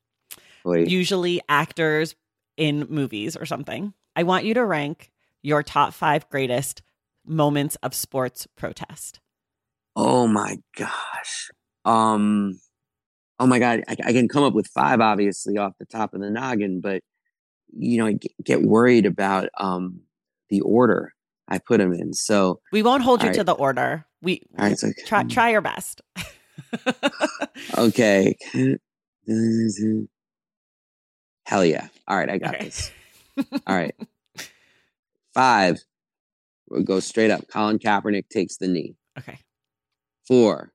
Wait. 0.64 0.88
usually 0.90 1.42
actors 1.50 2.16
in 2.62 2.86
movies 2.90 3.36
or 3.36 3.46
something. 3.46 3.92
I 4.16 4.22
want 4.22 4.46
you 4.46 4.54
to 4.54 4.64
rank 4.64 5.10
your 5.42 5.64
top 5.64 5.94
five 5.96 6.30
greatest 6.30 6.84
moments 7.26 7.76
of 7.82 7.96
sports 7.96 8.48
protest. 8.56 9.20
oh 9.96 10.28
my 10.28 10.58
gosh 10.78 11.50
um 11.86 12.60
oh 13.40 13.48
my 13.48 13.60
god 13.60 13.84
I, 13.88 13.96
I 14.06 14.14
can 14.14 14.28
come 14.28 14.44
up 14.44 14.54
with 14.54 14.68
five 14.68 15.02
obviously 15.02 15.58
off 15.58 15.74
the 15.80 15.86
top 15.86 16.14
of 16.14 16.22
the 16.22 16.30
noggin 16.30 16.80
but 16.82 17.02
you 17.76 17.98
know 17.98 18.06
i 18.08 18.18
get, 18.44 18.62
worried 18.62 19.06
about 19.06 19.50
um 19.58 20.02
the 20.50 20.62
order 20.62 21.14
i 21.48 21.58
put 21.58 21.80
them 21.80 21.94
in 21.94 22.14
so 22.14 22.60
We 22.72 22.84
won't 22.84 23.04
hold 23.04 23.22
you 23.24 23.30
All 23.30 23.36
to 23.36 23.44
the 23.44 23.54
order. 23.54 24.06
We 24.22 24.44
all 24.58 24.66
right 24.66 24.78
so 24.78 24.92
try 25.06 25.24
try 25.24 25.50
your 25.50 25.62
best. 25.62 26.02
okay 27.78 28.36
hell 31.52 31.66
yeah 31.66 31.88
all 32.08 32.18
right 32.18 32.30
i 32.30 32.38
got 32.38 32.56
Okay. 32.56 32.66
this 32.66 32.92
all 33.68 33.76
right 33.76 33.96
five 35.34 35.80
we'll 36.70 36.84
go 36.84 37.00
straight 37.00 37.30
up 37.32 37.48
colin 37.48 37.78
kaepernick 37.78 38.30
takes 38.30 38.58
the 38.58 38.68
knee 38.68 38.96
okay. 39.18 39.38
four 40.28 40.72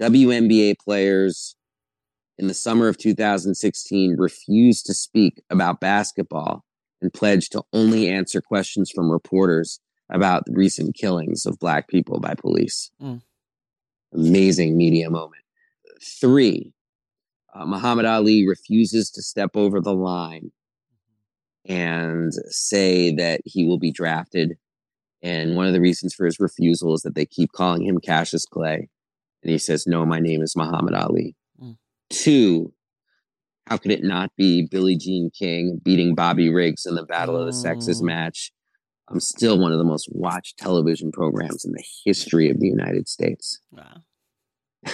WNBA 0.00 0.76
players 0.78 1.56
in 2.38 2.48
the 2.48 2.54
summer 2.54 2.88
of 2.88 2.96
2016 2.98 4.16
refused 4.18 4.86
to 4.86 4.94
speak 4.94 5.42
about 5.50 5.78
basketball 5.80 6.64
and 7.02 7.12
pledged 7.12 7.52
to 7.52 7.62
only 7.72 8.08
answer 8.08 8.40
questions 8.40 8.90
from 8.90 9.10
reporters 9.12 9.80
about 10.10 10.46
the 10.46 10.52
recent 10.52 10.94
killings 10.96 11.44
of 11.46 11.58
black 11.58 11.86
people 11.88 12.18
by 12.18 12.34
police. 12.34 12.90
Mm. 13.00 13.20
Amazing 14.14 14.76
media 14.76 15.10
moment. 15.10 15.42
Three, 16.02 16.72
uh, 17.54 17.64
Muhammad 17.64 18.04
Ali 18.04 18.46
refuses 18.46 19.10
to 19.12 19.22
step 19.22 19.50
over 19.54 19.80
the 19.80 19.94
line 19.94 20.50
and 21.66 22.32
say 22.48 23.14
that 23.14 23.40
he 23.44 23.64
will 23.64 23.78
be 23.78 23.92
drafted. 23.92 24.54
And 25.22 25.56
one 25.56 25.66
of 25.66 25.72
the 25.72 25.80
reasons 25.80 26.14
for 26.14 26.26
his 26.26 26.38
refusal 26.38 26.94
is 26.94 27.02
that 27.02 27.14
they 27.14 27.24
keep 27.24 27.52
calling 27.52 27.86
him 27.86 27.98
Cassius 27.98 28.44
Clay. 28.44 28.88
And 29.42 29.50
he 29.50 29.58
says, 29.58 29.86
No, 29.86 30.04
my 30.04 30.20
name 30.20 30.42
is 30.42 30.56
Muhammad 30.56 30.94
Ali. 30.94 31.36
Mm. 31.62 31.76
Two, 32.10 32.72
how 33.66 33.78
could 33.78 33.92
it 33.92 34.02
not 34.02 34.30
be 34.36 34.66
Billie 34.70 34.96
Jean 34.96 35.30
King 35.30 35.80
beating 35.82 36.14
Bobby 36.14 36.50
Riggs 36.50 36.84
in 36.84 36.96
the 36.96 37.04
Battle 37.04 37.36
of 37.36 37.46
the 37.46 37.52
Sexes 37.52 38.02
mm. 38.02 38.06
match? 38.06 38.52
I'm 39.08 39.20
still 39.20 39.58
one 39.58 39.72
of 39.72 39.78
the 39.78 39.84
most 39.84 40.08
watched 40.12 40.58
television 40.58 41.12
programs 41.12 41.64
in 41.64 41.72
the 41.72 41.84
history 42.04 42.50
of 42.50 42.58
the 42.58 42.66
United 42.66 43.08
States. 43.08 43.60
Wow. 43.70 44.02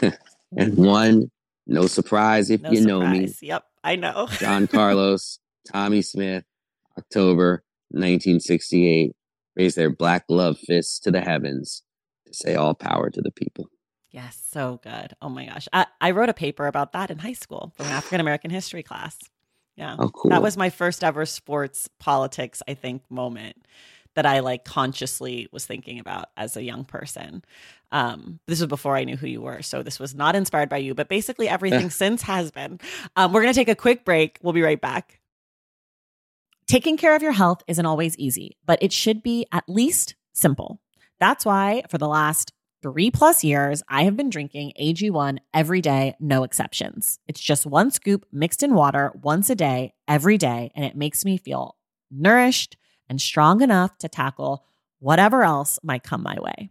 and 0.57 0.77
one, 0.77 1.31
no 1.71 1.87
surprise 1.87 2.51
if 2.51 2.61
no 2.63 2.71
you 2.71 2.81
know 2.83 3.07
me. 3.07 3.33
Yep, 3.41 3.65
I 3.83 3.97
know. 3.97 4.29
John 4.39 4.67
Carlos, 4.67 5.39
Tommie 5.73 6.03
Smith, 6.03 6.45
October 6.99 7.65
1968, 7.91 9.13
raised 9.57 9.77
their 9.77 9.91
black 9.91 10.25
love 10.29 10.59
fists 10.59 10.99
to 11.01 11.11
the 11.11 11.21
heavens 11.21 11.83
to 12.27 12.35
say 12.35 12.55
all 12.55 12.75
power 12.75 13.11
to 13.11 13.23
the 13.23 13.31
people. 13.31 13.67
Yes, 14.11 14.43
so 14.51 14.81
good. 14.83 15.15
Oh 15.23 15.29
my 15.29 15.47
gosh. 15.47 15.69
I, 15.73 15.87
I 16.01 16.11
wrote 16.11 16.29
a 16.29 16.35
paper 16.35 16.67
about 16.67 16.93
that 16.93 17.11
in 17.11 17.19
high 17.19 17.33
school 17.33 17.73
from 17.77 17.87
an 17.87 17.93
African 17.93 18.21
American 18.21 18.51
history 18.51 18.83
class. 18.83 19.17
Yeah. 19.77 19.97
Oh, 19.99 20.09
cool. 20.09 20.31
That 20.31 20.43
was 20.43 20.57
my 20.57 20.69
first 20.69 21.05
ever 21.05 21.25
sports 21.25 21.89
politics, 22.01 22.63
I 22.67 22.75
think, 22.75 23.03
moment 23.09 23.57
that 24.17 24.27
I 24.27 24.41
like 24.41 24.65
consciously 24.65 25.49
was 25.53 25.65
thinking 25.65 26.01
about 26.01 26.27
as 26.37 26.57
a 26.57 26.63
young 26.63 26.85
person. 26.85 27.45
Um, 27.93 28.41
this 28.47 28.61
was 28.61 28.69
before 28.69 28.97
I 28.97 29.05
knew 29.05 29.17
who 29.17 29.27
you 29.27 29.41
were. 29.41 29.63
So 29.63 29.83
this 29.83 29.99
was 29.99 30.15
not 30.15 30.37
inspired 30.37 30.69
by 30.69 30.79
you, 30.79 30.95
but 30.95 31.09
basically 31.09 31.49
everything 31.49 31.91
since 31.91 32.23
has 32.23 32.51
been. 32.51 32.81
Um, 33.17 33.33
we're 33.33 33.43
going 33.43 33.53
to 33.53 33.59
take 33.59 33.69
a 33.69 33.75
quick 33.75 34.05
break. 34.05 34.39
We'll 34.43 34.53
be 34.53 34.63
right 34.63 34.81
back. 34.81 35.21
Taking 36.67 36.97
care 36.97 37.17
of 37.17 37.23
your 37.23 37.33
health 37.33 37.63
isn't 37.67 37.85
always 37.85 38.17
easy, 38.17 38.57
but 38.65 38.81
it 38.81 38.93
should 38.93 39.23
be 39.23 39.47
at 39.51 39.65
least 39.69 40.15
simple. 40.33 40.81
That's 41.19 41.45
why 41.45 41.83
for 41.91 41.99
the 41.99 42.07
last 42.07 42.53
three 42.83 43.11
plus 43.11 43.45
years, 43.45 43.83
I 43.89 44.05
have 44.05 44.17
been 44.17 44.31
drinking 44.31 44.73
AG1 44.81 45.39
every 45.53 45.81
day, 45.81 46.15
no 46.21 46.45
exceptions. 46.45 47.19
It's 47.27 47.41
just 47.41 47.67
one 47.67 47.91
scoop 47.91 48.25
mixed 48.33 48.63
in 48.63 48.75
water 48.75 49.13
once 49.21 49.51
a 49.51 49.55
day, 49.55 49.95
every 50.09 50.39
day, 50.39 50.71
and 50.75 50.85
it 50.85 50.97
makes 50.97 51.25
me 51.25 51.37
feel 51.37 51.77
nourished 52.11 52.77
and 53.09 53.21
strong 53.21 53.61
enough 53.61 53.99
to 53.99 54.09
tackle 54.09 54.65
whatever 55.01 55.43
else 55.43 55.79
might 55.83 56.03
come 56.03 56.23
my 56.23 56.39
way. 56.41 56.71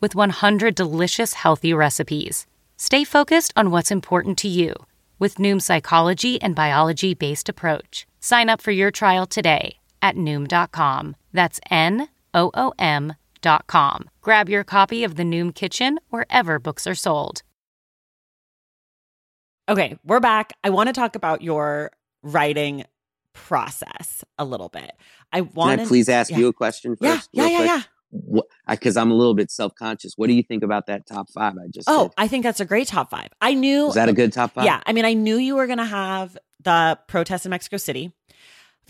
with 0.00 0.14
100 0.14 0.74
delicious 0.74 1.34
healthy 1.34 1.72
recipes. 1.74 2.46
Stay 2.76 3.04
focused 3.04 3.52
on 3.56 3.70
what's 3.70 3.90
important 3.90 4.38
to 4.38 4.48
you 4.48 4.74
with 5.18 5.36
Noom's 5.36 5.64
psychology 5.64 6.40
and 6.40 6.54
biology 6.54 7.14
based 7.14 7.48
approach. 7.48 8.06
Sign 8.20 8.48
up 8.48 8.60
for 8.60 8.70
your 8.70 8.90
trial 8.90 9.26
today 9.26 9.78
at 10.00 10.16
Noom.com. 10.16 11.16
That's 11.32 11.60
N 11.70 12.08
O 12.34 12.50
O 12.54 12.72
M.com. 12.78 14.10
Grab 14.22 14.48
your 14.48 14.64
copy 14.64 15.04
of 15.04 15.16
The 15.16 15.24
Noom 15.24 15.54
Kitchen 15.54 15.98
wherever 16.08 16.58
books 16.58 16.86
are 16.86 16.94
sold. 16.94 17.42
Okay, 19.68 19.98
we're 20.04 20.20
back. 20.20 20.54
I 20.64 20.70
want 20.70 20.88
to 20.88 20.94
talk 20.94 21.14
about 21.14 21.42
your 21.42 21.90
writing 22.22 22.84
process 23.34 24.24
a 24.38 24.44
little 24.44 24.68
bit. 24.70 24.92
I 25.32 25.42
want 25.42 25.78
Can 25.78 25.86
I 25.86 25.88
please 25.88 26.08
ask 26.08 26.30
yeah. 26.30 26.38
you 26.38 26.48
a 26.48 26.52
question 26.52 26.96
first? 26.96 27.28
Yeah, 27.32 27.46
yeah, 27.46 27.58
yeah, 27.58 27.64
yeah 27.64 27.82
because 28.68 28.96
I'm 28.96 29.10
a 29.10 29.14
little 29.14 29.34
bit 29.34 29.50
self 29.50 29.74
conscious. 29.74 30.14
What 30.16 30.28
do 30.28 30.34
you 30.34 30.42
think 30.42 30.62
about 30.62 30.86
that 30.86 31.06
top 31.06 31.30
five 31.30 31.54
I 31.54 31.68
just? 31.68 31.88
Oh? 31.88 32.10
I 32.16 32.28
think 32.28 32.42
that's 32.42 32.60
a 32.60 32.64
great 32.64 32.88
top 32.88 33.10
five. 33.10 33.28
I 33.40 33.54
knew. 33.54 33.88
Is 33.88 33.94
that 33.94 34.08
a 34.08 34.12
good 34.12 34.32
top 34.32 34.54
five? 34.54 34.64
Yeah, 34.64 34.80
I 34.86 34.92
mean, 34.92 35.04
I 35.04 35.14
knew 35.14 35.36
you 35.36 35.56
were 35.56 35.66
going 35.66 35.78
to 35.78 35.84
have 35.84 36.36
the 36.62 36.98
protests 37.06 37.46
in 37.46 37.50
Mexico 37.50 37.76
City 37.76 38.12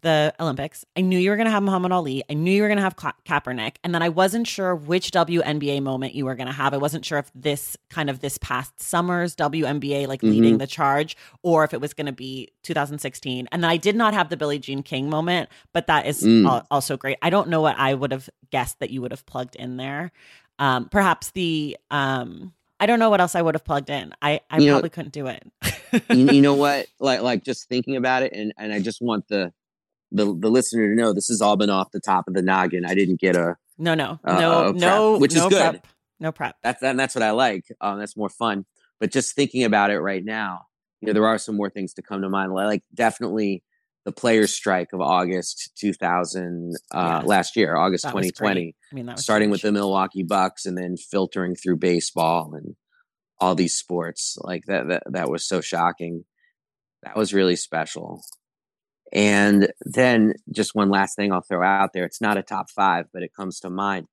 the 0.02 0.34
Olympics. 0.40 0.84
I 0.96 1.00
knew 1.00 1.18
you 1.18 1.30
were 1.30 1.36
going 1.36 1.46
to 1.46 1.50
have 1.50 1.62
Muhammad 1.62 1.92
Ali. 1.92 2.22
I 2.30 2.34
knew 2.34 2.50
you 2.50 2.62
were 2.62 2.68
going 2.68 2.78
to 2.78 2.82
have 2.82 2.96
Ka- 2.96 3.14
Kaepernick. 3.26 3.76
And 3.82 3.94
then 3.94 4.02
I 4.02 4.08
wasn't 4.08 4.46
sure 4.46 4.74
which 4.74 5.10
WNBA 5.10 5.82
moment 5.82 6.14
you 6.14 6.24
were 6.24 6.34
going 6.34 6.46
to 6.46 6.52
have. 6.52 6.74
I 6.74 6.78
wasn't 6.78 7.04
sure 7.04 7.18
if 7.18 7.30
this 7.34 7.76
kind 7.90 8.10
of 8.10 8.20
this 8.20 8.38
past 8.38 8.80
summer's 8.80 9.34
WNBA, 9.36 10.06
like 10.06 10.20
mm-hmm. 10.20 10.30
leading 10.30 10.58
the 10.58 10.66
charge, 10.66 11.16
or 11.42 11.64
if 11.64 11.74
it 11.74 11.80
was 11.80 11.94
going 11.94 12.06
to 12.06 12.12
be 12.12 12.50
2016. 12.62 13.48
And 13.50 13.62
then 13.62 13.70
I 13.70 13.76
did 13.76 13.96
not 13.96 14.14
have 14.14 14.28
the 14.28 14.36
Billie 14.36 14.58
Jean 14.58 14.82
King 14.82 15.08
moment, 15.10 15.48
but 15.72 15.86
that 15.86 16.06
is 16.06 16.22
mm. 16.22 16.48
al- 16.48 16.66
also 16.70 16.96
great. 16.96 17.18
I 17.22 17.30
don't 17.30 17.48
know 17.48 17.60
what 17.60 17.78
I 17.78 17.94
would 17.94 18.12
have 18.12 18.28
guessed 18.50 18.80
that 18.80 18.90
you 18.90 19.02
would 19.02 19.12
have 19.12 19.26
plugged 19.26 19.56
in 19.56 19.76
there. 19.76 20.12
Um, 20.58 20.88
perhaps 20.88 21.30
the 21.30 21.76
um, 21.90 22.52
I 22.80 22.86
don't 22.86 22.98
know 22.98 23.10
what 23.10 23.20
else 23.20 23.34
I 23.34 23.42
would 23.42 23.54
have 23.54 23.64
plugged 23.64 23.90
in. 23.90 24.12
I 24.22 24.40
I 24.50 24.58
You 24.58 24.66
know- 24.66 24.74
probably 24.74 24.90
couldn't 24.90 25.12
do 25.12 25.26
it. 25.26 25.44
you, 26.10 26.30
you 26.30 26.40
know 26.40 26.54
what? 26.54 26.86
Like 27.00 27.22
like 27.22 27.44
just 27.44 27.68
thinking 27.68 27.96
about 27.96 28.22
it, 28.22 28.32
and 28.32 28.52
and 28.58 28.72
I 28.72 28.80
just 28.80 29.00
want 29.02 29.28
the 29.28 29.52
the 30.10 30.24
the 30.38 30.50
listener 30.50 30.88
to 30.88 30.94
know 30.94 31.12
this 31.12 31.28
has 31.28 31.40
all 31.42 31.56
been 31.56 31.70
off 31.70 31.90
the 31.92 32.00
top 32.00 32.28
of 32.28 32.34
the 32.34 32.42
noggin. 32.42 32.84
I 32.84 32.94
didn't 32.94 33.20
get 33.20 33.36
a 33.36 33.56
No, 33.78 33.94
no, 33.94 34.18
Uh, 34.24 34.40
no, 34.40 34.72
prep, 34.72 34.76
no, 34.80 35.18
which 35.18 35.32
is 35.32 35.38
no 35.42 35.48
good. 35.50 35.70
Prep, 35.72 35.86
no 36.20 36.32
prep. 36.32 36.56
that's 36.62 36.82
and 36.82 36.98
that's 36.98 37.14
what 37.14 37.22
I 37.22 37.30
like. 37.32 37.64
Um, 37.80 37.98
that's 37.98 38.16
more 38.16 38.28
fun. 38.30 38.64
But 39.00 39.12
just 39.12 39.34
thinking 39.36 39.64
about 39.64 39.90
it 39.90 40.00
right 40.00 40.24
now, 40.24 40.62
you 41.00 41.06
know, 41.06 41.12
there 41.12 41.26
are 41.26 41.38
some 41.38 41.56
more 41.56 41.70
things 41.70 41.94
to 41.94 42.02
come 42.02 42.22
to 42.22 42.28
mind. 42.28 42.52
Like 42.52 42.82
definitely 42.94 43.62
the 44.04 44.12
players' 44.12 44.52
strike 44.54 44.92
of 44.94 45.00
August 45.00 45.72
2000 45.78 46.74
uh, 46.92 46.98
Yeah. 46.98 47.20
last 47.26 47.54
year, 47.56 47.76
August 47.76 48.04
That 48.04 48.10
2020. 48.10 48.74
I 48.90 48.94
mean, 48.94 49.06
that 49.06 49.16
was 49.16 49.22
starting 49.22 49.50
with 49.50 49.60
the 49.62 49.70
Milwaukee 49.70 50.22
Bucks 50.22 50.64
and 50.66 50.76
then 50.78 50.96
filtering 50.96 51.54
through 51.54 51.76
baseball 51.76 52.54
and 52.54 52.74
all 53.40 53.54
these 53.54 53.74
sports 53.76 54.36
like 54.40 54.64
that 54.66 54.88
that 54.88 55.02
that 55.12 55.30
was 55.30 55.46
so 55.46 55.60
shocking. 55.60 56.24
That 57.04 57.16
was 57.16 57.32
really 57.32 57.54
special. 57.54 58.22
And 59.12 59.72
then 59.80 60.34
just 60.52 60.74
one 60.74 60.90
last 60.90 61.16
thing 61.16 61.32
I'll 61.32 61.40
throw 61.40 61.66
out 61.66 61.90
there. 61.94 62.04
It's 62.04 62.20
not 62.20 62.36
a 62.36 62.42
top 62.42 62.70
5, 62.70 63.06
but 63.12 63.22
it 63.22 63.32
comes 63.34 63.60
to 63.60 63.70
mind. 63.70 64.06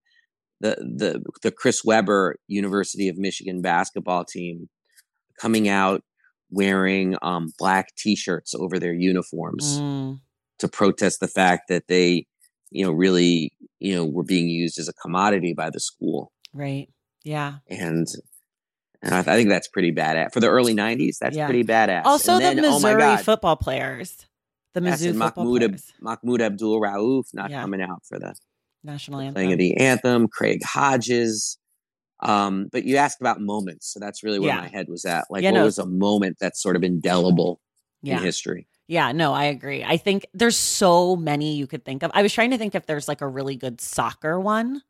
The 0.61 0.75
the 0.79 1.21
the 1.43 1.51
Chris 1.51 1.83
Webber 1.83 2.37
University 2.47 3.09
of 3.09 3.17
Michigan 3.17 3.61
basketball 3.61 4.23
team 4.23 4.69
coming 5.39 5.67
out 5.67 6.01
wearing 6.49 7.17
um, 7.21 7.51
black 7.59 7.93
t-shirts 7.97 8.55
over 8.55 8.79
their 8.79 8.93
uniforms 8.93 9.79
Mm, 9.81 10.21
to 10.59 10.67
protest 10.69 11.19
the 11.19 11.27
fact 11.27 11.63
that 11.67 11.87
they, 11.89 12.25
you 12.71 12.85
know, 12.85 12.93
really, 12.93 13.51
you 13.79 13.95
know, 13.95 14.05
were 14.05 14.23
being 14.23 14.47
used 14.47 14.79
as 14.79 14.87
a 14.87 14.93
commodity 14.93 15.53
by 15.53 15.69
the 15.69 15.79
school. 15.81 16.31
right. 16.53 16.87
Yeah. 17.25 17.55
And 17.69 18.07
and 19.01 19.13
I, 19.13 19.23
think 19.23 19.49
that's 19.49 19.67
pretty 19.67 19.91
badass 19.91 20.31
for 20.31 20.39
the 20.39 20.47
early 20.49 20.73
'90s. 20.73 21.17
That's 21.19 21.35
Yeah. 21.35 21.47
pretty 21.47 21.63
badass. 21.65 22.05
Also, 22.05 22.33
And 22.33 22.41
then, 22.41 22.55
the 22.57 22.67
oh 22.69 22.73
Missouri 22.79 22.99
God, 23.01 23.21
football 23.25 23.55
players, 23.57 24.25
the 24.75 24.81
yes, 24.81 25.01
Mizzou 25.01 25.17
football 25.19 25.45
Mahmoud, 25.45 25.63
Ab- 25.63 25.79
Mahmoud 26.01 26.41
Abdul 26.41 26.79
Rauf 26.79 27.33
not 27.33 27.49
Yeah. 27.49 27.61
coming 27.61 27.81
out 27.81 28.03
for 28.05 28.19
the 28.19 28.35
national 28.83 29.19
anthem. 29.19 29.33
playing 29.33 29.51
of 29.53 29.57
the 29.57 29.75
anthem. 29.77 30.27
Craig 30.27 30.61
Hodges. 30.63 31.57
Um, 32.21 32.69
but 32.71 32.85
you 32.85 32.95
asked 32.97 33.19
about 33.19 33.41
moments, 33.41 33.87
so 33.93 33.99
that's 33.99 34.23
really 34.23 34.39
where 34.39 34.49
Yeah. 34.49 34.61
my 34.61 34.67
head 34.69 34.87
was 34.87 35.03
at. 35.05 35.25
Like, 35.29 35.43
Yeah, 35.43 35.51
what 35.51 35.57
no. 35.59 35.65
was 35.65 35.77
a 35.79 35.85
moment 35.85 36.37
that's 36.39 36.61
sort 36.61 36.75
of 36.75 36.83
indelible 36.83 37.59
in 38.03 38.17
history? 38.19 38.67
Yeah, 38.87 39.11
no, 39.11 39.33
I 39.33 39.45
agree. 39.45 39.83
I 39.83 39.97
think 39.97 40.27
there's 40.33 40.55
so 40.55 41.15
many 41.15 41.55
you 41.55 41.65
could 41.67 41.83
think 41.83 42.03
of. 42.03 42.11
I 42.13 42.21
was 42.21 42.31
trying 42.31 42.51
to 42.51 42.57
think 42.57 42.75
if 42.75 42.85
there's 42.85 43.07
like 43.07 43.21
a 43.21 43.27
really 43.27 43.55
good 43.55 43.81
soccer 43.81 44.39
one. 44.39 44.81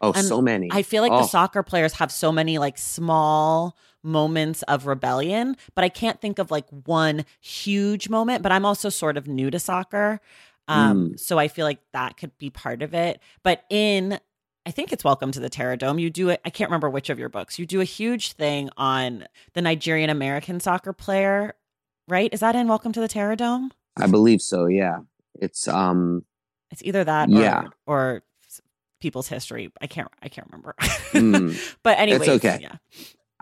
Oh, 0.00 0.12
And 0.12 0.24
so 0.26 0.40
many. 0.40 0.68
I 0.72 0.82
feel 0.82 1.02
like 1.02 1.12
Oh. 1.12 1.18
the 1.18 1.26
soccer 1.26 1.62
players 1.62 1.94
have 1.94 2.10
so 2.10 2.32
many 2.32 2.58
like 2.58 2.78
small 2.78 3.76
moments 4.02 4.62
of 4.62 4.86
rebellion, 4.86 5.56
but 5.74 5.84
I 5.84 5.88
can't 5.90 6.20
think 6.20 6.38
of 6.38 6.50
like 6.50 6.66
one 6.86 7.24
huge 7.40 8.08
moment. 8.08 8.42
But 8.42 8.50
I'm 8.52 8.64
also 8.64 8.88
sort 8.88 9.16
of 9.16 9.26
new 9.28 9.50
to 9.50 9.58
soccer. 9.58 10.20
Um, 10.68 11.10
Mm. 11.10 11.20
so 11.20 11.38
I 11.38 11.48
feel 11.48 11.66
like 11.66 11.80
that 11.92 12.16
could 12.16 12.36
be 12.38 12.48
part 12.50 12.80
of 12.82 12.94
it. 12.94 13.20
But 13.42 13.64
in 13.70 14.18
I 14.66 14.70
think 14.72 14.92
it's 14.92 15.02
Welcome 15.02 15.32
to 15.32 15.40
the 15.40 15.48
Terrordome. 15.50 15.98
You 16.00 16.10
do 16.10 16.28
it. 16.28 16.40
I 16.44 16.50
can't 16.50 16.68
remember 16.70 16.90
which 16.90 17.08
of 17.08 17.18
your 17.18 17.30
books. 17.30 17.58
You 17.58 17.64
do 17.66 17.80
a 17.80 17.84
huge 17.84 18.32
thing 18.32 18.68
on 18.76 19.26
the 19.54 19.62
Nigerian 19.62 20.10
American 20.10 20.60
soccer 20.60 20.92
player, 20.92 21.54
right? 22.08 22.32
Is 22.32 22.40
that 22.40 22.54
in 22.54 22.68
Welcome 22.68 22.92
to 22.92 23.00
the 23.00 23.08
Terrordome? 23.08 23.70
I 23.96 24.06
believe 24.06 24.42
so. 24.42 24.66
Yeah, 24.66 24.98
it's 25.34 25.66
um. 25.66 26.24
It's 26.70 26.82
either 26.84 27.02
that 27.04 27.30
Yeah. 27.30 27.68
or, 27.86 27.96
or 27.96 28.22
people's 29.00 29.28
history. 29.28 29.72
I 29.80 29.86
can't 29.86 30.08
I 30.22 30.28
can't 30.28 30.46
remember. 30.48 30.74
Mm. 31.12 31.76
but 31.82 31.98
anyway, 31.98 32.18
it's 32.18 32.28
okay. 32.28 32.58
Yeah. 32.60 32.76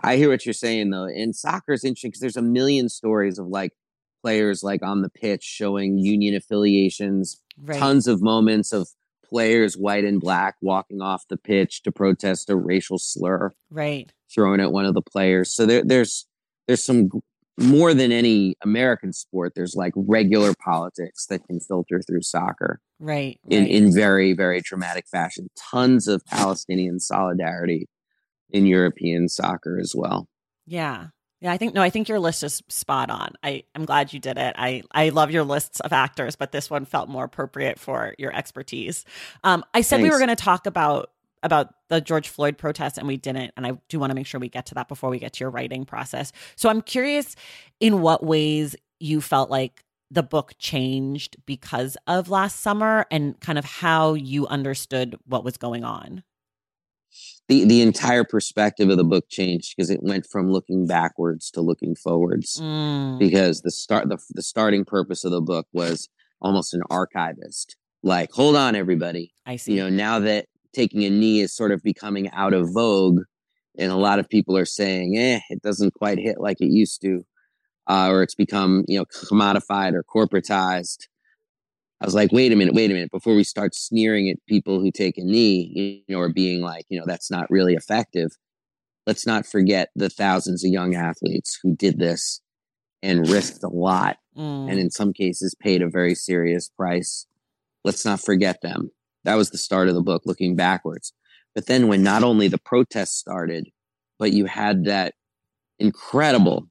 I 0.01 0.15
hear 0.15 0.29
what 0.29 0.45
you're 0.45 0.53
saying 0.53 0.89
though. 0.89 1.05
And 1.05 1.35
soccer 1.35 1.73
is 1.73 1.83
interesting 1.83 2.11
because 2.11 2.21
there's 2.21 2.37
a 2.37 2.41
million 2.41 2.89
stories 2.89 3.37
of 3.37 3.47
like 3.47 3.73
players 4.21 4.63
like 4.63 4.81
on 4.83 5.01
the 5.01 5.09
pitch 5.09 5.43
showing 5.43 5.97
union 5.97 6.35
affiliations, 6.35 7.41
Right. 7.61 7.77
tons 7.77 8.07
of 8.07 8.21
moments 8.21 8.71
of 8.71 8.89
players 9.29 9.75
white 9.75 10.05
and 10.05 10.19
black 10.19 10.55
walking 10.61 11.01
off 11.01 11.27
the 11.27 11.37
pitch 11.37 11.83
to 11.83 11.91
protest 11.91 12.49
a 12.49 12.55
racial 12.55 12.97
slur 12.97 13.51
right. 13.69 14.11
thrown 14.33 14.59
at 14.59 14.71
one 14.71 14.85
of 14.85 14.93
the 14.93 15.01
players. 15.01 15.53
So 15.53 15.65
there, 15.65 15.83
there's 15.83 16.25
there's 16.67 16.83
some 16.83 17.09
more 17.59 17.93
than 17.93 18.11
any 18.11 18.55
American 18.63 19.13
sport. 19.13 19.53
There's 19.55 19.75
like 19.75 19.93
regular 19.95 20.53
politics 20.63 21.25
that 21.27 21.45
can 21.45 21.59
filter 21.59 22.01
through 22.01 22.21
soccer 22.21 22.79
Right. 22.99 23.39
in 23.49 23.63
right. 23.63 23.71
in 23.71 23.93
very 23.93 24.33
very 24.33 24.61
dramatic 24.61 25.07
fashion. 25.07 25.49
Tons 25.57 26.07
of 26.07 26.25
Palestinian 26.25 26.99
solidarity 26.99 27.87
in 28.49 28.65
European 28.65 29.29
soccer 29.29 29.77
as 29.79 29.93
well. 29.95 30.27
Yeah. 30.65 31.07
Yeah, 31.41 31.53
I 31.53 31.57
think 31.57 31.73
no, 31.73 31.81
I 31.81 31.89
think 31.89 32.09
your 32.09 32.19
list 32.19 32.43
is 32.43 32.61
spot 32.67 33.09
on. 33.09 33.29
I 33.43 33.63
I'm 33.73 33.85
glad 33.85 34.11
you 34.11 34.19
did 34.19 34.37
it. 34.37 34.55
I 34.57 34.83
I 34.91 35.07
love 35.09 35.31
your 35.31 35.45
lists 35.45 35.79
of 35.79 35.93
actors, 35.93 36.35
but 36.35 36.51
this 36.51 36.69
one 36.69 36.83
felt 36.83 37.07
more 37.07 37.23
appropriate 37.23 37.79
for 37.79 38.13
your 38.17 38.35
expertise. 38.35 39.05
Um 39.45 39.63
I 39.73 39.81
said 39.81 40.01
we 40.01 40.09
were 40.09 40.17
going 40.17 40.27
to 40.29 40.35
talk 40.35 40.65
about 40.65 41.11
about 41.43 41.73
the 41.89 42.01
George 42.01 42.27
Floyd 42.29 42.57
protests 42.57 42.97
and 42.97 43.07
we 43.07 43.17
didn't 43.17 43.51
and 43.55 43.65
I 43.65 43.73
do 43.87 43.99
want 43.99 44.11
to 44.11 44.15
make 44.15 44.27
sure 44.27 44.39
we 44.39 44.49
get 44.49 44.65
to 44.67 44.75
that 44.75 44.87
before 44.87 45.09
we 45.09 45.19
get 45.19 45.33
to 45.33 45.39
your 45.43 45.49
writing 45.49 45.85
process. 45.85 46.31
So 46.55 46.69
I'm 46.69 46.81
curious 46.81 47.35
in 47.79 48.01
what 48.01 48.23
ways 48.23 48.75
you 48.99 49.21
felt 49.21 49.49
like 49.49 49.83
the 50.11 50.23
book 50.23 50.53
changed 50.57 51.37
because 51.45 51.95
of 52.07 52.29
last 52.29 52.59
summer 52.61 53.05
and 53.11 53.39
kind 53.39 53.57
of 53.59 53.65
how 53.65 54.15
you 54.15 54.47
understood 54.47 55.17
what 55.25 55.43
was 55.43 55.55
going 55.57 55.83
on. 55.83 56.23
The 57.47 57.63
the 57.65 57.81
entire 57.81 58.23
perspective 58.23 58.89
of 58.89 58.97
the 58.97 59.03
book 59.03 59.25
changed 59.29 59.73
because 59.75 59.89
it 59.89 60.03
went 60.03 60.27
from 60.27 60.51
looking 60.51 60.85
backwards 60.85 61.49
to 61.51 61.61
looking 61.61 61.95
forwards. 61.95 62.59
Mm, 62.61 63.17
Because 63.17 63.61
the 63.61 63.71
start 63.71 64.09
the 64.09 64.17
the 64.35 64.43
starting 64.43 64.85
purpose 64.85 65.23
of 65.23 65.31
the 65.31 65.41
book 65.41 65.67
was 65.73 66.07
almost 66.41 66.73
an 66.75 66.81
archivist. 66.91 67.75
Like, 68.03 68.31
hold 68.31 68.55
on, 68.55 68.75
everybody. 68.75 69.33
I 69.45 69.55
see. 69.55 69.73
you 69.73 69.83
know 69.83 69.89
now 69.89 70.19
that 70.19 70.45
taking 70.73 71.03
a 71.03 71.09
knee 71.09 71.41
is 71.41 71.53
sort 71.53 71.71
of 71.71 71.81
becoming 71.83 72.29
out 72.31 72.53
of 72.53 72.73
vogue 72.73 73.21
and 73.77 73.91
a 73.91 73.95
lot 73.95 74.19
of 74.19 74.29
people 74.29 74.57
are 74.57 74.65
saying 74.65 75.17
eh 75.17 75.39
it 75.49 75.61
doesn't 75.61 75.93
quite 75.93 76.17
hit 76.17 76.39
like 76.39 76.59
it 76.61 76.71
used 76.71 77.01
to 77.01 77.25
uh, 77.87 78.09
or 78.09 78.21
it's 78.21 78.35
become 78.35 78.83
you 78.87 78.97
know 78.97 79.05
commodified 79.05 79.93
or 79.93 80.03
corporatized 80.03 81.07
i 82.01 82.05
was 82.05 82.15
like 82.15 82.31
wait 82.31 82.51
a 82.51 82.55
minute 82.55 82.73
wait 82.73 82.91
a 82.91 82.93
minute 82.93 83.11
before 83.11 83.35
we 83.35 83.43
start 83.43 83.73
sneering 83.73 84.29
at 84.29 84.37
people 84.47 84.79
who 84.79 84.91
take 84.91 85.17
a 85.17 85.23
knee 85.23 86.03
you 86.07 86.15
know 86.15 86.19
or 86.19 86.29
being 86.29 86.61
like 86.61 86.85
you 86.89 86.99
know 86.99 87.05
that's 87.07 87.31
not 87.31 87.49
really 87.49 87.73
effective 87.75 88.31
let's 89.07 89.25
not 89.25 89.45
forget 89.45 89.89
the 89.95 90.09
thousands 90.09 90.63
of 90.63 90.71
young 90.71 90.95
athletes 90.95 91.59
who 91.61 91.75
did 91.75 91.97
this 91.97 92.41
and 93.01 93.29
risked 93.29 93.63
a 93.63 93.69
lot 93.69 94.17
Mm, 94.39 94.69
and 94.69 94.79
in 94.79 94.89
some 94.89 95.11
cases 95.11 95.53
paid 95.55 95.81
a 95.81 95.89
very 95.89 96.15
serious 96.15 96.69
price. 96.69 97.27
Let's 97.83 98.05
not 98.05 98.21
forget 98.21 98.61
them. 98.61 98.91
That 99.25 99.35
was 99.35 99.49
the 99.49 99.57
start 99.57 99.89
of 99.89 99.95
the 99.95 100.01
book, 100.01 100.23
looking 100.25 100.55
backwards. 100.55 101.13
But 101.55 101.67
then, 101.67 101.87
when 101.87 102.03
not 102.03 102.23
only 102.23 102.47
the 102.47 102.57
protests 102.57 103.17
started, 103.17 103.69
but 104.17 104.33
you 104.33 104.45
had 104.45 104.85
that 104.85 105.13
incredible 105.79 106.67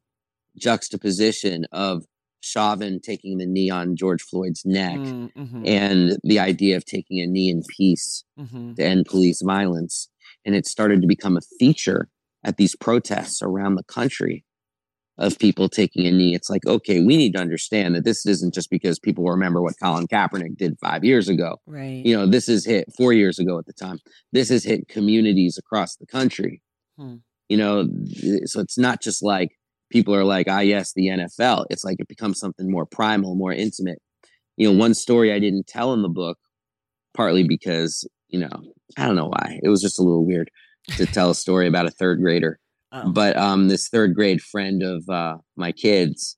juxtaposition 0.56 1.64
of 1.72 2.04
Chauvin 2.40 3.00
taking 3.00 3.38
the 3.38 3.46
knee 3.46 3.70
on 3.70 3.96
George 3.96 4.22
Floyd's 4.22 4.64
neck 4.64 4.98
mm, 4.98 5.32
mhm, 5.34 5.66
and 5.66 6.18
the 6.22 6.38
idea 6.38 6.76
of 6.76 6.84
taking 6.84 7.18
a 7.20 7.26
knee 7.26 7.50
in 7.50 7.62
peace 7.76 8.24
mhm. 8.38 8.76
to 8.76 8.84
end 8.84 9.06
police 9.06 9.42
violence. 9.42 10.08
And 10.44 10.54
it 10.54 10.66
started 10.66 11.00
to 11.02 11.08
become 11.08 11.36
a 11.36 11.42
feature 11.58 12.08
at 12.44 12.56
these 12.56 12.76
protests 12.76 13.42
around 13.42 13.74
the 13.74 13.84
country 13.84 14.44
of 15.18 15.38
people 15.38 15.68
taking 15.68 16.06
a 16.06 16.12
knee. 16.12 16.34
It's 16.34 16.48
like, 16.48 16.64
okay, 16.66 17.00
we 17.00 17.16
need 17.16 17.32
to 17.32 17.40
understand 17.40 17.96
that 17.96 18.04
this 18.04 18.24
isn't 18.24 18.54
just 18.54 18.70
because 18.70 18.98
people 18.98 19.24
remember 19.24 19.60
what 19.60 19.74
Colin 19.82 20.06
Kaepernick 20.06 20.56
did 20.56 20.78
five 20.78 21.04
years 21.04 21.28
ago. 21.28 21.56
Right. 21.66 22.04
You 22.04 22.16
know, 22.16 22.26
this 22.26 22.46
has 22.46 22.64
hit 22.64 22.92
four 22.96 23.12
years 23.12 23.38
ago 23.38 23.58
at 23.58 23.66
the 23.66 23.72
time. 23.72 23.98
This 24.32 24.48
has 24.50 24.62
hit 24.62 24.88
communities 24.88 25.58
across 25.58 25.96
the 25.96 26.06
country. 26.06 26.62
Hmm. 26.96 27.16
You 27.48 27.56
know, 27.56 27.88
so 28.44 28.60
it's 28.60 28.78
not 28.78 29.02
just 29.02 29.22
like 29.22 29.50
people 29.90 30.14
are 30.14 30.24
like, 30.24 30.46
ah, 30.48 30.60
yes, 30.60 30.92
the 30.92 31.06
NFL. 31.06 31.66
It's 31.70 31.84
like 31.84 31.98
it 31.98 32.08
becomes 32.08 32.38
something 32.38 32.70
more 32.70 32.86
primal, 32.86 33.34
more 33.34 33.52
intimate. 33.52 34.00
You 34.56 34.70
know, 34.70 34.78
one 34.78 34.94
story 34.94 35.32
I 35.32 35.38
didn't 35.38 35.66
tell 35.66 35.92
in 35.94 36.02
the 36.02 36.08
book, 36.08 36.38
partly 37.16 37.42
because, 37.42 38.06
you 38.28 38.38
know, 38.38 38.50
I 38.96 39.06
don't 39.06 39.16
know 39.16 39.28
why. 39.28 39.58
It 39.62 39.68
was 39.68 39.80
just 39.80 39.98
a 39.98 40.02
little 40.02 40.26
weird 40.26 40.50
to 40.96 41.06
tell 41.06 41.30
a 41.30 41.34
story 41.34 41.66
about 41.66 41.86
a 41.86 41.90
third 41.90 42.20
grader 42.20 42.60
Oh. 42.90 43.10
but 43.10 43.36
um 43.36 43.68
this 43.68 43.88
third 43.88 44.14
grade 44.14 44.40
friend 44.42 44.82
of 44.82 45.08
uh 45.10 45.36
my 45.56 45.72
kids 45.72 46.36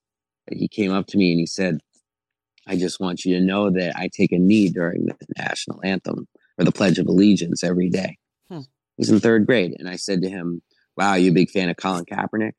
he 0.51 0.67
came 0.67 0.91
up 0.93 1.07
to 1.09 1.17
me 1.17 1.31
and 1.31 1.39
he 1.39 1.47
said 1.47 1.79
i 2.67 2.77
just 2.77 2.99
want 2.99 3.25
you 3.25 3.37
to 3.37 3.41
know 3.45 3.71
that 3.71 3.95
i 3.97 4.09
take 4.13 4.33
a 4.33 4.39
knee 4.39 4.69
during 4.69 5.07
the 5.07 5.15
national 5.39 5.81
anthem 5.85 6.27
or 6.59 6.65
the 6.65 6.73
pledge 6.73 6.99
of 6.99 7.07
allegiance 7.07 7.63
every 7.63 7.89
day 7.89 8.17
Hmm. 8.51 8.63
he's 8.97 9.11
in 9.11 9.21
third 9.21 9.47
grade 9.47 9.77
and 9.79 9.89
i 9.89 9.95
said 9.95 10.23
to 10.23 10.29
him 10.29 10.61
wow 10.97 11.15
you 11.15 11.31
a 11.31 11.35
big 11.35 11.51
fan 11.51 11.69
of 11.71 11.77
colin 11.77 12.05
kaepernick 12.05 12.41
and 12.43 12.55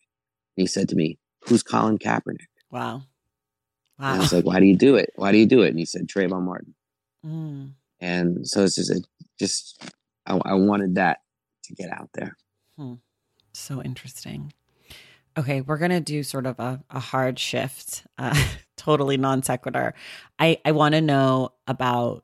he 0.56 0.68
said 0.68 0.88
to 0.90 0.96
me 0.96 1.18
who's 1.46 1.62
colin 1.64 1.98
kaepernick 1.98 2.48
Wow. 2.72 3.04
and 4.00 4.08
i 4.08 4.18
was 4.20 4.32
like 4.32 4.46
why 4.46 4.62
do 4.62 4.66
you 4.68 4.78
do 4.78 4.96
it 4.96 5.10
why 5.16 5.34
do 5.34 5.38
you 5.38 5.46
do 5.46 5.64
it 5.64 5.70
and 5.70 5.80
he 5.80 5.86
said 5.86 6.08
trayvon 6.08 6.44
martin 6.44 6.74
Mm, 7.26 7.74
and 8.00 8.48
so 8.48 8.64
it's 8.64 8.76
just 8.78 8.90
a, 8.90 9.00
just 9.38 9.84
I, 10.26 10.40
I 10.44 10.54
wanted 10.56 10.96
that 10.96 11.20
to 11.66 11.76
to 11.76 11.84
get 11.84 11.92
out 11.92 12.10
there. 12.16 12.36
Hmm. 12.78 12.94
So 13.54 13.82
interesting. 13.82 14.54
Okay, 15.38 15.62
we're 15.62 15.78
gonna 15.78 16.02
do 16.02 16.24
sort 16.24 16.46
of 16.46 16.60
a, 16.60 16.84
a 16.90 17.00
hard 17.00 17.40
shift, 17.40 18.06
uh, 18.18 18.36
totally 18.78 19.18
non 19.18 19.44
sequitur. 19.44 19.94
I 20.40 20.60
I 20.66 20.72
want 20.72 20.96
to 20.96 21.02
know 21.02 21.54
about 21.68 22.24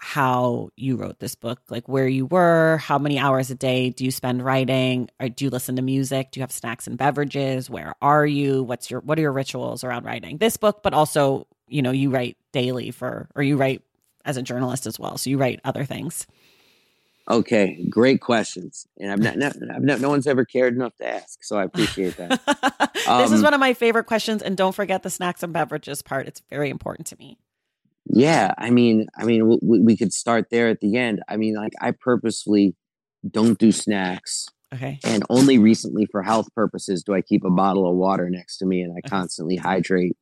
how 0.00 0.70
you 0.76 0.96
wrote 0.96 1.18
this 1.18 1.34
book, 1.34 1.60
like 1.70 1.88
where 1.88 2.06
you 2.06 2.24
were, 2.26 2.78
how 2.78 2.98
many 2.98 3.18
hours 3.18 3.50
a 3.50 3.54
day 3.54 3.90
do 3.90 4.04
you 4.04 4.12
spend 4.12 4.44
writing, 4.44 5.10
or 5.20 5.28
do 5.28 5.44
you 5.44 5.50
listen 5.50 5.76
to 5.76 5.82
music? 5.82 6.30
Do 6.30 6.38
you 6.40 6.42
have 6.42 6.52
snacks 6.52 6.86
and 6.86 6.96
beverages? 6.96 7.68
Where 7.68 7.94
are 8.00 8.24
you? 8.24 8.62
What's 8.62 8.90
your 8.90 9.00
what 9.00 9.18
are 9.18 9.22
your 9.22 9.32
rituals 9.32 9.82
around 9.84 10.04
writing 10.04 10.38
this 10.38 10.56
book? 10.56 10.82
But 10.82 10.94
also, 10.94 11.46
you 11.66 11.82
know, 11.82 11.90
you 11.90 12.10
write 12.10 12.36
daily 12.52 12.90
for, 12.90 13.28
or 13.34 13.42
you 13.42 13.56
write 13.56 13.82
as 14.24 14.36
a 14.36 14.42
journalist 14.42 14.86
as 14.86 14.98
well, 14.98 15.18
so 15.18 15.30
you 15.30 15.38
write 15.38 15.60
other 15.64 15.84
things. 15.84 16.26
Okay, 17.30 17.84
great 17.90 18.22
questions, 18.22 18.86
and 18.98 19.12
I've 19.12 19.18
not, 19.18 19.36
not, 19.36 19.54
I've 19.74 19.82
not, 19.82 20.00
no 20.00 20.08
one's 20.08 20.26
ever 20.26 20.46
cared 20.46 20.74
enough 20.74 20.96
to 20.96 21.06
ask, 21.06 21.44
so 21.44 21.58
I 21.58 21.64
appreciate 21.64 22.16
that. 22.16 22.40
this 22.94 23.06
um, 23.06 23.32
is 23.34 23.42
one 23.42 23.52
of 23.52 23.60
my 23.60 23.74
favorite 23.74 24.04
questions, 24.04 24.42
and 24.42 24.56
don't 24.56 24.74
forget 24.74 25.02
the 25.02 25.10
snacks 25.10 25.42
and 25.42 25.52
beverages 25.52 26.00
part; 26.00 26.26
it's 26.26 26.40
very 26.48 26.70
important 26.70 27.06
to 27.08 27.16
me. 27.18 27.38
Yeah, 28.06 28.54
I 28.56 28.70
mean, 28.70 29.08
I 29.14 29.24
mean, 29.24 29.58
we, 29.60 29.80
we 29.80 29.96
could 29.96 30.14
start 30.14 30.46
there 30.50 30.68
at 30.68 30.80
the 30.80 30.96
end. 30.96 31.20
I 31.28 31.36
mean, 31.36 31.54
like 31.54 31.74
I 31.82 31.90
purposely 31.90 32.74
don't 33.30 33.58
do 33.58 33.72
snacks. 33.72 34.46
Okay. 34.72 34.98
And 35.04 35.22
only 35.28 35.58
recently, 35.58 36.06
for 36.06 36.22
health 36.22 36.48
purposes, 36.54 37.02
do 37.02 37.14
I 37.14 37.20
keep 37.20 37.44
a 37.44 37.50
bottle 37.50 37.88
of 37.90 37.96
water 37.96 38.30
next 38.30 38.56
to 38.58 38.66
me, 38.66 38.80
and 38.80 38.96
I 38.96 39.06
constantly 39.06 39.56
hydrate 39.56 40.16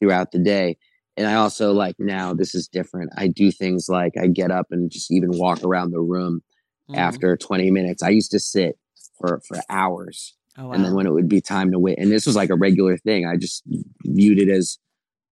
throughout 0.00 0.30
the 0.30 0.38
day 0.38 0.76
and 1.16 1.26
I 1.26 1.34
also 1.34 1.72
like 1.72 1.96
now 1.98 2.34
this 2.34 2.54
is 2.54 2.68
different. 2.68 3.10
I 3.16 3.28
do 3.28 3.50
things 3.50 3.88
like 3.88 4.14
I 4.20 4.26
get 4.26 4.50
up 4.50 4.66
and 4.70 4.90
just 4.90 5.12
even 5.12 5.30
walk 5.32 5.62
around 5.62 5.90
the 5.90 6.00
room 6.00 6.42
mm-hmm. 6.90 6.98
after 6.98 7.36
20 7.36 7.70
minutes. 7.70 8.02
I 8.02 8.10
used 8.10 8.30
to 8.32 8.40
sit 8.40 8.78
for 9.18 9.40
for 9.46 9.58
hours. 9.68 10.34
Oh, 10.56 10.66
wow. 10.66 10.72
And 10.72 10.84
then 10.84 10.94
when 10.94 11.06
it 11.06 11.12
would 11.12 11.28
be 11.28 11.40
time 11.40 11.72
to 11.72 11.78
wait, 11.78 11.98
and 11.98 12.10
this 12.10 12.26
was 12.26 12.36
like 12.36 12.50
a 12.50 12.56
regular 12.56 12.96
thing, 12.96 13.26
I 13.26 13.36
just 13.36 13.64
viewed 14.04 14.38
it 14.38 14.48
as 14.48 14.78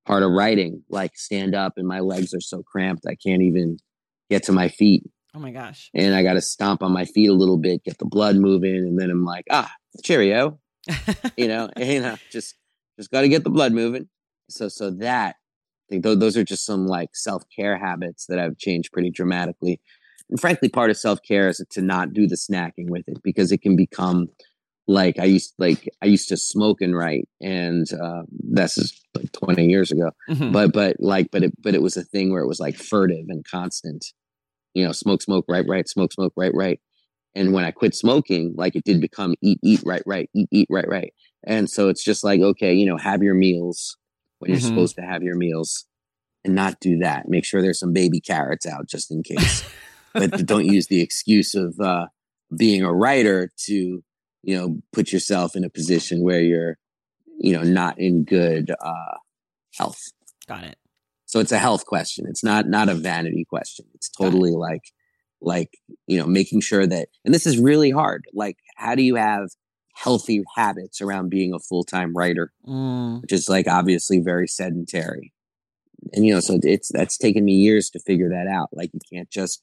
part 0.04 0.22
of 0.22 0.32
writing, 0.32 0.82
like 0.88 1.16
stand 1.16 1.54
up 1.54 1.74
and 1.76 1.86
my 1.86 2.00
legs 2.00 2.34
are 2.34 2.40
so 2.40 2.62
cramped 2.62 3.06
I 3.06 3.14
can't 3.14 3.42
even 3.42 3.78
get 4.30 4.42
to 4.44 4.52
my 4.52 4.68
feet. 4.68 5.04
Oh 5.34 5.38
my 5.38 5.50
gosh. 5.50 5.90
And 5.94 6.14
I 6.14 6.22
got 6.22 6.34
to 6.34 6.40
stomp 6.40 6.82
on 6.82 6.92
my 6.92 7.04
feet 7.04 7.28
a 7.28 7.34
little 7.34 7.56
bit, 7.56 7.84
get 7.84 7.98
the 7.98 8.04
blood 8.04 8.36
moving. 8.36 8.76
And 8.76 8.98
then 8.98 9.10
I'm 9.10 9.24
like, 9.24 9.44
ah, 9.50 9.70
cheerio, 10.04 10.58
you 11.36 11.48
know, 11.48 11.70
and, 11.76 11.88
you 11.88 12.00
know, 12.00 12.16
just, 12.30 12.56
just 12.98 13.10
got 13.10 13.22
to 13.22 13.28
get 13.28 13.44
the 13.44 13.50
blood 13.50 13.72
moving. 13.72 14.08
So, 14.50 14.68
so 14.68 14.90
that 14.90 15.36
think 15.92 16.04
th- 16.04 16.18
those 16.18 16.36
are 16.36 16.44
just 16.44 16.64
some 16.64 16.86
like 16.86 17.10
self 17.14 17.44
care 17.54 17.78
habits 17.78 18.26
that 18.26 18.38
I've 18.38 18.58
changed 18.58 18.92
pretty 18.92 19.10
dramatically. 19.10 19.80
And 20.30 20.40
frankly, 20.40 20.68
part 20.68 20.90
of 20.90 20.96
self 20.96 21.20
care 21.26 21.48
is 21.48 21.64
to 21.70 21.82
not 21.82 22.12
do 22.12 22.26
the 22.26 22.36
snacking 22.36 22.88
with 22.88 23.04
it 23.06 23.22
because 23.22 23.52
it 23.52 23.62
can 23.62 23.76
become 23.76 24.28
like 24.88 25.18
I 25.18 25.24
used 25.24 25.54
like 25.58 25.88
I 26.02 26.06
used 26.06 26.28
to 26.30 26.36
smoke 26.36 26.80
and 26.80 26.96
write, 26.96 27.28
and 27.40 27.86
uh, 27.92 28.22
this 28.30 28.78
is 28.78 29.00
like 29.14 29.30
twenty 29.32 29.66
years 29.66 29.92
ago. 29.92 30.10
Mm-hmm. 30.28 30.52
But 30.52 30.72
but 30.72 30.96
like 30.98 31.30
but 31.30 31.44
it 31.44 31.52
but 31.62 31.74
it 31.74 31.82
was 31.82 31.96
a 31.96 32.04
thing 32.04 32.32
where 32.32 32.42
it 32.42 32.48
was 32.48 32.60
like 32.60 32.76
furtive 32.76 33.26
and 33.28 33.44
constant. 33.44 34.04
You 34.74 34.86
know, 34.86 34.92
smoke, 34.92 35.20
smoke, 35.20 35.44
right, 35.48 35.66
right, 35.68 35.86
smoke, 35.86 36.14
smoke, 36.14 36.32
right, 36.34 36.52
right. 36.54 36.80
And 37.34 37.52
when 37.52 37.64
I 37.64 37.70
quit 37.70 37.94
smoking, 37.94 38.54
like 38.56 38.74
it 38.74 38.84
did 38.84 39.02
become 39.02 39.34
eat, 39.42 39.58
eat, 39.62 39.82
right, 39.84 40.02
right, 40.06 40.30
eat, 40.34 40.48
eat, 40.50 40.66
right, 40.70 40.88
right. 40.88 41.12
And 41.44 41.68
so 41.68 41.88
it's 41.88 42.02
just 42.02 42.24
like, 42.24 42.40
okay, 42.40 42.72
you 42.72 42.86
know, 42.86 42.96
have 42.96 43.22
your 43.22 43.34
meals, 43.34 43.96
when 44.42 44.50
you're 44.50 44.58
mm-hmm. 44.58 44.70
supposed 44.70 44.96
to 44.96 45.02
have 45.02 45.22
your 45.22 45.36
meals 45.36 45.86
and 46.44 46.56
not 46.56 46.80
do 46.80 46.98
that. 46.98 47.28
Make 47.28 47.44
sure 47.44 47.62
there's 47.62 47.78
some 47.78 47.92
baby 47.92 48.20
carrots 48.20 48.66
out 48.66 48.88
just 48.88 49.12
in 49.12 49.22
case. 49.22 49.64
but 50.12 50.44
don't 50.44 50.66
use 50.66 50.88
the 50.88 51.00
excuse 51.00 51.54
of 51.54 51.78
uh, 51.78 52.06
being 52.58 52.82
a 52.82 52.92
writer 52.92 53.50
to, 53.66 54.02
you 54.42 54.58
know, 54.58 54.80
put 54.92 55.12
yourself 55.12 55.54
in 55.54 55.62
a 55.62 55.70
position 55.70 56.24
where 56.24 56.40
you're, 56.40 56.76
you 57.38 57.52
know, 57.52 57.62
not 57.62 58.00
in 58.00 58.24
good 58.24 58.72
uh, 58.72 59.16
health. 59.78 60.00
Got 60.48 60.64
it. 60.64 60.76
So 61.26 61.38
it's 61.38 61.52
a 61.52 61.58
health 61.58 61.86
question. 61.86 62.26
It's 62.28 62.42
not 62.42 62.66
not 62.66 62.88
a 62.88 62.94
vanity 62.94 63.46
question. 63.48 63.86
It's 63.94 64.10
totally 64.10 64.50
like 64.50 64.82
like 65.40 65.70
you 66.08 66.18
know 66.18 66.26
making 66.26 66.60
sure 66.60 66.86
that 66.86 67.08
and 67.24 67.32
this 67.32 67.46
is 67.46 67.58
really 67.58 67.90
hard. 67.90 68.24
Like 68.34 68.56
how 68.76 68.96
do 68.96 69.02
you 69.02 69.14
have 69.14 69.48
healthy 69.92 70.42
habits 70.56 71.00
around 71.00 71.28
being 71.28 71.52
a 71.52 71.58
full-time 71.58 72.12
writer 72.14 72.52
mm. 72.66 73.20
which 73.22 73.32
is 73.32 73.48
like 73.48 73.68
obviously 73.68 74.20
very 74.20 74.48
sedentary. 74.48 75.32
And 76.12 76.26
you 76.26 76.34
know 76.34 76.40
so 76.40 76.58
it's 76.62 76.90
that's 76.92 77.16
taken 77.16 77.44
me 77.44 77.52
years 77.52 77.90
to 77.90 78.00
figure 78.00 78.30
that 78.30 78.48
out. 78.48 78.68
Like 78.72 78.90
you 78.92 79.00
can't 79.12 79.30
just 79.30 79.62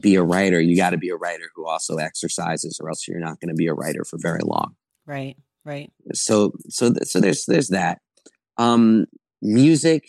be 0.00 0.14
a 0.14 0.22
writer. 0.22 0.60
You 0.60 0.76
got 0.76 0.90
to 0.90 0.98
be 0.98 1.08
a 1.08 1.16
writer 1.16 1.46
who 1.54 1.66
also 1.66 1.96
exercises 1.96 2.78
or 2.80 2.88
else 2.88 3.08
you're 3.08 3.18
not 3.18 3.40
going 3.40 3.48
to 3.48 3.56
be 3.56 3.66
a 3.66 3.74
writer 3.74 4.04
for 4.04 4.18
very 4.20 4.42
long. 4.44 4.76
Right 5.06 5.36
right. 5.64 5.92
So 6.12 6.52
so 6.68 6.92
so 7.02 7.20
there's 7.20 7.44
there's 7.46 7.68
that. 7.68 7.98
Um 8.58 9.06
music 9.42 10.04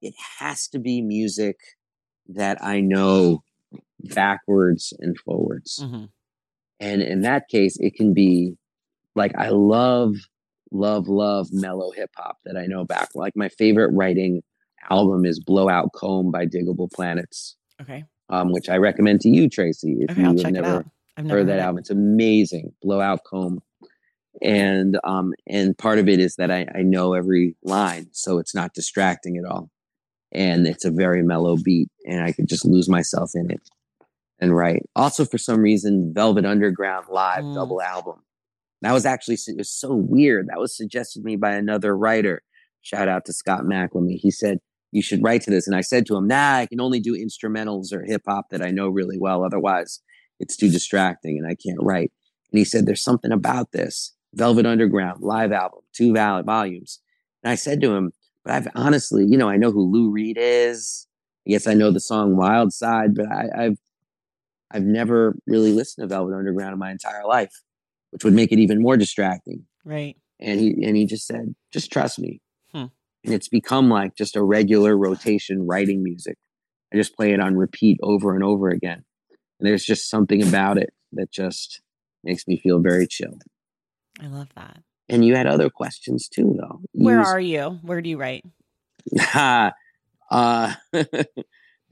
it 0.00 0.14
has 0.38 0.66
to 0.66 0.78
be 0.78 1.02
music 1.02 1.56
that 2.26 2.56
i 2.64 2.80
know 2.80 3.42
backwards 4.02 4.92
and 4.98 5.18
forwards. 5.18 5.80
Mm-hmm. 5.82 6.04
And 6.82 7.00
in 7.00 7.20
that 7.20 7.48
case, 7.48 7.76
it 7.78 7.94
can 7.94 8.12
be 8.12 8.56
like 9.14 9.32
I 9.38 9.50
love, 9.50 10.16
love, 10.72 11.06
love 11.06 11.46
mellow 11.52 11.92
hip 11.92 12.10
hop 12.16 12.38
that 12.44 12.56
I 12.56 12.66
know 12.66 12.84
back. 12.84 13.10
Like 13.14 13.36
my 13.36 13.48
favorite 13.50 13.92
writing 13.94 14.42
album 14.90 15.24
is 15.24 15.38
Blowout 15.38 15.92
Comb 15.94 16.32
by 16.32 16.44
Digable 16.44 16.90
Planets. 16.92 17.56
Okay. 17.80 18.04
Um, 18.30 18.50
which 18.50 18.68
I 18.68 18.78
recommend 18.78 19.20
to 19.20 19.28
you, 19.28 19.48
Tracy. 19.48 19.98
If 20.00 20.10
okay, 20.10 20.22
you 20.22 20.26
I'll 20.26 20.42
have 20.42 20.52
never, 20.52 20.84
never 21.18 21.28
heard 21.28 21.46
that 21.48 21.60
album, 21.60 21.78
it's 21.78 21.90
amazing. 21.90 22.72
Blowout 22.82 23.20
Comb. 23.24 23.62
And 24.40 24.98
um, 25.04 25.34
and 25.46 25.78
part 25.78 26.00
of 26.00 26.08
it 26.08 26.18
is 26.18 26.34
that 26.36 26.50
I, 26.50 26.66
I 26.74 26.82
know 26.82 27.14
every 27.14 27.54
line, 27.62 28.08
so 28.10 28.38
it's 28.38 28.54
not 28.54 28.74
distracting 28.74 29.36
at 29.36 29.44
all. 29.44 29.70
And 30.32 30.66
it's 30.66 30.84
a 30.84 30.90
very 30.90 31.22
mellow 31.22 31.56
beat, 31.56 31.90
and 32.06 32.24
I 32.24 32.32
could 32.32 32.48
just 32.48 32.64
lose 32.64 32.88
myself 32.88 33.32
in 33.34 33.50
it 33.50 33.60
and 34.42 34.54
write. 34.54 34.82
Also, 34.96 35.24
for 35.24 35.38
some 35.38 35.60
reason, 35.60 36.12
Velvet 36.12 36.44
Underground 36.44 37.06
live 37.08 37.44
mm. 37.44 37.54
double 37.54 37.80
album. 37.80 38.16
That 38.82 38.92
was 38.92 39.06
actually 39.06 39.36
it 39.46 39.56
was 39.56 39.70
so 39.70 39.94
weird. 39.94 40.48
That 40.48 40.58
was 40.58 40.76
suggested 40.76 41.20
to 41.20 41.24
me 41.24 41.36
by 41.36 41.52
another 41.52 41.96
writer. 41.96 42.42
Shout 42.80 43.08
out 43.08 43.24
to 43.26 43.32
Scott 43.32 43.60
McLemee. 43.60 44.18
He 44.18 44.32
said 44.32 44.58
you 44.90 45.00
should 45.00 45.22
write 45.22 45.42
to 45.42 45.50
this, 45.52 45.68
and 45.68 45.76
I 45.76 45.80
said 45.80 46.06
to 46.06 46.16
him, 46.16 46.26
"Nah, 46.26 46.56
I 46.56 46.66
can 46.66 46.80
only 46.80 46.98
do 46.98 47.14
instrumentals 47.14 47.92
or 47.92 48.02
hip 48.04 48.22
hop 48.26 48.46
that 48.50 48.60
I 48.60 48.72
know 48.72 48.88
really 48.88 49.16
well. 49.16 49.44
Otherwise, 49.44 50.00
it's 50.40 50.56
too 50.56 50.68
distracting, 50.68 51.38
and 51.38 51.46
I 51.46 51.54
can't 51.54 51.80
write." 51.80 52.10
And 52.50 52.58
he 52.58 52.64
said, 52.64 52.84
"There's 52.84 53.04
something 53.04 53.30
about 53.30 53.70
this 53.70 54.12
Velvet 54.34 54.66
Underground 54.66 55.22
live 55.22 55.52
album, 55.52 55.82
two 55.94 56.12
valid 56.12 56.46
volumes." 56.46 57.00
And 57.44 57.52
I 57.52 57.54
said 57.54 57.80
to 57.82 57.94
him, 57.94 58.10
"But 58.44 58.54
I've 58.54 58.68
honestly, 58.74 59.24
you 59.24 59.38
know, 59.38 59.48
I 59.48 59.56
know 59.56 59.70
who 59.70 59.88
Lou 59.88 60.10
Reed 60.10 60.36
is. 60.40 61.06
I 61.46 61.50
guess 61.50 61.68
I 61.68 61.74
know 61.74 61.92
the 61.92 62.00
song 62.00 62.36
Wild 62.36 62.72
Side, 62.72 63.14
but 63.14 63.26
I, 63.26 63.48
I've 63.56 63.78
I've 64.72 64.84
never 64.84 65.36
really 65.46 65.72
listened 65.72 66.04
to 66.04 66.14
Velvet 66.14 66.34
Underground 66.34 66.72
in 66.72 66.78
my 66.78 66.90
entire 66.90 67.26
life, 67.26 67.52
which 68.10 68.24
would 68.24 68.34
make 68.34 68.52
it 68.52 68.58
even 68.58 68.82
more 68.82 68.96
distracting. 68.96 69.66
Right. 69.84 70.16
And 70.40 70.58
he 70.58 70.84
and 70.84 70.96
he 70.96 71.06
just 71.06 71.26
said, 71.26 71.54
just 71.72 71.92
trust 71.92 72.18
me. 72.18 72.40
Hmm. 72.72 72.86
And 73.24 73.34
it's 73.34 73.48
become 73.48 73.88
like 73.88 74.16
just 74.16 74.36
a 74.36 74.42
regular 74.42 74.96
rotation 74.96 75.66
writing 75.66 76.02
music. 76.02 76.36
I 76.92 76.96
just 76.96 77.16
play 77.16 77.32
it 77.32 77.40
on 77.40 77.56
repeat 77.56 77.98
over 78.02 78.34
and 78.34 78.44
over 78.44 78.68
again. 78.68 79.04
And 79.58 79.68
there's 79.68 79.84
just 79.84 80.10
something 80.10 80.42
about 80.42 80.78
it 80.78 80.92
that 81.12 81.30
just 81.30 81.80
makes 82.24 82.46
me 82.48 82.58
feel 82.58 82.80
very 82.80 83.06
chill. 83.06 83.38
I 84.20 84.26
love 84.26 84.48
that. 84.56 84.78
And 85.08 85.24
you 85.24 85.36
had 85.36 85.46
other 85.46 85.70
questions 85.70 86.28
too, 86.28 86.56
though. 86.58 86.80
Where 86.92 87.20
are 87.20 87.40
you? 87.40 87.78
Where 87.82 88.00
do 88.00 88.08
you 88.08 88.18
write? 88.18 88.44
uh, 89.34 89.70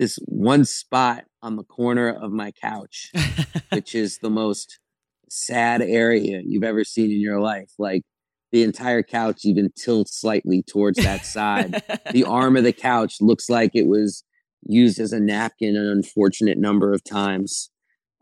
this 0.01 0.19
one 0.25 0.65
spot 0.65 1.25
on 1.43 1.57
the 1.57 1.63
corner 1.63 2.09
of 2.09 2.33
my 2.33 2.51
couch, 2.53 3.13
which 3.73 3.95
is 3.95 4.19
the 4.19 4.31
most 4.31 4.81
sad 5.29 5.83
area 5.83 6.41
you've 6.43 6.65
ever 6.65 6.85
seen 6.85 7.11
in 7.11 7.21
your 7.21 7.39
life. 7.39 7.71
Like 7.79 8.03
the 8.51 8.63
entire 8.63 9.03
couch 9.03 9.43
even 9.45 9.71
tilts 9.77 10.19
slightly 10.19 10.63
towards 10.63 11.05
that 11.05 11.27
side. 11.27 11.83
the 12.13 12.25
arm 12.25 12.57
of 12.57 12.65
the 12.65 12.73
couch 12.73 13.17
looks 13.21 13.51
like 13.51 13.73
it 13.75 13.87
was 13.87 14.25
used 14.63 14.99
as 14.99 15.13
a 15.13 15.21
napkin 15.21 15.77
an 15.77 15.87
unfortunate 15.87 16.57
number 16.57 16.95
of 16.95 17.05
times. 17.05 17.71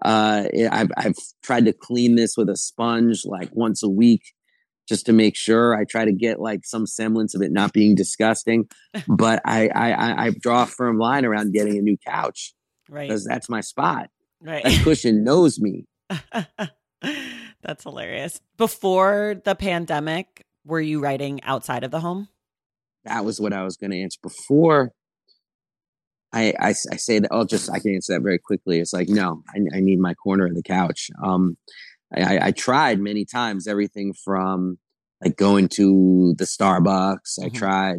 Uh, 0.05 0.47
I've, 0.73 0.91
I've 0.97 1.17
tried 1.45 1.65
to 1.67 1.73
clean 1.73 2.17
this 2.17 2.37
with 2.37 2.49
a 2.49 2.57
sponge 2.57 3.23
like 3.25 3.51
once 3.53 3.85
a 3.85 3.89
week 3.89 4.23
just 4.89 5.07
to 5.07 5.13
make 5.13 5.37
sure. 5.37 5.75
I 5.75 5.85
try 5.85 6.05
to 6.05 6.13
get 6.13 6.41
like 6.41 6.65
some 6.65 6.87
semblance 6.87 7.35
of 7.35 7.43
it 7.43 7.53
not 7.53 7.73
being 7.73 7.95
disgusting, 7.95 8.69
but 9.09 9.43
I 9.45 9.69
I, 9.69 10.27
I 10.27 10.31
draw 10.31 10.65
a 10.65 10.67
firm 10.67 10.99
line 10.99 11.25
around 11.25 11.53
getting 11.53 11.77
a 11.77 11.83
new 11.83 11.97
couch, 11.97 12.55
right? 12.89 13.09
Because 13.09 13.25
that's 13.25 13.49
my 13.49 13.61
spot. 13.61 14.11
Right, 14.41 14.63
that 14.63 14.85
cushion 14.85 15.25
knows 15.25 15.61
me. 15.61 15.87
that's 17.63 17.83
hilarious. 17.83 18.41
Before 18.57 19.41
the 19.45 19.55
pandemic, 19.55 20.47
were 20.65 20.81
you 20.81 21.01
writing 21.01 21.43
outside 21.43 21.85
of 21.85 21.91
the 21.91 22.01
home? 22.01 22.29
That 23.05 23.25
was 23.25 23.41
what 23.41 23.53
I 23.53 23.65
was 23.65 23.77
going 23.77 23.91
to 23.91 24.01
answer 24.01 24.19
before. 24.23 24.93
I, 26.33 26.53
I, 26.61 26.69
I 26.69 26.73
say 26.73 27.19
that 27.19 27.31
I'll 27.33 27.47
just 27.47 27.71
I 27.71 27.79
can 27.79 27.95
answer 27.95 28.13
that 28.15 28.23
very 28.23 28.39
quickly. 28.39 28.81
It's 28.81 28.93
like 28.93 29.09
no, 29.09 29.43
I, 29.49 29.77
I 29.77 29.81
need 29.81 29.99
my 29.99 30.15
corner 30.15 30.47
of 30.47 30.55
the 30.55 30.63
couch. 30.63 31.11
Um, 31.23 31.57
I, 32.15 32.39
I 32.49 32.53
tried 32.53 33.01
many 33.01 33.25
times 33.25 33.67
everything 33.67 34.15
from 34.15 34.79
like 35.23 35.37
going 35.37 35.69
to 35.71 36.35
the 36.39 36.45
Starbucks. 36.45 37.39
Mm-hmm. 37.39 37.45
I 37.45 37.49
tried, 37.51 37.99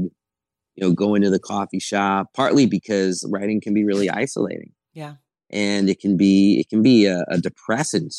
you 0.75 0.87
know, 0.87 0.93
going 0.93 1.21
to 1.21 1.29
the 1.29 1.39
coffee 1.39 1.79
shop. 1.79 2.27
Partly 2.35 2.65
because 2.65 3.27
writing 3.31 3.61
can 3.61 3.73
be 3.73 3.85
really 3.85 4.09
isolating. 4.09 4.71
Yeah, 4.93 5.15
and 5.49 5.89
it 5.89 5.99
can 5.99 6.17
be 6.17 6.59
it 6.59 6.69
can 6.69 6.81
be 6.81 7.05
a, 7.05 7.23
a 7.27 7.37
depressant 7.37 8.15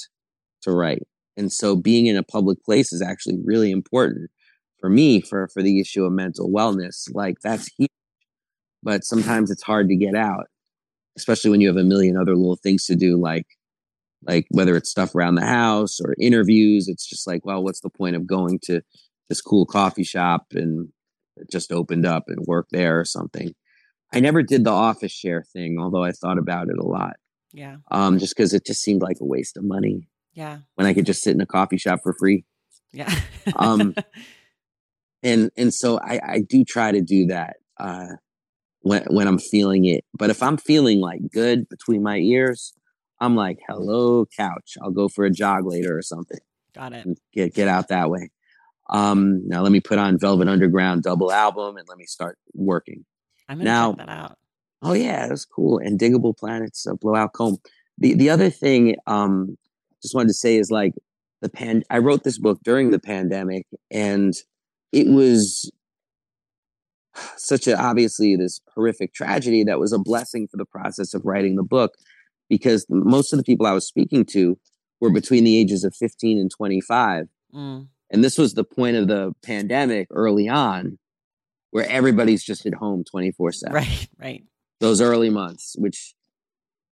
to 0.63 0.73
write. 0.73 1.07
And 1.37 1.53
so 1.53 1.75
being 1.75 2.07
in 2.07 2.17
a 2.17 2.23
public 2.23 2.63
place 2.65 2.93
is 2.93 3.03
actually 3.03 3.39
really 3.45 3.71
important 3.71 4.31
for 4.79 4.91
me 4.91 5.21
for 5.21 5.49
for 5.49 5.63
the 5.63 5.81
issue 5.81 6.05
of 6.05 6.13
mental 6.13 6.51
wellness. 6.51 7.09
Like 7.15 7.37
that's 7.43 7.69
huge 7.77 7.91
but 8.83 9.05
sometimes 9.05 9.51
it's 9.51 9.63
hard 9.63 9.89
to 9.89 9.97
get 9.97 10.15
out, 10.15 10.47
especially 11.17 11.51
when 11.51 11.61
you 11.61 11.69
have 11.69 11.77
a 11.77 11.85
million 11.85 12.17
other 12.17 12.35
little 12.35 12.57
things 12.57 12.87
to 12.87 12.97
do, 12.97 13.19
like 13.19 13.47
like 14.27 14.47
whether 14.51 14.77
it's 14.77 14.91
stuff 14.91 15.15
around 15.15 15.37
the 15.37 15.47
house 15.47 16.01
or 16.01 16.15
interviews. 16.21 16.89
It's 16.89 17.09
just 17.09 17.27
like, 17.27 17.45
well, 17.45 17.63
what's 17.63 17.81
the 17.81 17.91
point 17.91 18.17
of 18.17 18.27
going 18.27 18.59
to 18.65 18.83
this 19.29 19.41
cool 19.41 19.67
coffee 19.67 20.05
shop 20.05 20.47
and 20.53 20.89
it 21.37 21.51
just 21.51 21.73
opened 21.73 22.07
up 22.07 22.25
and 22.29 22.47
work 22.47 22.69
there 22.71 23.01
or 23.01 23.05
something? 23.05 23.55
I 24.13 24.21
never 24.21 24.43
did 24.43 24.65
the 24.65 24.71
office 24.71 25.13
share 25.13 25.45
thing, 25.53 25.79
although 25.79 26.05
I 26.05 26.13
thought 26.13 26.39
about 26.39 26.69
it 26.69 26.79
a 26.79 26.87
lot. 26.87 27.17
Yeah. 27.53 27.77
Um, 27.91 28.19
just 28.19 28.37
because 28.37 28.53
it 28.53 28.67
just 28.67 28.83
seemed 28.83 29.03
like 29.03 29.19
a 29.21 29.25
waste 29.25 29.57
of 29.57 29.65
money. 29.65 30.09
Yeah. 30.35 30.59
When 30.75 30.87
I 30.87 30.95
could 30.95 31.07
just 31.07 31.23
sit 31.23 31.35
in 31.35 31.41
a 31.41 31.47
coffee 31.47 31.79
shop 31.79 32.01
for 32.03 32.15
free. 32.19 32.45
Yeah. 32.93 33.13
um, 33.57 33.95
and 35.23 35.51
and 35.57 35.73
so 35.73 35.99
I 35.99 36.21
I 36.23 36.41
do 36.41 36.65
try 36.65 36.93
to 36.93 37.01
do 37.01 37.27
that. 37.27 37.57
Uh, 37.79 38.17
when 38.83 39.05
when 39.11 39.27
I'm 39.27 39.39
feeling 39.39 39.85
it. 39.85 40.05
But 40.15 40.31
if 40.31 40.43
I'm 40.43 40.57
feeling 40.57 41.01
like 41.01 41.21
good 41.33 41.69
between 41.69 42.03
my 42.03 42.17
ears, 42.17 42.73
I'm 43.21 43.37
like, 43.37 43.59
hello, 43.69 44.27
couch. 44.27 44.79
I'll 44.83 44.91
go 44.91 45.09
for 45.09 45.25
a 45.25 45.31
jog 45.31 45.67
later 45.67 45.97
or 45.97 46.03
something. 46.03 46.39
Got 46.75 46.93
it. 46.95 47.07
Get 47.33 47.55
get 47.55 47.69
out 47.69 47.89
that 47.89 48.11
way. 48.11 48.31
Um, 48.89 49.47
now 49.47 49.63
let 49.63 49.73
me 49.73 49.81
put 49.81 49.99
on 49.99 50.19
Velvet 50.19 50.49
Underground 50.49 51.03
double 51.03 51.31
album 51.31 51.77
and 51.77 51.87
let 51.89 51.99
me 51.99 52.07
start 52.07 52.39
working. 52.55 53.05
I'm 53.49 53.59
gonna 53.59 53.71
now, 53.71 53.91
check 53.93 54.07
that 54.07 54.09
out. 54.09 54.39
Oh 54.83 54.95
yeah, 54.95 55.29
that's 55.29 55.45
cool. 55.45 55.79
And 55.79 55.99
Digable 55.99 56.37
Planets, 56.37 56.87
uh, 56.87 56.95
Blowout 56.95 57.33
Comb. 57.33 57.59
The 57.99 58.15
the 58.15 58.31
other 58.31 58.51
thing, 58.51 58.97
um, 59.07 59.57
just 60.03 60.15
wanted 60.15 60.29
to 60.29 60.35
say 60.35 60.57
is 60.57 60.71
like 60.71 60.95
the 61.43 61.49
pan. 61.49 61.83
I 61.91 61.99
wrote 61.99 62.25
this 62.25 62.39
book 62.39 62.61
during 62.65 62.91
the 62.91 62.99
pandemic, 62.99 63.67
and 63.91 64.35
it 64.93 65.09
was 65.09 65.71
such 67.37 67.67
a 67.67 67.79
obviously 67.79 68.37
this 68.37 68.61
horrific 68.75 69.13
tragedy 69.13 69.65
that 69.65 69.79
was 69.79 69.93
a 69.93 69.99
blessing 69.99 70.49
for 70.49 70.57
the 70.57 70.65
process 70.65 71.13
of 71.13 71.25
writing 71.25 71.57
the 71.57 71.63
book 71.63 71.95
because 72.51 72.85
most 72.91 73.33
of 73.33 73.39
the 73.39 73.45
people 73.45 73.67
I 73.67 73.73
was 73.73 73.87
speaking 73.87 74.27
to 74.27 74.59
were 75.01 75.11
between 75.11 75.45
the 75.45 75.59
ages 75.59 75.85
of 75.85 75.95
15 75.95 76.39
and 76.39 76.51
25. 76.51 77.29
Mm. 77.55 77.89
And 78.11 78.25
this 78.25 78.37
was 78.37 78.53
the 78.53 78.65
point 78.65 78.97
of 78.97 79.09
the 79.09 79.33
pandemic 79.43 80.09
early 80.11 80.49
on 80.49 80.99
where 81.71 81.89
everybody's 81.89 82.45
just 82.45 82.67
at 82.67 82.75
home 82.75 83.05
24 83.11 83.53
7. 83.53 83.75
Right, 83.75 84.09
right. 84.19 84.45
Those 84.81 85.01
early 85.01 85.31
months, 85.31 85.77
which, 85.79 86.15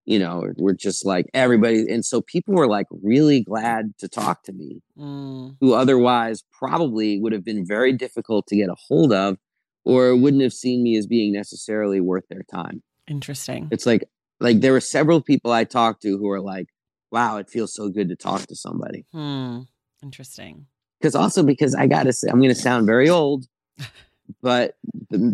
you 0.04 0.18
know, 0.18 0.52
were 0.56 0.74
just 0.74 1.04
like 1.04 1.26
everybody. 1.34 1.86
And 1.90 2.04
so 2.04 2.20
people 2.20 2.54
were 2.54 2.68
like 2.68 2.86
really 3.02 3.42
glad 3.42 3.94
to 3.98 4.08
talk 4.08 4.44
to 4.44 4.52
me, 4.52 4.80
mm. 4.96 5.56
who 5.60 5.74
otherwise 5.74 6.44
probably 6.52 7.20
would 7.20 7.32
have 7.32 7.44
been 7.44 7.66
very 7.66 7.92
difficult 7.92 8.46
to 8.48 8.56
get 8.56 8.68
a 8.68 8.76
hold 8.88 9.12
of 9.12 9.38
or 9.84 10.14
wouldn't 10.14 10.42
have 10.42 10.52
seen 10.52 10.82
me 10.82 10.96
as 10.96 11.06
being 11.06 11.32
necessarily 11.32 12.00
worth 12.00 12.28
their 12.28 12.42
time. 12.42 12.82
Interesting. 13.08 13.68
It's 13.72 13.86
like 13.86 14.04
like 14.40 14.60
there 14.60 14.72
were 14.72 14.80
several 14.80 15.20
people 15.20 15.52
I 15.52 15.64
talked 15.64 16.02
to 16.02 16.16
who 16.18 16.28
are 16.30 16.40
like, 16.40 16.68
"Wow, 17.10 17.38
it 17.38 17.48
feels 17.50 17.74
so 17.74 17.88
good 17.88 18.08
to 18.08 18.16
talk 18.16 18.46
to 18.46 18.56
somebody." 18.56 19.06
Hmm. 19.12 19.60
Interesting. 20.02 20.66
Because 21.00 21.14
also 21.14 21.42
because 21.42 21.74
I 21.74 21.86
gotta 21.86 22.12
say, 22.12 22.28
I'm 22.28 22.38
going 22.38 22.54
to 22.54 22.54
sound 22.54 22.86
very 22.86 23.08
old, 23.08 23.46
but 24.42 24.74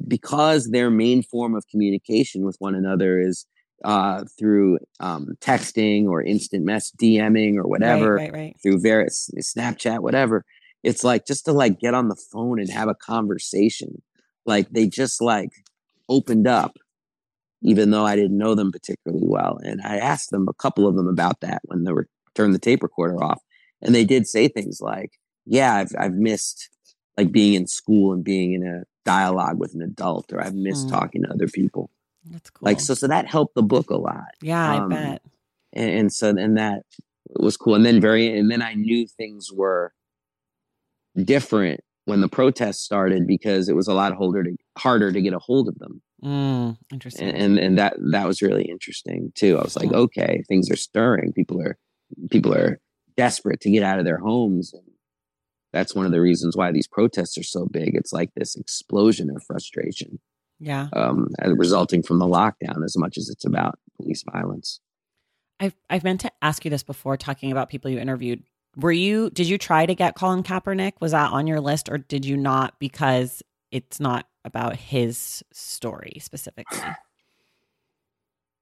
because 0.07 0.70
their 0.70 0.90
main 0.90 1.22
form 1.22 1.55
of 1.55 1.66
communication 1.68 2.44
with 2.44 2.57
one 2.59 2.74
another 2.74 3.20
is 3.20 3.46
uh, 3.84 4.24
through 4.38 4.78
um, 5.00 5.36
texting 5.40 6.07
or 6.07 6.22
instant 6.22 6.64
mess 6.64 6.90
DMing 6.92 7.57
or 7.57 7.66
whatever, 7.66 8.14
right, 8.14 8.32
right, 8.32 8.38
right. 8.38 8.57
through 8.62 8.80
various 8.80 9.30
Snapchat, 9.38 10.00
whatever. 10.00 10.44
It's 10.82 11.02
like 11.02 11.26
just 11.26 11.46
to 11.46 11.52
like 11.52 11.80
get 11.80 11.94
on 11.94 12.09
the 12.09 12.16
phone 12.16 12.61
and 12.61 12.70
have 12.70 12.88
a 12.88 12.94
conversation 12.94 14.02
like 14.46 14.68
they 14.70 14.86
just 14.86 15.20
like 15.20 15.50
opened 16.09 16.46
up 16.46 16.76
even 17.64 17.90
though 17.90 18.04
I 18.04 18.14
didn't 18.14 18.38
know 18.38 18.54
them 18.54 18.70
particularly 18.70 19.26
well. 19.26 19.58
And 19.64 19.80
I 19.82 19.96
asked 19.96 20.30
them 20.30 20.46
a 20.48 20.54
couple 20.54 20.86
of 20.86 20.96
them 20.96 21.08
about 21.08 21.40
that 21.40 21.62
when 21.64 21.84
they 21.84 21.92
were 21.92 22.06
turned 22.34 22.54
the 22.54 22.58
tape 22.58 22.82
recorder 22.82 23.24
off. 23.24 23.42
And 23.80 23.94
they 23.94 24.04
did 24.04 24.28
say 24.28 24.48
things 24.48 24.80
like, 24.80 25.18
yeah, 25.46 25.74
I've, 25.74 25.92
I've 25.98 26.14
missed 26.14 26.68
like 27.16 27.32
being 27.32 27.54
in 27.54 27.66
school 27.66 28.12
and 28.12 28.22
being 28.22 28.52
in 28.52 28.66
a 28.66 28.84
dialogue 29.04 29.58
with 29.58 29.74
an 29.74 29.82
adult, 29.82 30.32
or 30.32 30.42
I've 30.42 30.54
missed 30.54 30.88
mm. 30.88 30.90
talking 30.90 31.22
to 31.22 31.30
other 31.30 31.48
people. 31.48 31.90
That's 32.30 32.50
cool. 32.50 32.66
Like, 32.66 32.80
so, 32.80 32.94
so 32.94 33.06
that 33.08 33.26
helped 33.26 33.54
the 33.54 33.62
book 33.62 33.90
a 33.90 33.96
lot. 33.96 34.34
Yeah, 34.42 34.74
um, 34.74 34.92
I 34.92 34.94
bet. 34.94 35.22
And, 35.72 35.90
and 35.90 36.12
so, 36.12 36.30
and 36.30 36.56
that 36.58 36.82
was 37.36 37.56
cool. 37.56 37.74
And 37.74 37.84
then 37.84 38.00
very, 38.00 38.36
and 38.38 38.50
then 38.50 38.62
I 38.62 38.74
knew 38.74 39.06
things 39.06 39.52
were 39.52 39.92
different 41.16 41.80
when 42.05 42.20
the 42.20 42.28
protests 42.28 42.82
started 42.82 43.26
because 43.26 43.68
it 43.68 43.76
was 43.76 43.88
a 43.88 43.94
lot 43.94 44.14
harder 44.14 44.44
to, 44.44 44.57
harder 44.76 45.11
to 45.11 45.22
get 45.22 45.32
a 45.32 45.38
hold 45.38 45.68
of 45.68 45.78
them. 45.78 46.02
Mm, 46.22 46.76
interesting. 46.92 47.28
And, 47.28 47.36
and, 47.36 47.59
and 47.59 47.78
that 47.78 47.96
that 48.12 48.26
was 48.26 48.42
really 48.42 48.64
interesting 48.64 49.32
too. 49.34 49.59
I 49.59 49.62
was 49.62 49.76
like, 49.76 49.92
okay, 49.92 50.42
things 50.48 50.70
are 50.70 50.76
stirring. 50.76 51.32
People 51.32 51.61
are 51.61 51.76
people 52.30 52.55
are 52.55 52.80
desperate 53.16 53.61
to 53.61 53.70
get 53.70 53.82
out 53.82 53.98
of 53.98 54.05
their 54.05 54.18
homes. 54.18 54.72
And 54.72 54.82
that's 55.72 55.94
one 55.94 56.07
of 56.07 56.12
the 56.12 56.20
reasons 56.20 56.57
why 56.57 56.72
these 56.72 56.88
protests 56.88 57.36
are 57.38 57.44
so 57.44 57.66
big. 57.66 57.94
It's 57.94 58.12
like 58.12 58.30
this 58.34 58.57
explosion 58.57 59.30
of 59.30 59.42
frustration. 59.46 60.18
Yeah. 60.61 60.88
Um, 60.92 61.28
resulting 61.44 62.02
from 62.02 62.20
the 62.20 62.26
lockdown 62.26 62.84
as 62.84 62.96
much 62.96 63.18
as 63.18 63.28
it's 63.28 63.44
about 63.44 63.78
police 63.96 64.24
violence. 64.32 64.80
I've 65.61 65.74
I've 65.90 66.05
meant 66.05 66.20
to 66.22 66.32
ask 66.42 66.64
you 66.64 66.70
this 66.70 66.82
before 66.82 67.16
talking 67.16 67.52
about 67.52 67.68
people 67.68 67.90
you 67.90 67.98
interviewed 67.98 68.42
were 68.77 68.93
you 68.93 69.31
did 69.31 69.49
you 69.49 69.59
try 69.59 69.87
to 69.87 69.95
get 69.95 70.14
Colin 70.14 70.43
Kaepernick? 70.43 70.93
Was 71.01 71.12
that 71.12 71.33
on 71.33 71.47
your 71.47 71.61
list 71.61 71.89
or 71.89 71.99
did 71.99 72.25
you 72.25 72.37
not 72.37 72.79
because 72.79 73.43
it's 73.70 74.01
not 74.01 74.27
about 74.45 74.77
his 74.77 75.43
story 75.53 76.18
specifically? 76.20 76.81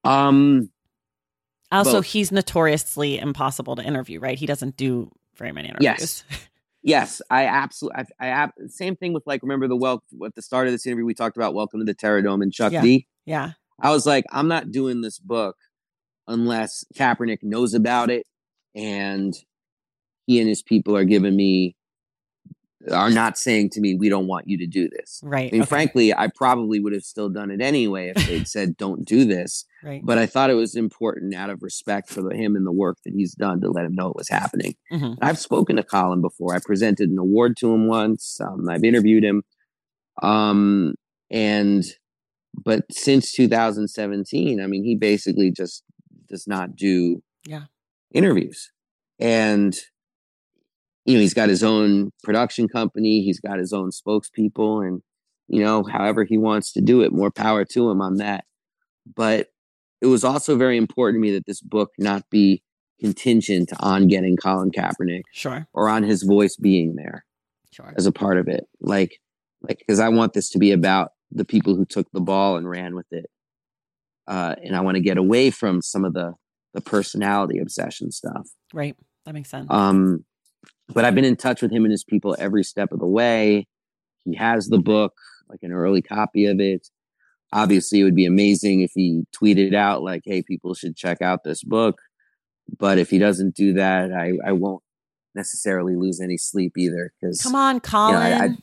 Um 0.05 0.71
also 1.71 1.99
both. 1.99 2.07
he's 2.07 2.33
notoriously 2.33 3.19
impossible 3.19 3.77
to 3.77 3.83
interview, 3.83 4.21
right? 4.21 4.39
He 4.39 4.47
doesn't 4.47 4.77
do 4.77 5.11
very 5.37 5.53
many 5.53 5.69
interviews. 5.69 6.25
Yes. 6.29 6.49
Yes, 6.85 7.23
I 7.31 7.47
absolutely. 7.47 8.05
I, 8.19 8.33
I 8.33 8.49
same 8.67 8.97
thing 8.97 9.13
with 9.13 9.23
like 9.25 9.43
remember 9.43 9.69
the 9.69 9.77
well 9.77 10.03
at 10.27 10.35
the 10.35 10.43
start 10.43 10.67
of 10.67 10.73
this 10.73 10.85
interview 10.85 11.05
we 11.05 11.15
talked 11.15 11.37
about 11.37 11.55
Welcome 11.55 11.79
to 11.79 11.85
the 11.85 11.95
Terrordome 11.95 12.43
and 12.43 12.53
Chuck 12.53 12.73
yeah. 12.73 12.83
D. 12.83 13.07
Yeah, 13.25 13.53
I 13.79 13.93
was 13.93 14.05
like, 14.05 14.25
I'm 14.33 14.49
not 14.49 14.73
doing 14.73 15.01
this 15.01 15.21
book 15.21 15.57
unless 16.27 16.85
Kaepernick 16.97 17.39
knows 17.43 17.75
about 17.75 18.11
it 18.11 18.27
and 18.75 19.33
he 20.27 20.41
and 20.41 20.49
his 20.49 20.63
people 20.63 20.97
are 20.97 21.05
giving 21.05 21.37
me 21.37 21.77
are 22.91 23.11
not 23.11 23.39
saying 23.39 23.71
to 23.71 23.81
me, 23.81 23.95
we 23.95 24.09
don't 24.09 24.27
want 24.27 24.49
you 24.49 24.59
to 24.59 24.67
do 24.67 24.89
this. 24.89 25.21
Right. 25.23 25.49
I 25.49 25.53
mean, 25.53 25.63
okay. 25.63 25.69
frankly, 25.69 26.15
I 26.15 26.29
probably 26.29 26.81
would 26.81 26.93
have 26.93 27.05
still 27.05 27.29
done 27.29 27.51
it 27.51 27.61
anyway 27.61 28.13
if 28.15 28.27
they'd 28.27 28.49
said, 28.49 28.77
don't 28.77 29.07
do 29.07 29.25
this. 29.25 29.65
Right. 29.83 30.01
But 30.05 30.19
I 30.19 30.27
thought 30.27 30.51
it 30.51 30.55
was 30.55 30.75
important 30.75 31.35
out 31.35 31.51
of 31.51 31.63
respect 31.63 32.11
for 32.11 32.33
him 32.33 32.57
and 32.57 32.67
the 32.67 32.73
work 32.73 32.99
that 33.05 33.15
he's 33.15 33.35
done 33.35 33.61
to 33.61 33.71
let 33.71 33.85
him 33.85 33.95
know 33.95 34.09
it 34.09 34.17
was 34.17 34.29
happening. 34.29 34.75
Mm-hmm. 34.93 35.15
I've 35.23 35.39
spoken 35.39 35.77
to 35.77 35.83
Colin 35.83 36.21
before. 36.21 36.55
I 36.55 36.59
presented 36.65 37.11
an 37.11 37.19
award 37.19 37.57
to 37.59 37.73
him 37.73 37.87
once. 37.87 38.41
Um, 38.41 38.69
I've 38.69 38.85
interviewed 38.85 39.25
him. 39.25 39.43
Um, 40.23 40.95
and, 41.31 41.85
but 42.65 42.85
since 42.91 43.33
2017, 43.33 44.61
I 44.61 44.67
mean, 44.67 44.85
he 44.85 44.97
basically 44.97 45.51
just 45.51 45.85
does 46.29 46.47
not 46.47 46.77
do 46.77 47.23
yeah. 47.47 47.65
interviews. 48.13 48.73
And 49.19 49.77
you 51.05 51.15
know, 51.15 51.21
he's 51.21 51.35
got 51.35 51.49
his 51.49 51.63
own 51.63 52.11
production 52.23 52.69
company, 52.69 53.23
he's 53.23 53.41
got 53.41 53.59
his 53.59 53.73
own 53.73 53.91
spokespeople, 53.91 54.87
and 54.87 55.03
you 55.49 55.63
know, 55.63 55.83
however 55.85 56.25
he 56.25 56.39
wants 56.39 56.73
to 56.73 56.81
do 56.81 57.03
it, 57.03 57.13
more 57.13 57.31
power 57.31 57.65
to 57.65 57.91
him 57.91 58.01
on 58.01 58.17
that. 58.17 58.45
But 59.17 59.49
it 60.01 60.07
was 60.07 60.25
also 60.25 60.57
very 60.57 60.77
important 60.77 61.17
to 61.17 61.21
me 61.21 61.33
that 61.33 61.47
this 61.47 61.61
book 61.61 61.91
not 61.99 62.29
be 62.31 62.63
contingent 63.01 63.73
on 63.81 64.07
getting 64.07 64.37
Colin 64.37 64.71
Kaepernick, 64.71 65.23
sure, 65.33 65.67
or 65.73 65.89
on 65.89 66.05
his 66.05 66.23
voice 66.23 66.57
being 66.57 66.95
there, 66.95 67.25
sure, 67.73 67.93
as 67.97 68.07
a 68.07 68.13
part 68.13 68.39
of 68.39 68.49
it. 68.49 68.65
Like, 68.81 69.19
like 69.63 69.79
because 69.79 70.01
I 70.01 70.09
want 70.09 70.35
this 70.35 70.51
to 70.51 70.59
be 70.59 70.71
about 70.71 71.11
the 71.31 71.45
people 71.45 71.75
who 71.75 71.85
took 71.85 72.11
the 72.13 72.21
ball 72.21 72.57
and 72.57 72.69
ran 72.69 72.95
with 72.95 73.13
it, 73.13 73.27
uh, 74.29 74.55
and 74.63 74.77
I 74.77 74.81
want 74.81 74.97
to 74.97 75.03
get 75.03 75.19
away 75.19 75.51
from 75.51 75.83
some 75.83 76.05
of 76.05 76.15
the 76.15 76.35
the 76.75 76.81
personality 76.81 77.59
obsession 77.59 78.13
stuff. 78.13 78.49
Right, 78.73 78.97
that 79.27 79.35
makes 79.35 79.51
sense. 79.51 79.67
Um, 79.69 80.25
but 80.95 81.05
I've 81.05 81.15
been 81.15 81.25
in 81.25 81.37
touch 81.37 81.63
with 81.63 81.73
him 81.73 81.85
and 81.85 81.93
his 81.93 82.05
people 82.05 82.37
every 82.39 82.65
step 82.65 82.93
of 82.93 83.01
the 83.01 83.07
way. 83.07 83.67
He 84.25 84.37
has 84.37 84.69
the 84.69 84.79
book, 84.79 85.15
like 85.49 85.61
an 85.63 85.73
early 85.73 86.03
copy 86.03 86.47
of 86.47 86.61
it. 86.61 86.89
obviously 87.53 88.01
it 88.01 88.05
would 88.05 88.17
be 88.17 88.27
amazing 88.27 88.81
if 88.81 88.93
he 88.95 89.25
tweeted 89.35 89.75
out 89.75 90.03
like, 90.03 90.23
"Hey, 90.25 90.43
people 90.43 90.75
should 90.75 90.97
check 90.97 91.21
out 91.21 91.45
this 91.45 91.63
book." 91.63 92.01
But 92.79 92.99
if 92.99 93.11
he 93.11 93.19
doesn't 93.19 93.55
do 93.55 93.75
that, 93.75 94.13
I 94.13 94.33
I 94.45 94.53
won't 94.53 94.83
necessarily 95.35 95.97
lose 95.97 96.21
any 96.21 96.37
sleep 96.37 96.77
either. 96.77 97.13
Because 97.21 97.41
come 97.41 97.55
on, 97.55 97.81
Colin. 97.81 98.15
You 98.15 98.21
know, 98.21 98.37
I, 98.37 98.45
I, 98.45 98.57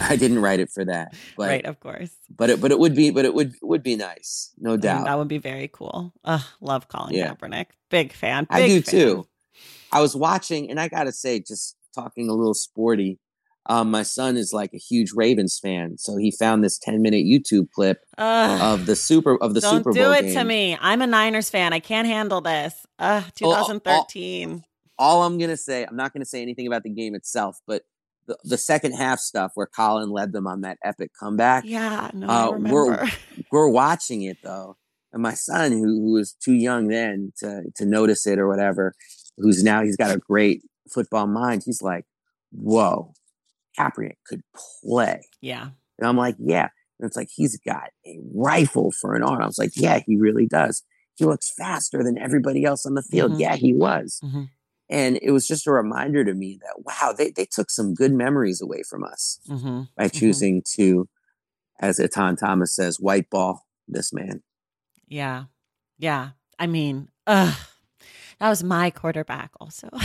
I, 0.12 0.16
didn't 0.16 0.40
write 0.40 0.60
it 0.60 0.70
for 0.70 0.84
that, 0.84 1.14
but, 1.36 1.48
right? 1.48 1.64
Of 1.64 1.80
course. 1.80 2.14
But 2.34 2.50
it 2.50 2.60
but 2.60 2.70
it 2.70 2.78
would 2.78 2.94
be 2.94 3.10
but 3.10 3.24
it 3.24 3.34
would 3.34 3.54
would 3.62 3.82
be 3.82 3.96
nice, 3.96 4.52
no 4.58 4.76
doubt. 4.76 5.06
That 5.06 5.18
would 5.18 5.28
be 5.28 5.38
very 5.38 5.68
cool. 5.72 6.12
Ugh, 6.24 6.42
love 6.60 6.88
Colin 6.88 7.14
yeah. 7.14 7.34
Kaepernick. 7.34 7.66
Big 7.90 8.12
fan. 8.12 8.44
Big 8.44 8.62
I 8.62 8.66
do 8.66 8.82
fan. 8.82 9.00
too. 9.00 9.28
I 9.94 10.00
was 10.00 10.16
watching, 10.16 10.70
and 10.70 10.80
I 10.80 10.88
gotta 10.88 11.12
say, 11.12 11.38
just 11.40 11.76
talking 11.94 12.28
a 12.28 12.34
little 12.34 12.54
sporty. 12.54 13.20
Um, 13.66 13.90
my 13.90 14.02
son 14.02 14.36
is 14.36 14.52
like 14.52 14.74
a 14.74 14.78
huge 14.78 15.12
Ravens 15.14 15.58
fan, 15.58 15.96
so 15.96 16.16
he 16.16 16.30
found 16.30 16.62
this 16.62 16.78
ten 16.78 17.00
minute 17.00 17.24
YouTube 17.24 17.70
clip 17.70 18.00
Ugh. 18.18 18.60
of 18.60 18.86
the 18.86 18.96
super 18.96 19.36
of 19.40 19.54
the 19.54 19.60
Don't 19.60 19.78
Super 19.78 19.92
Bowl. 19.92 20.02
Do 20.02 20.12
it 20.12 20.22
game. 20.22 20.34
to 20.34 20.44
me. 20.44 20.76
I'm 20.80 21.00
a 21.00 21.06
Niners 21.06 21.48
fan. 21.48 21.72
I 21.72 21.78
can't 21.78 22.06
handle 22.06 22.40
this. 22.40 22.74
Ugh, 22.98 23.24
2013. 23.36 24.50
All, 24.50 24.56
all, 24.98 25.20
all 25.20 25.26
I'm 25.26 25.38
gonna 25.38 25.56
say, 25.56 25.84
I'm 25.84 25.96
not 25.96 26.12
gonna 26.12 26.26
say 26.26 26.42
anything 26.42 26.66
about 26.66 26.82
the 26.82 26.90
game 26.90 27.14
itself, 27.14 27.58
but 27.66 27.84
the, 28.26 28.36
the 28.44 28.58
second 28.58 28.92
half 28.92 29.18
stuff 29.18 29.52
where 29.54 29.66
Colin 29.66 30.10
led 30.10 30.32
them 30.32 30.46
on 30.46 30.62
that 30.62 30.78
epic 30.84 31.12
comeback. 31.18 31.64
Yeah, 31.64 32.10
no, 32.12 32.28
uh, 32.28 32.48
I 32.50 32.52
remember. 32.52 32.74
We're 32.74 33.08
we're 33.52 33.68
watching 33.68 34.22
it 34.22 34.38
though, 34.42 34.76
and 35.12 35.22
my 35.22 35.34
son, 35.34 35.72
who, 35.72 35.84
who 35.84 36.12
was 36.14 36.32
too 36.32 36.54
young 36.54 36.88
then 36.88 37.32
to 37.38 37.62
to 37.76 37.86
notice 37.86 38.26
it 38.26 38.38
or 38.38 38.48
whatever, 38.48 38.94
who's 39.36 39.62
now 39.62 39.82
he's 39.82 39.96
got 39.96 40.14
a 40.14 40.18
great 40.18 40.62
football 40.90 41.26
mind. 41.26 41.62
He's 41.64 41.82
like, 41.82 42.04
"Whoa, 42.50 43.14
Kaepernick 43.78 44.16
could 44.26 44.42
play. 44.82 45.28
Yeah. 45.40 45.68
And 45.98 46.08
I'm 46.08 46.16
like, 46.16 46.36
yeah. 46.38 46.68
And 46.98 47.06
it's 47.06 47.16
like, 47.16 47.28
he's 47.34 47.58
got 47.58 47.90
a 48.06 48.18
rifle 48.34 48.92
for 48.92 49.14
an 49.14 49.22
arm. 49.22 49.42
I 49.42 49.46
was 49.46 49.58
like, 49.58 49.72
yeah, 49.74 50.00
he 50.06 50.16
really 50.16 50.46
does. 50.46 50.82
He 51.16 51.24
looks 51.24 51.52
faster 51.56 52.02
than 52.02 52.18
everybody 52.18 52.64
else 52.64 52.86
on 52.86 52.94
the 52.94 53.02
field. 53.02 53.32
Mm-hmm. 53.32 53.40
Yeah, 53.40 53.56
he 53.56 53.74
was. 53.74 54.20
Mm-hmm. 54.24 54.44
And 54.90 55.18
it 55.22 55.30
was 55.30 55.46
just 55.46 55.66
a 55.66 55.72
reminder 55.72 56.24
to 56.24 56.34
me 56.34 56.58
that, 56.60 56.82
wow, 56.84 57.14
they, 57.16 57.30
they 57.30 57.46
took 57.46 57.70
some 57.70 57.94
good 57.94 58.12
memories 58.12 58.60
away 58.60 58.82
from 58.82 59.02
us 59.04 59.40
mm-hmm. 59.48 59.82
by 59.96 60.04
mm-hmm. 60.04 60.18
choosing 60.18 60.62
to, 60.74 61.08
as 61.80 61.98
Etan 61.98 62.38
Thomas 62.38 62.74
says, 62.74 63.00
white 63.00 63.30
ball 63.30 63.66
this 63.88 64.12
man. 64.12 64.42
Yeah. 65.08 65.44
Yeah. 65.98 66.30
I 66.58 66.66
mean, 66.66 67.08
ugh, 67.26 67.56
that 68.40 68.48
was 68.48 68.62
my 68.64 68.90
quarterback 68.90 69.50
also. 69.60 69.88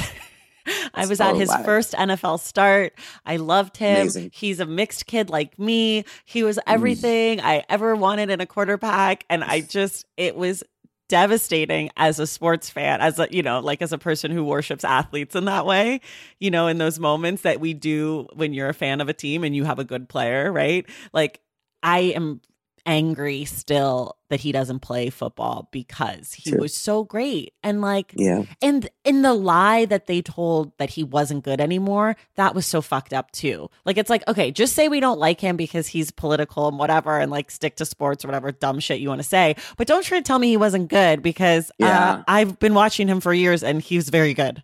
I 0.94 1.06
was 1.06 1.20
at 1.20 1.36
his 1.36 1.54
first 1.66 1.94
NFL 1.94 2.40
start. 2.40 2.94
I 3.26 3.38
loved 3.38 3.78
him. 3.78 4.02
Amazing. 4.02 4.32
He's 4.34 4.60
a 4.60 4.66
mixed 4.66 5.06
kid 5.06 5.30
like 5.30 5.58
me. 5.58 6.06
He 6.26 6.44
was 6.44 6.58
mm. 6.58 6.64
everything 6.68 7.40
mm. 7.40 7.44
I 7.44 7.64
ever 7.70 7.96
wanted 7.96 8.30
in 8.30 8.42
a 8.42 8.46
quarterback. 8.46 9.26
And 9.30 9.44
I 9.44 9.62
just, 9.62 10.06
it 10.18 10.36
was 10.36 10.64
devastating 11.08 11.90
as 11.98 12.20
a 12.20 12.28
sports 12.28 12.70
fan, 12.70 13.02
as 13.02 13.18
a, 13.20 13.28
you 13.32 13.42
know, 13.42 13.60
like 13.60 13.82
as 13.82 13.92
a 13.92 13.98
person 13.98 14.32
who 14.32 14.44
worships 14.44 14.84
athletes 14.84 15.36
in 15.36 15.46
that 15.46 15.66
way, 15.66 16.02
you 16.40 16.52
know, 16.52 16.68
in 16.68 16.78
those 16.78 17.00
moments 17.00 17.42
that 17.42 17.60
we 17.60 17.74
do 17.74 18.28
when 18.34 18.54
you're 18.54 18.70
a 18.70 18.74
fan 18.74 19.02
of 19.02 19.10
a 19.10 19.14
team 19.14 19.44
and 19.44 19.56
you 19.56 19.64
have 19.64 19.80
a 19.80 19.84
good 19.84 20.08
player, 20.08 20.52
right? 20.52 20.86
Like, 21.12 21.42
I 21.82 22.00
am 22.00 22.42
angry 22.86 23.46
still 23.46 24.18
that 24.30 24.40
he 24.40 24.52
doesn't 24.52 24.80
play 24.80 25.10
football 25.10 25.68
because 25.72 26.34
he 26.34 26.56
was 26.56 26.74
so 26.74 27.04
great. 27.04 27.54
And 27.64 27.82
like 27.82 28.14
yeah. 28.16 28.44
and 28.62 28.90
in 29.04 29.22
the 29.24 29.34
lie 29.34 29.86
that 29.86 30.06
they 30.06 30.22
told 30.22 30.78
that 30.78 30.92
he 30.92 31.04
wasn't 31.04 31.44
good 31.44 31.60
anymore 31.60 32.16
that 32.36 32.54
was 32.54 32.66
so 32.66 32.82
fucked 32.82 33.14
up 33.14 33.32
too. 33.32 33.70
Like 33.86 33.98
it's 33.98 34.10
like 34.10 34.28
okay 34.28 34.52
just 34.52 34.74
say 34.74 34.88
we 34.88 35.00
don't 35.00 35.20
like 35.20 35.42
him 35.42 35.58
because 35.58 35.88
he's 35.88 36.12
political 36.12 36.68
and 36.68 36.78
whatever 36.78 37.20
and 37.20 37.32
like 37.32 37.52
stick 37.52 37.76
to 37.78 37.86
sports 37.86 38.24
or 38.24 38.28
whatever 38.28 38.52
dumb 38.52 38.80
shit 38.80 39.00
you 39.00 39.10
want 39.10 39.20
to 39.20 39.28
say 39.28 39.56
but 39.78 39.88
don't 39.88 40.04
try 40.04 40.18
to 40.18 40.24
tell 40.24 40.40
me 40.40 40.50
he 40.50 40.58
wasn't 40.58 40.90
good 40.90 41.22
because 41.22 41.72
uh, 41.72 41.86
yeah. 41.86 42.12
uh, 42.14 42.24
i've 42.28 42.60
been 42.60 42.74
watching 42.74 43.08
him 43.08 43.20
for 43.20 43.34
years 43.34 43.64
and 43.64 43.82
he 43.82 43.96
was 43.96 44.10
very 44.10 44.34
good. 44.34 44.64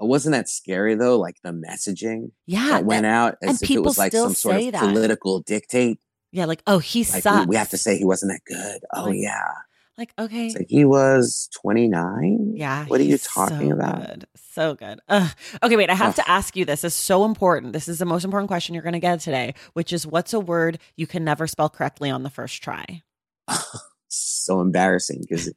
Wasn't 0.00 0.34
that 0.34 0.50
scary 0.50 0.96
though 0.96 1.18
like 1.18 1.36
the 1.42 1.50
messaging 1.50 2.32
yeah 2.46 2.68
that 2.70 2.84
went 2.84 3.06
out 3.06 3.36
as 3.42 3.62
if 3.62 3.70
it 3.70 3.82
was 3.82 3.96
like 3.96 4.12
some 4.12 4.34
sort 4.34 4.60
of 4.60 4.72
that. 4.72 4.80
political 4.80 5.40
dictate 5.40 5.98
yeah, 6.34 6.46
like 6.46 6.62
oh, 6.66 6.80
he 6.80 7.00
like, 7.00 7.22
sucks. 7.22 7.46
We, 7.46 7.54
have 7.54 7.70
to 7.70 7.78
say 7.78 7.96
he 7.96 8.04
wasn't 8.04 8.32
that 8.32 8.40
good. 8.44 8.80
Oh 8.92 9.04
like, 9.04 9.14
yeah. 9.16 9.52
Like 9.96 10.12
okay, 10.18 10.52
like 10.52 10.66
he 10.68 10.84
was 10.84 11.48
twenty 11.54 11.86
nine. 11.86 12.54
Yeah. 12.56 12.86
What 12.86 12.98
are 13.00 13.04
you 13.04 13.18
talking 13.18 13.68
so 13.68 13.74
about? 13.76 14.06
Good. 14.06 14.26
So 14.34 14.74
good. 14.74 14.98
Ugh. 15.08 15.30
Okay, 15.62 15.76
wait. 15.76 15.90
I 15.90 15.94
have 15.94 16.18
Ugh. 16.18 16.24
to 16.24 16.28
ask 16.28 16.56
you 16.56 16.64
this. 16.64 16.82
this. 16.82 16.92
is 16.92 16.98
so 16.98 17.24
important. 17.24 17.72
This 17.72 17.86
is 17.86 18.00
the 18.00 18.04
most 18.04 18.24
important 18.24 18.48
question 18.48 18.74
you're 18.74 18.82
going 18.82 18.94
to 18.94 18.98
get 18.98 19.20
today, 19.20 19.54
which 19.74 19.92
is 19.92 20.08
what's 20.08 20.32
a 20.32 20.40
word 20.40 20.80
you 20.96 21.06
can 21.06 21.24
never 21.24 21.46
spell 21.46 21.68
correctly 21.68 22.10
on 22.10 22.24
the 22.24 22.30
first 22.30 22.60
try? 22.64 23.02
so 24.08 24.60
embarrassing 24.60 25.20
because 25.20 25.52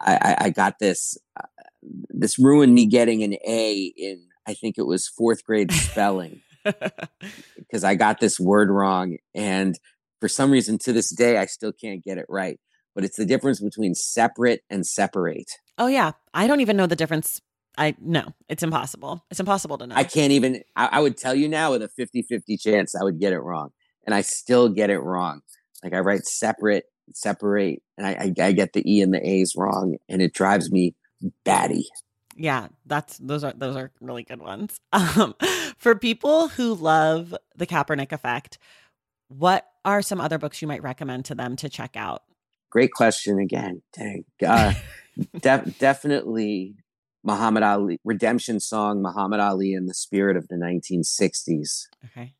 I, 0.00 0.16
I, 0.16 0.36
I, 0.46 0.50
got 0.50 0.80
this. 0.80 1.16
Uh, 1.38 1.46
this 2.08 2.36
ruined 2.36 2.74
me 2.74 2.86
getting 2.86 3.22
an 3.22 3.34
A 3.46 3.92
in 3.96 4.26
I 4.46 4.54
think 4.54 4.78
it 4.78 4.86
was 4.86 5.06
fourth 5.06 5.44
grade 5.44 5.70
spelling 5.70 6.40
because 7.56 7.84
I 7.84 7.94
got 7.94 8.20
this 8.20 8.40
word 8.40 8.70
wrong 8.70 9.18
and 9.34 9.78
for 10.20 10.28
some 10.28 10.50
reason 10.50 10.78
to 10.78 10.92
this 10.92 11.14
day 11.14 11.38
I 11.38 11.46
still 11.46 11.72
can't 11.72 12.04
get 12.04 12.18
it 12.18 12.26
right. 12.28 12.58
But 12.94 13.04
it's 13.04 13.16
the 13.16 13.26
difference 13.26 13.60
between 13.60 13.94
separate 13.94 14.62
and 14.70 14.86
separate. 14.86 15.50
Oh 15.78 15.86
yeah. 15.86 16.12
I 16.32 16.46
don't 16.46 16.60
even 16.60 16.76
know 16.76 16.86
the 16.86 16.96
difference. 16.96 17.40
I 17.78 17.94
no, 18.00 18.32
it's 18.48 18.62
impossible. 18.62 19.24
It's 19.30 19.40
impossible 19.40 19.76
to 19.78 19.86
know. 19.86 19.94
I 19.94 20.04
can't 20.04 20.32
even 20.32 20.62
I, 20.74 20.88
I 20.92 21.00
would 21.00 21.16
tell 21.16 21.34
you 21.34 21.48
now 21.48 21.72
with 21.72 21.82
a 21.82 21.90
50-50 22.00 22.60
chance 22.60 22.94
I 22.94 23.04
would 23.04 23.20
get 23.20 23.32
it 23.32 23.40
wrong. 23.40 23.70
And 24.04 24.14
I 24.14 24.20
still 24.22 24.68
get 24.68 24.88
it 24.88 25.00
wrong. 25.00 25.42
Like 25.82 25.92
I 25.92 26.00
write 26.00 26.26
separate, 26.26 26.84
separate, 27.12 27.82
and 27.98 28.06
I, 28.06 28.10
I, 28.12 28.46
I 28.46 28.52
get 28.52 28.72
the 28.72 28.82
E 28.90 29.02
and 29.02 29.12
the 29.12 29.24
A's 29.28 29.54
wrong, 29.56 29.96
and 30.08 30.22
it 30.22 30.32
drives 30.32 30.70
me 30.70 30.94
batty. 31.44 31.88
Yeah, 32.36 32.68
that's 32.84 33.18
those 33.18 33.44
are 33.44 33.52
those 33.56 33.76
are 33.76 33.90
really 34.00 34.22
good 34.22 34.40
ones. 34.40 34.80
Um, 34.92 35.34
for 35.78 35.94
people 35.94 36.48
who 36.48 36.74
love 36.74 37.34
the 37.54 37.66
Kaepernick 37.66 38.12
effect, 38.12 38.58
what 39.28 39.66
are 39.86 40.02
some 40.02 40.20
other 40.20 40.36
books 40.36 40.60
you 40.60 40.68
might 40.68 40.82
recommend 40.82 41.24
to 41.26 41.34
them 41.34 41.56
to 41.56 41.68
check 41.68 41.96
out? 41.96 42.24
Great 42.70 42.92
question 42.92 43.38
again. 43.38 43.82
Dang. 43.96 44.24
Uh, 44.44 44.74
def- 45.40 45.78
definitely 45.78 46.74
Muhammad 47.22 47.62
Ali, 47.62 47.98
Redemption 48.04 48.60
Song, 48.60 49.00
Muhammad 49.00 49.40
Ali 49.40 49.72
in 49.72 49.86
the 49.86 49.94
Spirit 49.94 50.36
of 50.36 50.48
the 50.48 50.56
1960s. 50.56 51.84
Okay. 52.04 52.34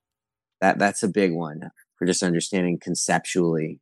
That 0.60 0.78
That's 0.78 1.02
a 1.02 1.08
big 1.08 1.32
one 1.32 1.70
for 1.96 2.04
just 2.04 2.22
understanding 2.22 2.78
conceptually 2.80 3.80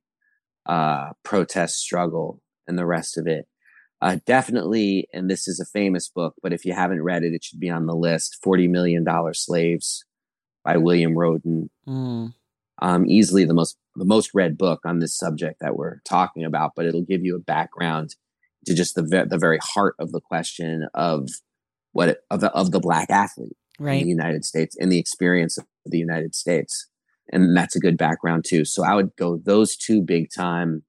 uh, 0.66 1.12
protest 1.22 1.78
struggle 1.78 2.42
and 2.68 2.78
the 2.78 2.86
rest 2.86 3.16
of 3.16 3.26
it. 3.26 3.46
Uh, 4.02 4.18
definitely, 4.26 5.08
and 5.14 5.30
this 5.30 5.48
is 5.48 5.58
a 5.58 5.64
famous 5.64 6.08
book, 6.08 6.34
but 6.42 6.52
if 6.52 6.66
you 6.66 6.74
haven't 6.74 7.02
read 7.02 7.24
it, 7.24 7.32
it 7.32 7.42
should 7.42 7.60
be 7.60 7.70
on 7.70 7.86
the 7.86 7.94
list 7.94 8.36
$40 8.44 8.68
Million 8.68 9.06
Slaves 9.32 10.04
by 10.62 10.76
William 10.76 11.14
Rhoden. 11.14 11.70
Mm 11.88 12.34
um, 12.84 13.06
easily 13.06 13.46
the 13.46 13.54
most 13.54 13.78
the 13.96 14.04
most 14.04 14.32
read 14.34 14.58
book 14.58 14.80
on 14.84 14.98
this 14.98 15.16
subject 15.16 15.60
that 15.60 15.74
we're 15.74 16.00
talking 16.04 16.44
about, 16.44 16.72
but 16.76 16.84
it'll 16.84 17.02
give 17.02 17.24
you 17.24 17.34
a 17.34 17.40
background 17.40 18.14
to 18.66 18.74
just 18.74 18.94
the 18.94 19.02
ve- 19.02 19.26
the 19.26 19.38
very 19.38 19.58
heart 19.62 19.94
of 19.98 20.12
the 20.12 20.20
question 20.20 20.86
of 20.92 21.30
what 21.92 22.10
it, 22.10 22.18
of 22.30 22.40
the 22.40 22.52
of 22.52 22.72
the 22.72 22.80
black 22.80 23.08
athlete 23.08 23.56
right. 23.78 23.94
in 23.94 24.02
the 24.02 24.10
United 24.10 24.44
States 24.44 24.76
and 24.78 24.92
the 24.92 24.98
experience 24.98 25.56
of 25.56 25.64
the 25.86 25.96
United 25.96 26.34
States, 26.34 26.90
and 27.32 27.56
that's 27.56 27.74
a 27.74 27.80
good 27.80 27.96
background 27.96 28.44
too. 28.46 28.66
So 28.66 28.84
I 28.84 28.94
would 28.94 29.16
go 29.16 29.40
those 29.42 29.78
two 29.78 30.02
big 30.02 30.28
time, 30.30 30.82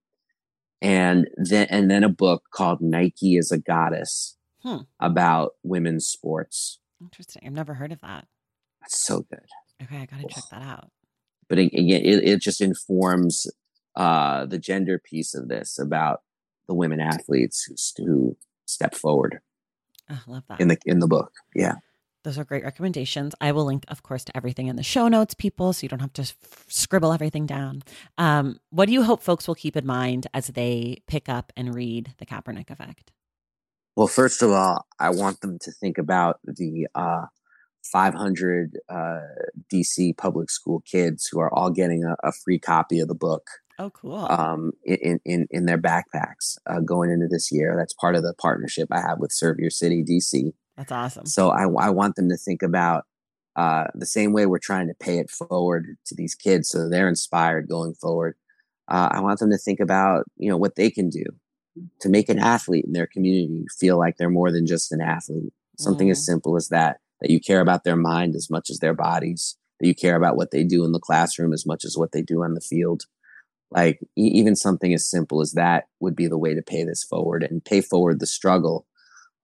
and 0.82 1.30
then 1.38 1.68
and 1.70 1.90
then 1.90 2.04
a 2.04 2.10
book 2.10 2.44
called 2.54 2.82
Nike 2.82 3.38
is 3.38 3.54
a 3.54 3.58
Goddess 3.58 4.36
hmm. 4.62 4.80
about 5.00 5.54
women's 5.64 6.08
sports. 6.08 6.82
Interesting. 7.02 7.44
I've 7.46 7.54
never 7.54 7.76
heard 7.76 7.94
of 7.94 8.02
that. 8.02 8.28
That's 8.82 9.02
so 9.06 9.22
good. 9.22 9.48
Okay, 9.82 9.98
I 9.98 10.06
got 10.06 10.20
to 10.20 10.28
check 10.28 10.44
that 10.52 10.62
out 10.62 10.90
but 11.50 11.58
again, 11.58 12.02
it, 12.04 12.24
it 12.24 12.42
just 12.42 12.62
informs 12.62 13.48
uh, 13.96 14.46
the 14.46 14.58
gender 14.58 15.00
piece 15.00 15.34
of 15.34 15.48
this 15.48 15.80
about 15.80 16.22
the 16.68 16.74
women 16.74 17.00
athletes 17.00 17.64
who, 17.64 18.04
who 18.06 18.38
step 18.66 18.96
forward. 18.96 19.40
I 20.10 20.18
love 20.28 20.44
that 20.50 20.60
in 20.60 20.68
the 20.68 20.78
in 20.86 21.00
the 21.00 21.08
book. 21.08 21.32
Yeah. 21.56 21.76
Those 22.24 22.40
are 22.40 22.44
great 22.44 22.64
recommendations. 22.64 23.36
I 23.40 23.52
will 23.52 23.66
link, 23.66 23.86
of 23.88 24.02
course, 24.02 24.24
to 24.24 24.36
everything 24.36 24.66
in 24.66 24.78
the 24.78 24.84
show 24.84 25.08
notes, 25.08 25.36
people, 25.36 25.74
so 25.74 25.84
you 25.84 25.90
don't 25.90 26.00
have 26.00 26.14
to 26.14 26.34
scribble 26.68 27.14
everything 27.14 27.46
down. 27.46 27.84
Um, 28.18 28.60
what 28.72 28.88
do 28.88 28.94
you 28.94 29.04
hope 29.04 29.22
folks 29.22 29.48
will 29.48 29.54
keep 29.54 29.78
in 29.78 29.86
mind 29.86 30.26
as 30.34 30.48
they 30.48 31.04
pick 31.06 31.30
up 31.30 31.54
and 31.56 31.76
read 31.76 32.16
The 32.18 32.26
Kaepernick 32.26 32.72
Effect? 32.72 33.12
Well, 33.96 34.08
first 34.08 34.42
of 34.42 34.50
all, 34.50 34.88
I 35.00 35.12
want 35.12 35.42
them 35.42 35.60
to 35.60 35.72
think 35.72 36.00
about 36.00 36.40
the 36.44 36.88
uh, 36.96 37.28
500 37.92 38.78
uh, 38.90 39.20
DC 39.72 40.18
public 40.18 40.50
school 40.50 40.82
kids 40.86 41.28
who 41.32 41.40
are 41.40 41.54
all 41.54 41.70
getting 41.70 42.04
a, 42.04 42.16
a, 42.24 42.32
free 42.32 42.60
copy 42.60 43.00
of 43.00 43.08
the 43.08 43.16
book. 43.16 43.48
Oh, 43.78 43.90
cool! 43.90 44.18
Um, 44.18 44.72
in 44.86 45.20
in 45.26 45.48
in 45.52 45.66
their 45.66 45.78
backpacks 45.78 46.58
uh, 46.66 46.80
going 46.80 47.12
into 47.12 47.28
this 47.28 47.52
year. 47.52 47.76
That's 47.78 47.94
part 47.94 48.16
of 48.16 48.24
the 48.24 48.34
partnership 48.34 48.88
I 48.92 49.02
have 49.02 49.20
with 49.20 49.34
Serve 49.34 49.60
Your 49.60 49.70
City 49.70 50.04
DC. 50.04 50.54
That's 50.78 50.92
awesome. 50.92 51.26
So 51.26 51.50
I, 51.50 51.64
I 51.64 51.90
want 51.90 52.16
them 52.16 52.30
to 52.30 52.38
think 52.38 52.62
about 52.62 53.06
uh, 53.56 53.86
the 53.94 54.06
same 54.06 54.34
way 54.34 54.46
we're 54.46 54.60
trying 54.60 54.88
to 54.88 54.94
pay 54.94 55.20
it 55.20 55.30
forward 55.30 55.98
to 56.06 56.16
these 56.16 56.36
kids, 56.36 56.70
so 56.70 56.90
they're 56.90 57.10
inspired 57.10 57.68
going 57.68 57.94
forward. 57.96 58.36
Uh, 58.88 59.10
I 59.12 59.20
want 59.22 59.40
them 59.40 59.50
to 59.52 59.58
think 59.58 59.80
about, 59.80 60.26
you 60.38 60.50
know, 60.50 60.58
what 60.58 60.76
they 60.76 60.90
can 60.90 61.10
do 61.10 61.24
to 62.00 62.10
make 62.10 62.30
an 62.30 62.40
athlete 62.40 62.86
in 62.86 62.94
their 62.94 63.08
community 63.08 63.66
feel 63.78 63.98
like 63.98 64.18
they're 64.18 64.30
more 64.30 64.52
than 64.52 64.66
just 64.66 64.92
an 64.92 65.02
athlete. 65.02 65.54
Something 65.78 66.08
mm. 66.08 66.12
as 66.12 66.26
simple 66.26 66.56
as 66.56 66.70
that, 66.70 67.00
that 67.22 67.30
you 67.30 67.40
care 67.40 67.62
about 67.62 67.84
their 67.84 67.96
mind 67.96 68.36
as 68.36 68.50
much 68.50 68.70
as 68.70 68.80
their 68.80 68.94
bodies, 68.94 69.58
that 69.80 69.88
you 69.88 69.96
care 69.96 70.16
about 70.16 70.36
what 70.36 70.52
they 70.52 70.64
do 70.64 70.84
in 70.86 70.92
the 70.92 71.00
classroom 71.00 71.54
as 71.54 71.66
much 71.66 71.86
as 71.86 71.98
what 71.98 72.12
they 72.12 72.22
do 72.22 72.44
on 72.44 72.54
the 72.54 72.62
field. 72.62 73.04
Like 73.72 74.00
even 74.16 74.56
something 74.56 74.94
as 74.94 75.10
simple 75.10 75.42
as 75.42 75.54
that 75.54 75.86
would 76.00 76.16
be 76.16 76.28
the 76.28 76.38
way 76.38 76.54
to 76.54 76.62
pay 76.62 76.84
this 76.84 77.04
forward 77.04 77.44
and 77.44 77.66
pay 77.66 77.82
forward 77.82 78.20
the 78.20 78.28
struggle 78.28 78.86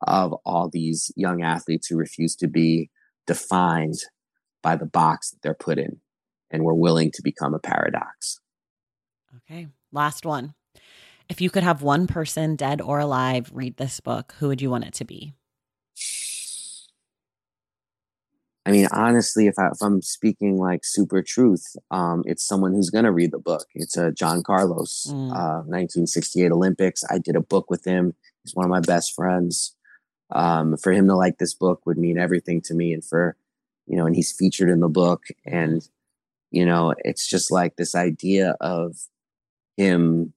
of 0.07 0.33
all 0.45 0.69
these 0.69 1.11
young 1.15 1.41
athletes 1.41 1.87
who 1.87 1.97
refuse 1.97 2.35
to 2.37 2.47
be 2.47 2.89
defined 3.27 3.99
by 4.63 4.75
the 4.75 4.85
box 4.85 5.31
that 5.31 5.41
they're 5.41 5.53
put 5.53 5.77
in 5.77 5.99
and 6.49 6.63
we're 6.63 6.73
willing 6.73 7.11
to 7.11 7.21
become 7.23 7.53
a 7.53 7.59
paradox. 7.59 8.39
Okay. 9.37 9.67
Last 9.91 10.25
one. 10.25 10.53
If 11.29 11.39
you 11.39 11.49
could 11.49 11.63
have 11.63 11.81
one 11.81 12.07
person, 12.07 12.55
dead 12.55 12.81
or 12.81 12.99
alive, 12.99 13.49
read 13.53 13.77
this 13.77 13.99
book, 14.01 14.35
who 14.39 14.49
would 14.49 14.61
you 14.61 14.69
want 14.69 14.83
it 14.83 14.93
to 14.95 15.05
be? 15.05 15.33
I 18.65 18.71
mean, 18.71 18.87
honestly, 18.91 19.47
if, 19.47 19.57
I, 19.57 19.67
if 19.67 19.81
I'm 19.81 20.01
speaking 20.01 20.57
like 20.57 20.81
super 20.83 21.23
truth, 21.23 21.75
um, 21.89 22.23
it's 22.25 22.45
someone 22.45 22.73
who's 22.73 22.91
going 22.91 23.05
to 23.05 23.11
read 23.11 23.31
the 23.31 23.39
book. 23.39 23.65
It's 23.73 23.97
a 23.97 24.07
uh, 24.07 24.11
John 24.11 24.43
Carlos, 24.43 25.07
mm. 25.09 25.31
uh, 25.31 25.63
1968 25.65 26.51
Olympics. 26.51 27.03
I 27.09 27.17
did 27.17 27.35
a 27.35 27.41
book 27.41 27.71
with 27.71 27.85
him. 27.85 28.13
He's 28.43 28.55
one 28.55 28.65
of 28.65 28.69
my 28.69 28.79
best 28.79 29.15
friends. 29.15 29.75
Um, 30.31 30.77
for 30.77 30.93
him 30.93 31.07
to 31.07 31.15
like 31.15 31.39
this 31.39 31.53
book 31.53 31.85
would 31.85 31.97
mean 31.97 32.17
everything 32.17 32.61
to 32.61 32.73
me, 32.73 32.93
and 32.93 33.03
for 33.03 33.35
you 33.85 33.97
know, 33.97 34.05
and 34.05 34.15
he's 34.15 34.31
featured 34.31 34.69
in 34.69 34.79
the 34.79 34.87
book, 34.87 35.23
and 35.45 35.85
you 36.51 36.65
know, 36.65 36.93
it's 36.99 37.27
just 37.27 37.51
like 37.51 37.75
this 37.75 37.95
idea 37.95 38.55
of 38.61 38.95
him 39.75 40.33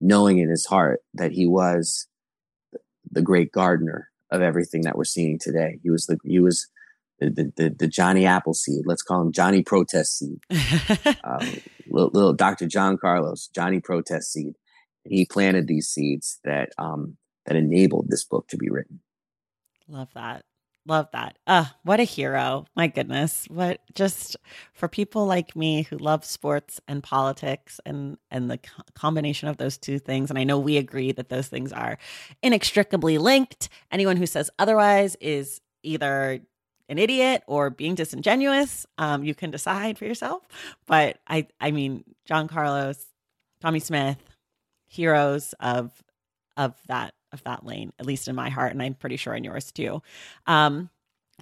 knowing 0.00 0.38
in 0.38 0.48
his 0.48 0.64
heart 0.64 1.00
that 1.14 1.32
he 1.32 1.46
was 1.46 2.06
the 3.10 3.22
great 3.22 3.52
gardener 3.52 4.10
of 4.30 4.40
everything 4.40 4.82
that 4.82 4.96
we're 4.96 5.04
seeing 5.04 5.38
today. 5.38 5.78
He 5.82 5.90
was 5.90 6.06
the 6.06 6.18
he 6.24 6.40
was 6.40 6.68
the, 7.30 7.52
the, 7.56 7.70
the 7.70 7.86
Johnny 7.86 8.26
Appleseed. 8.26 8.86
Let's 8.86 9.02
call 9.02 9.22
him 9.22 9.32
Johnny 9.32 9.62
Protest 9.62 10.18
Seed. 10.18 10.40
um, 11.24 11.60
little, 11.88 12.10
little, 12.12 12.32
Dr. 12.32 12.66
John 12.66 12.98
Carlos, 12.98 13.48
Johnny 13.48 13.80
Protest 13.80 14.32
Seed. 14.32 14.54
He 15.04 15.24
planted 15.24 15.66
these 15.66 15.88
seeds 15.88 16.38
that 16.44 16.70
um, 16.78 17.16
that 17.46 17.56
enabled 17.56 18.06
this 18.08 18.24
book 18.24 18.46
to 18.48 18.56
be 18.56 18.70
written. 18.70 19.00
Love 19.88 20.08
that. 20.14 20.44
Love 20.84 21.08
that. 21.12 21.38
Uh, 21.46 21.66
what 21.84 22.00
a 22.00 22.04
hero. 22.04 22.66
My 22.74 22.88
goodness. 22.88 23.46
What 23.48 23.80
just 23.94 24.36
for 24.72 24.88
people 24.88 25.26
like 25.26 25.54
me 25.54 25.82
who 25.82 25.96
love 25.96 26.24
sports 26.24 26.80
and 26.88 27.02
politics 27.02 27.78
and 27.86 28.16
and 28.32 28.50
the 28.50 28.58
co- 28.58 28.82
combination 28.94 29.48
of 29.48 29.58
those 29.58 29.78
two 29.78 30.00
things 30.00 30.28
and 30.28 30.38
I 30.38 30.44
know 30.44 30.58
we 30.58 30.78
agree 30.78 31.12
that 31.12 31.28
those 31.28 31.46
things 31.46 31.72
are 31.72 31.98
inextricably 32.42 33.18
linked. 33.18 33.68
Anyone 33.92 34.16
who 34.16 34.26
says 34.26 34.50
otherwise 34.58 35.16
is 35.20 35.60
either 35.84 36.40
an 36.92 36.98
idiot 36.98 37.42
or 37.48 37.70
being 37.70 37.96
disingenuous. 37.96 38.86
Um, 38.98 39.24
you 39.24 39.34
can 39.34 39.50
decide 39.50 39.98
for 39.98 40.04
yourself. 40.04 40.46
But 40.86 41.18
I, 41.26 41.48
I 41.60 41.72
mean, 41.72 42.04
John 42.24 42.46
Carlos, 42.46 43.04
Tommie 43.60 43.80
Smith, 43.80 44.18
heroes 44.86 45.54
of 45.58 45.90
of 46.56 46.74
that 46.86 47.14
of 47.32 47.42
that 47.44 47.64
lane, 47.64 47.92
at 47.98 48.06
least 48.06 48.28
in 48.28 48.34
my 48.36 48.50
heart, 48.50 48.72
and 48.72 48.82
I'm 48.82 48.94
pretty 48.94 49.16
sure 49.16 49.34
in 49.34 49.42
yours 49.42 49.72
too. 49.72 50.02
Um, 50.46 50.90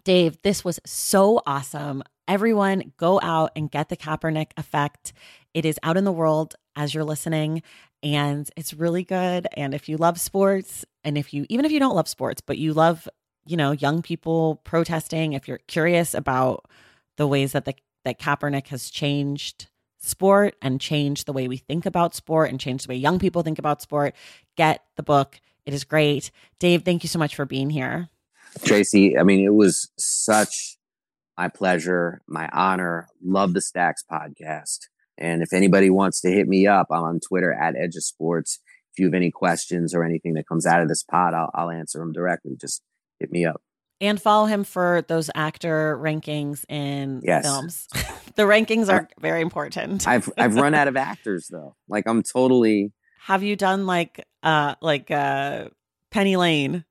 Dave, 0.04 0.40
this 0.42 0.64
was 0.64 0.80
so 0.86 1.42
awesome. 1.46 2.02
Everyone, 2.28 2.92
go 2.96 3.18
out 3.20 3.50
and 3.56 3.70
get 3.70 3.88
the 3.88 3.96
Kaepernick 3.96 4.52
effect. 4.56 5.12
It 5.52 5.64
is 5.64 5.80
out 5.82 5.96
in 5.96 6.04
the 6.04 6.12
world 6.12 6.54
as 6.76 6.94
you're 6.94 7.04
listening, 7.04 7.62
and 8.04 8.48
it's 8.56 8.72
really 8.72 9.02
good. 9.02 9.48
And 9.54 9.74
if 9.74 9.88
you 9.88 9.96
love 9.96 10.20
sports, 10.20 10.84
and 11.02 11.18
if 11.18 11.34
you 11.34 11.44
even 11.48 11.64
if 11.64 11.72
you 11.72 11.80
don't 11.80 11.96
love 11.96 12.08
sports, 12.08 12.40
but 12.40 12.56
you 12.56 12.72
love 12.72 13.08
you 13.46 13.56
know, 13.56 13.72
young 13.72 14.02
people 14.02 14.60
protesting, 14.64 15.32
if 15.32 15.48
you're 15.48 15.58
curious 15.58 16.14
about 16.14 16.66
the 17.16 17.26
ways 17.26 17.52
that 17.52 17.64
the 17.64 17.74
that 18.04 18.18
Kaepernick 18.18 18.68
has 18.68 18.90
changed 18.90 19.68
sport 19.98 20.56
and 20.62 20.80
changed 20.80 21.26
the 21.26 21.32
way 21.32 21.48
we 21.48 21.58
think 21.58 21.84
about 21.84 22.14
sport 22.14 22.50
and 22.50 22.58
changed 22.58 22.86
the 22.86 22.90
way 22.90 22.96
young 22.96 23.18
people 23.18 23.42
think 23.42 23.58
about 23.58 23.82
sport, 23.82 24.14
get 24.56 24.82
the 24.96 25.02
book. 25.02 25.38
It 25.66 25.74
is 25.74 25.84
great. 25.84 26.30
Dave, 26.58 26.82
thank 26.82 27.02
you 27.02 27.08
so 27.08 27.18
much 27.18 27.36
for 27.36 27.44
being 27.44 27.68
here. 27.68 28.08
Tracy, 28.64 29.18
I 29.18 29.22
mean, 29.22 29.44
it 29.44 29.54
was 29.54 29.90
such 29.98 30.78
my 31.36 31.48
pleasure, 31.48 32.20
my 32.26 32.48
honor. 32.52 33.08
Love 33.22 33.54
the 33.54 33.60
Stacks 33.60 34.04
podcast. 34.10 34.88
And 35.16 35.42
if 35.42 35.52
anybody 35.52 35.90
wants 35.90 36.20
to 36.22 36.30
hit 36.30 36.48
me 36.48 36.66
up, 36.66 36.88
I'm 36.90 37.02
on 37.02 37.20
Twitter 37.20 37.52
at 37.52 37.76
Edge 37.76 37.96
of 37.96 38.04
Sports. 38.04 38.60
If 38.92 38.98
you 38.98 39.06
have 39.06 39.14
any 39.14 39.30
questions 39.30 39.94
or 39.94 40.02
anything 40.02 40.34
that 40.34 40.48
comes 40.48 40.66
out 40.66 40.82
of 40.82 40.88
this 40.88 41.02
pod, 41.02 41.34
I'll, 41.34 41.50
I'll 41.54 41.70
answer 41.70 41.98
them 41.98 42.12
directly. 42.12 42.56
Just 42.60 42.82
hit 43.20 43.30
me 43.30 43.44
up. 43.44 43.62
And 44.02 44.20
follow 44.20 44.46
him 44.46 44.64
for 44.64 45.04
those 45.08 45.30
actor 45.34 45.98
rankings 45.98 46.64
in 46.70 47.20
yes. 47.22 47.44
films. 47.44 47.86
the 48.34 48.44
rankings 48.44 48.90
are 48.90 49.08
very 49.20 49.42
important. 49.42 50.08
I've 50.08 50.30
I've 50.38 50.54
run 50.54 50.74
out 50.74 50.88
of 50.88 50.96
actors 50.96 51.48
though. 51.50 51.76
Like 51.86 52.04
I'm 52.06 52.22
totally 52.22 52.92
Have 53.24 53.42
you 53.42 53.56
done 53.56 53.86
like 53.86 54.26
uh 54.42 54.76
like 54.80 55.10
uh 55.10 55.68
Penny 56.10 56.36
Lane? 56.36 56.86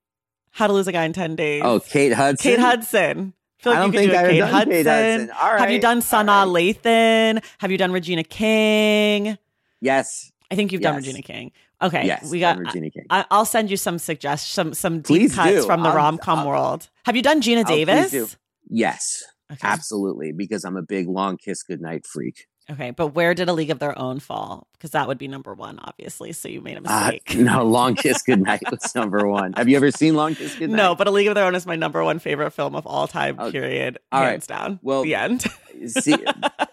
How 0.52 0.68
to 0.68 0.74
lose 0.74 0.88
a 0.88 0.92
guy 0.92 1.06
in 1.06 1.14
10 1.14 1.36
days. 1.36 1.62
Oh, 1.64 1.80
Kate 1.80 2.14
Hudson. 2.14 2.52
Kate 2.52 2.60
Hudson. 2.60 3.34
I, 3.60 3.64
feel 3.64 3.74
like 3.74 3.78
I 3.78 3.82
don't 3.82 3.92
think 3.92 4.12
I've 4.14 4.30
Kate 4.30 4.40
done 4.40 4.50
Hudson. 4.50 4.72
Kate 4.72 4.86
Hudson. 4.86 5.32
All 5.42 5.52
right. 5.52 5.60
Have 5.60 5.72
you 5.72 5.80
done 5.80 6.02
Sanaa 6.02 6.48
Lathan? 6.48 7.44
Have 7.60 7.72
you 7.72 7.78
done 7.78 7.92
Regina 7.92 8.24
King? 8.24 9.38
Yes. 9.82 10.32
I 10.52 10.56
think 10.56 10.72
you've 10.72 10.82
yes. 10.82 10.90
done 10.90 10.98
Regina 10.98 11.22
King. 11.22 11.52
Okay, 11.82 12.06
yes, 12.06 12.30
we 12.30 12.40
got 12.40 12.58
Regina 12.58 12.90
King. 12.90 13.06
I, 13.10 13.26
will 13.32 13.46
send 13.46 13.72
you 13.72 13.78
some 13.78 14.00
suggestions, 14.00 14.54
some 14.54 14.74
some 14.74 15.02
deep 15.02 15.06
please 15.06 15.36
cuts 15.36 15.52
do. 15.52 15.66
from 15.66 15.82
the 15.84 15.92
rom 15.92 16.18
com 16.18 16.46
world. 16.46 16.90
Have 17.06 17.16
you 17.16 17.22
done 17.22 17.42
Geena 17.42 17.66
Davis? 17.66 18.38
Yes, 18.70 19.24
okay. 19.52 19.68
absolutely. 19.68 20.32
Because 20.32 20.66
I'm 20.66 20.76
a 20.76 20.82
big 20.82 21.08
long 21.08 21.38
kiss 21.38 21.64
goodnight 21.64 22.06
freak. 22.06 22.46
Okay, 22.72 22.92
but 22.92 23.08
where 23.08 23.34
did 23.34 23.50
A 23.50 23.54
League 23.54 23.72
of 23.72 23.80
Their 23.80 23.98
Own 23.98 24.20
fall? 24.20 24.68
Because 24.74 24.92
that 24.92 25.08
would 25.08 25.18
be 25.18 25.28
number 25.28 25.56
one, 25.56 25.80
obviously. 25.80 26.34
So 26.34 26.48
you 26.48 26.62
made 26.62 26.78
a 26.78 26.88
uh, 26.88 27.12
mistake. 27.12 27.36
Uh, 27.36 27.42
no, 27.42 27.64
Long 27.64 27.96
Kiss 27.96 28.22
Goodnight 28.22 28.62
was 28.70 28.94
number 28.96 29.28
one. 29.28 29.54
Have 29.54 29.68
you 29.68 29.76
ever 29.76 29.90
seen 29.90 30.14
Long 30.14 30.36
Kiss 30.36 30.54
Goodnight? 30.60 30.78
No, 30.78 30.94
but 30.94 31.08
A 31.08 31.12
League 31.12 31.28
of 31.28 31.36
Their 31.36 31.46
Own 31.46 31.56
is 31.56 31.66
my 31.66 31.76
number 31.76 32.04
one 32.04 32.20
favorite 32.20 32.52
film 32.52 32.76
of 32.76 32.86
all 32.86 33.08
time. 33.08 33.40
Okay. 33.40 33.52
Period. 33.52 33.98
All 34.12 34.22
hands 34.22 34.46
right. 34.48 34.60
down. 34.60 34.80
Well, 34.84 35.02
the 35.02 35.16
end. 35.16 35.42
see, 35.88 36.14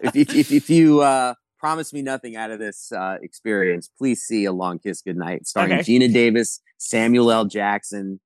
if, 0.01 0.15
if, 0.15 0.51
if 0.51 0.69
you 0.69 1.01
uh, 1.01 1.33
promise 1.59 1.93
me 1.93 2.01
nothing 2.01 2.35
out 2.35 2.51
of 2.51 2.59
this 2.59 2.91
uh, 2.91 3.17
experience, 3.21 3.89
please 3.97 4.21
see 4.21 4.45
A 4.45 4.51
Long 4.51 4.79
Kiss 4.79 5.01
Goodnight, 5.01 5.47
starring 5.47 5.73
okay. 5.73 5.81
Geena 5.81 6.11
Davis, 6.11 6.61
Samuel 6.77 7.31
L. 7.31 7.45
Jackson. 7.45 8.19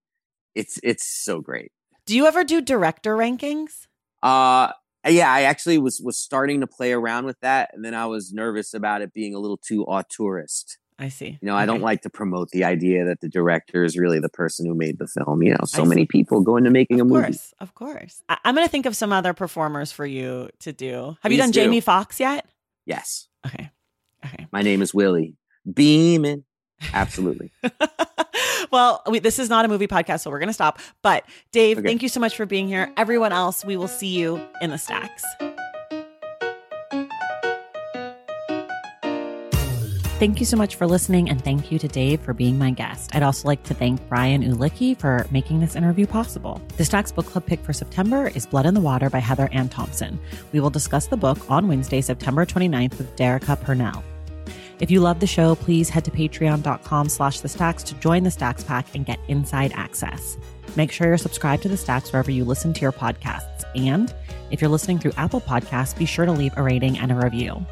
It's 0.55 0.79
it's 0.83 1.07
so 1.07 1.39
great. 1.39 1.71
Do 2.05 2.15
you 2.15 2.25
ever 2.27 2.43
do 2.43 2.61
director 2.61 3.15
rankings? 3.15 3.87
Uh 4.21 4.71
yeah, 5.07 5.31
I 5.31 5.43
actually 5.43 5.77
was 5.77 6.01
was 6.03 6.19
starting 6.19 6.61
to 6.61 6.67
play 6.67 6.91
around 6.93 7.25
with 7.25 7.39
that, 7.41 7.71
and 7.73 7.83
then 7.83 7.93
I 7.95 8.05
was 8.05 8.33
nervous 8.33 8.73
about 8.73 9.01
it 9.01 9.13
being 9.13 9.33
a 9.33 9.39
little 9.39 9.57
too 9.57 9.85
auteurist. 9.85 10.77
I 10.99 11.09
see. 11.09 11.39
You 11.41 11.47
know, 11.47 11.53
okay. 11.53 11.63
I 11.63 11.65
don't 11.65 11.81
like 11.81 12.01
to 12.01 12.11
promote 12.11 12.49
the 12.51 12.63
idea 12.63 13.03
that 13.05 13.21
the 13.21 13.27
director 13.27 13.83
is 13.83 13.97
really 13.97 14.19
the 14.19 14.29
person 14.29 14.67
who 14.67 14.75
made 14.75 14.99
the 14.99 15.07
film. 15.07 15.41
You 15.41 15.51
know, 15.51 15.65
so 15.65 15.83
many 15.83 16.05
people 16.05 16.41
go 16.41 16.57
into 16.57 16.69
making 16.69 16.99
of 16.99 17.07
a 17.07 17.09
movie. 17.09 17.21
Of 17.21 17.25
course, 17.25 17.53
of 17.59 17.73
course. 17.73 18.23
I- 18.29 18.37
am 18.45 18.53
going 18.53 18.67
to 18.67 18.71
think 18.71 18.85
of 18.85 18.95
some 18.95 19.11
other 19.11 19.33
performers 19.33 19.91
for 19.91 20.05
you 20.05 20.49
to 20.59 20.71
do. 20.71 21.17
Have 21.23 21.29
Please 21.29 21.31
you 21.31 21.37
done 21.37 21.51
do. 21.51 21.61
Jamie 21.61 21.79
Foxx 21.79 22.19
yet? 22.19 22.45
Yes. 22.85 23.27
Okay. 23.45 23.71
Okay. 24.25 24.47
My 24.51 24.61
name 24.61 24.81
is 24.81 24.93
Willie. 24.93 25.35
Beamen. 25.71 26.43
Absolutely. 26.93 27.51
well, 28.71 29.01
we, 29.09 29.19
this 29.19 29.39
is 29.39 29.49
not 29.49 29.65
a 29.65 29.67
movie 29.67 29.87
podcast, 29.87 30.21
so 30.21 30.31
we're 30.31 30.39
going 30.39 30.47
to 30.47 30.53
stop. 30.53 30.79
But 31.01 31.25
Dave, 31.51 31.77
okay. 31.77 31.87
thank 31.87 32.01
you 32.01 32.09
so 32.09 32.19
much 32.19 32.35
for 32.35 32.45
being 32.45 32.67
here. 32.67 32.91
Everyone 32.97 33.31
else, 33.31 33.63
we 33.63 33.77
will 33.77 33.87
see 33.87 34.17
you 34.17 34.41
in 34.61 34.71
the 34.71 34.77
stacks. 34.77 35.23
Thank 40.21 40.39
you 40.39 40.45
so 40.45 40.55
much 40.55 40.75
for 40.75 40.85
listening, 40.85 41.31
and 41.31 41.43
thank 41.43 41.71
you 41.71 41.79
to 41.79 41.87
Dave 41.87 42.21
for 42.21 42.35
being 42.35 42.59
my 42.59 42.69
guest. 42.69 43.15
I'd 43.15 43.23
also 43.23 43.47
like 43.47 43.63
to 43.63 43.73
thank 43.73 44.07
Brian 44.07 44.43
Ulicki 44.43 44.95
for 44.95 45.25
making 45.31 45.61
this 45.61 45.75
interview 45.75 46.05
possible. 46.05 46.61
The 46.77 46.85
Stacks 46.85 47.11
Book 47.11 47.25
Club 47.25 47.47
pick 47.47 47.59
for 47.61 47.73
September 47.73 48.27
is 48.27 48.45
Blood 48.45 48.67
in 48.67 48.75
the 48.75 48.81
Water 48.81 49.09
by 49.09 49.17
Heather 49.17 49.49
Ann 49.51 49.67
Thompson. 49.67 50.19
We 50.51 50.59
will 50.59 50.69
discuss 50.69 51.07
the 51.07 51.17
book 51.17 51.49
on 51.49 51.67
Wednesday, 51.67 52.01
September 52.01 52.45
29th 52.45 52.99
with 52.99 53.15
Derecka 53.15 53.59
Purnell. 53.61 54.03
If 54.79 54.91
you 54.91 54.99
love 54.99 55.21
the 55.21 55.25
show, 55.25 55.55
please 55.55 55.89
head 55.89 56.05
to 56.05 56.11
patreon.com 56.11 57.09
slash 57.09 57.39
the 57.39 57.49
stacks 57.49 57.81
to 57.81 57.95
join 57.95 58.21
the 58.21 58.29
Stacks 58.29 58.63
Pack 58.63 58.93
and 58.93 59.07
get 59.07 59.17
inside 59.27 59.71
access. 59.73 60.37
Make 60.75 60.91
sure 60.91 61.07
you're 61.07 61.17
subscribed 61.17 61.63
to 61.63 61.69
the 61.69 61.77
Stacks 61.77 62.13
wherever 62.13 62.29
you 62.29 62.45
listen 62.45 62.73
to 62.73 62.81
your 62.81 62.91
podcasts. 62.91 63.63
And 63.75 64.13
if 64.51 64.61
you're 64.61 64.69
listening 64.69 64.99
through 64.99 65.13
Apple 65.17 65.41
Podcasts, 65.41 65.97
be 65.97 66.05
sure 66.05 66.27
to 66.27 66.31
leave 66.31 66.53
a 66.57 66.61
rating 66.61 66.99
and 66.99 67.11
a 67.11 67.15
review. 67.15 67.65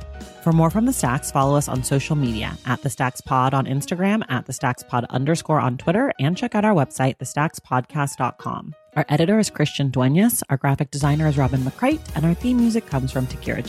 For 0.44 0.54
more 0.54 0.70
from 0.70 0.86
the 0.86 0.94
Stacks, 0.94 1.32
follow 1.32 1.58
us 1.58 1.68
on 1.68 1.84
social 1.84 2.16
media 2.16 2.58
at 2.66 2.82
the 2.82 2.90
Stacks 2.90 3.20
Pod 3.20 3.54
on 3.54 3.66
Instagram, 3.66 4.24
at 4.30 4.46
the 4.46 4.54
Stacks 4.54 4.84
Pod 4.84 5.06
underscore 5.10 5.60
on 5.60 5.78
Twitter, 5.78 6.14
and 6.18 6.38
check 6.38 6.56
out 6.56 6.64
our 6.64 6.74
website, 6.74 7.18
thestackspodcast.com. 7.18 8.74
Our 8.96 9.06
editor 9.10 9.38
is 9.38 9.50
Christian 9.50 9.90
Duenas, 9.90 10.42
our 10.50 10.56
graphic 10.56 10.92
designer 10.92 11.28
is 11.28 11.38
Robin 11.38 11.60
McCrite, 11.60 12.00
and 12.16 12.26
our 12.26 12.34
theme 12.34 12.58
music 12.58 12.86
comes 12.86 13.12
from 13.12 13.28
Takira 13.28 13.66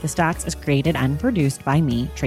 The 0.00 0.08
Stacks 0.08 0.46
is 0.46 0.54
created 0.54 0.94
and 0.94 1.18
produced 1.18 1.64
by 1.64 1.80
me, 1.80 2.08
Tracy. 2.14 2.24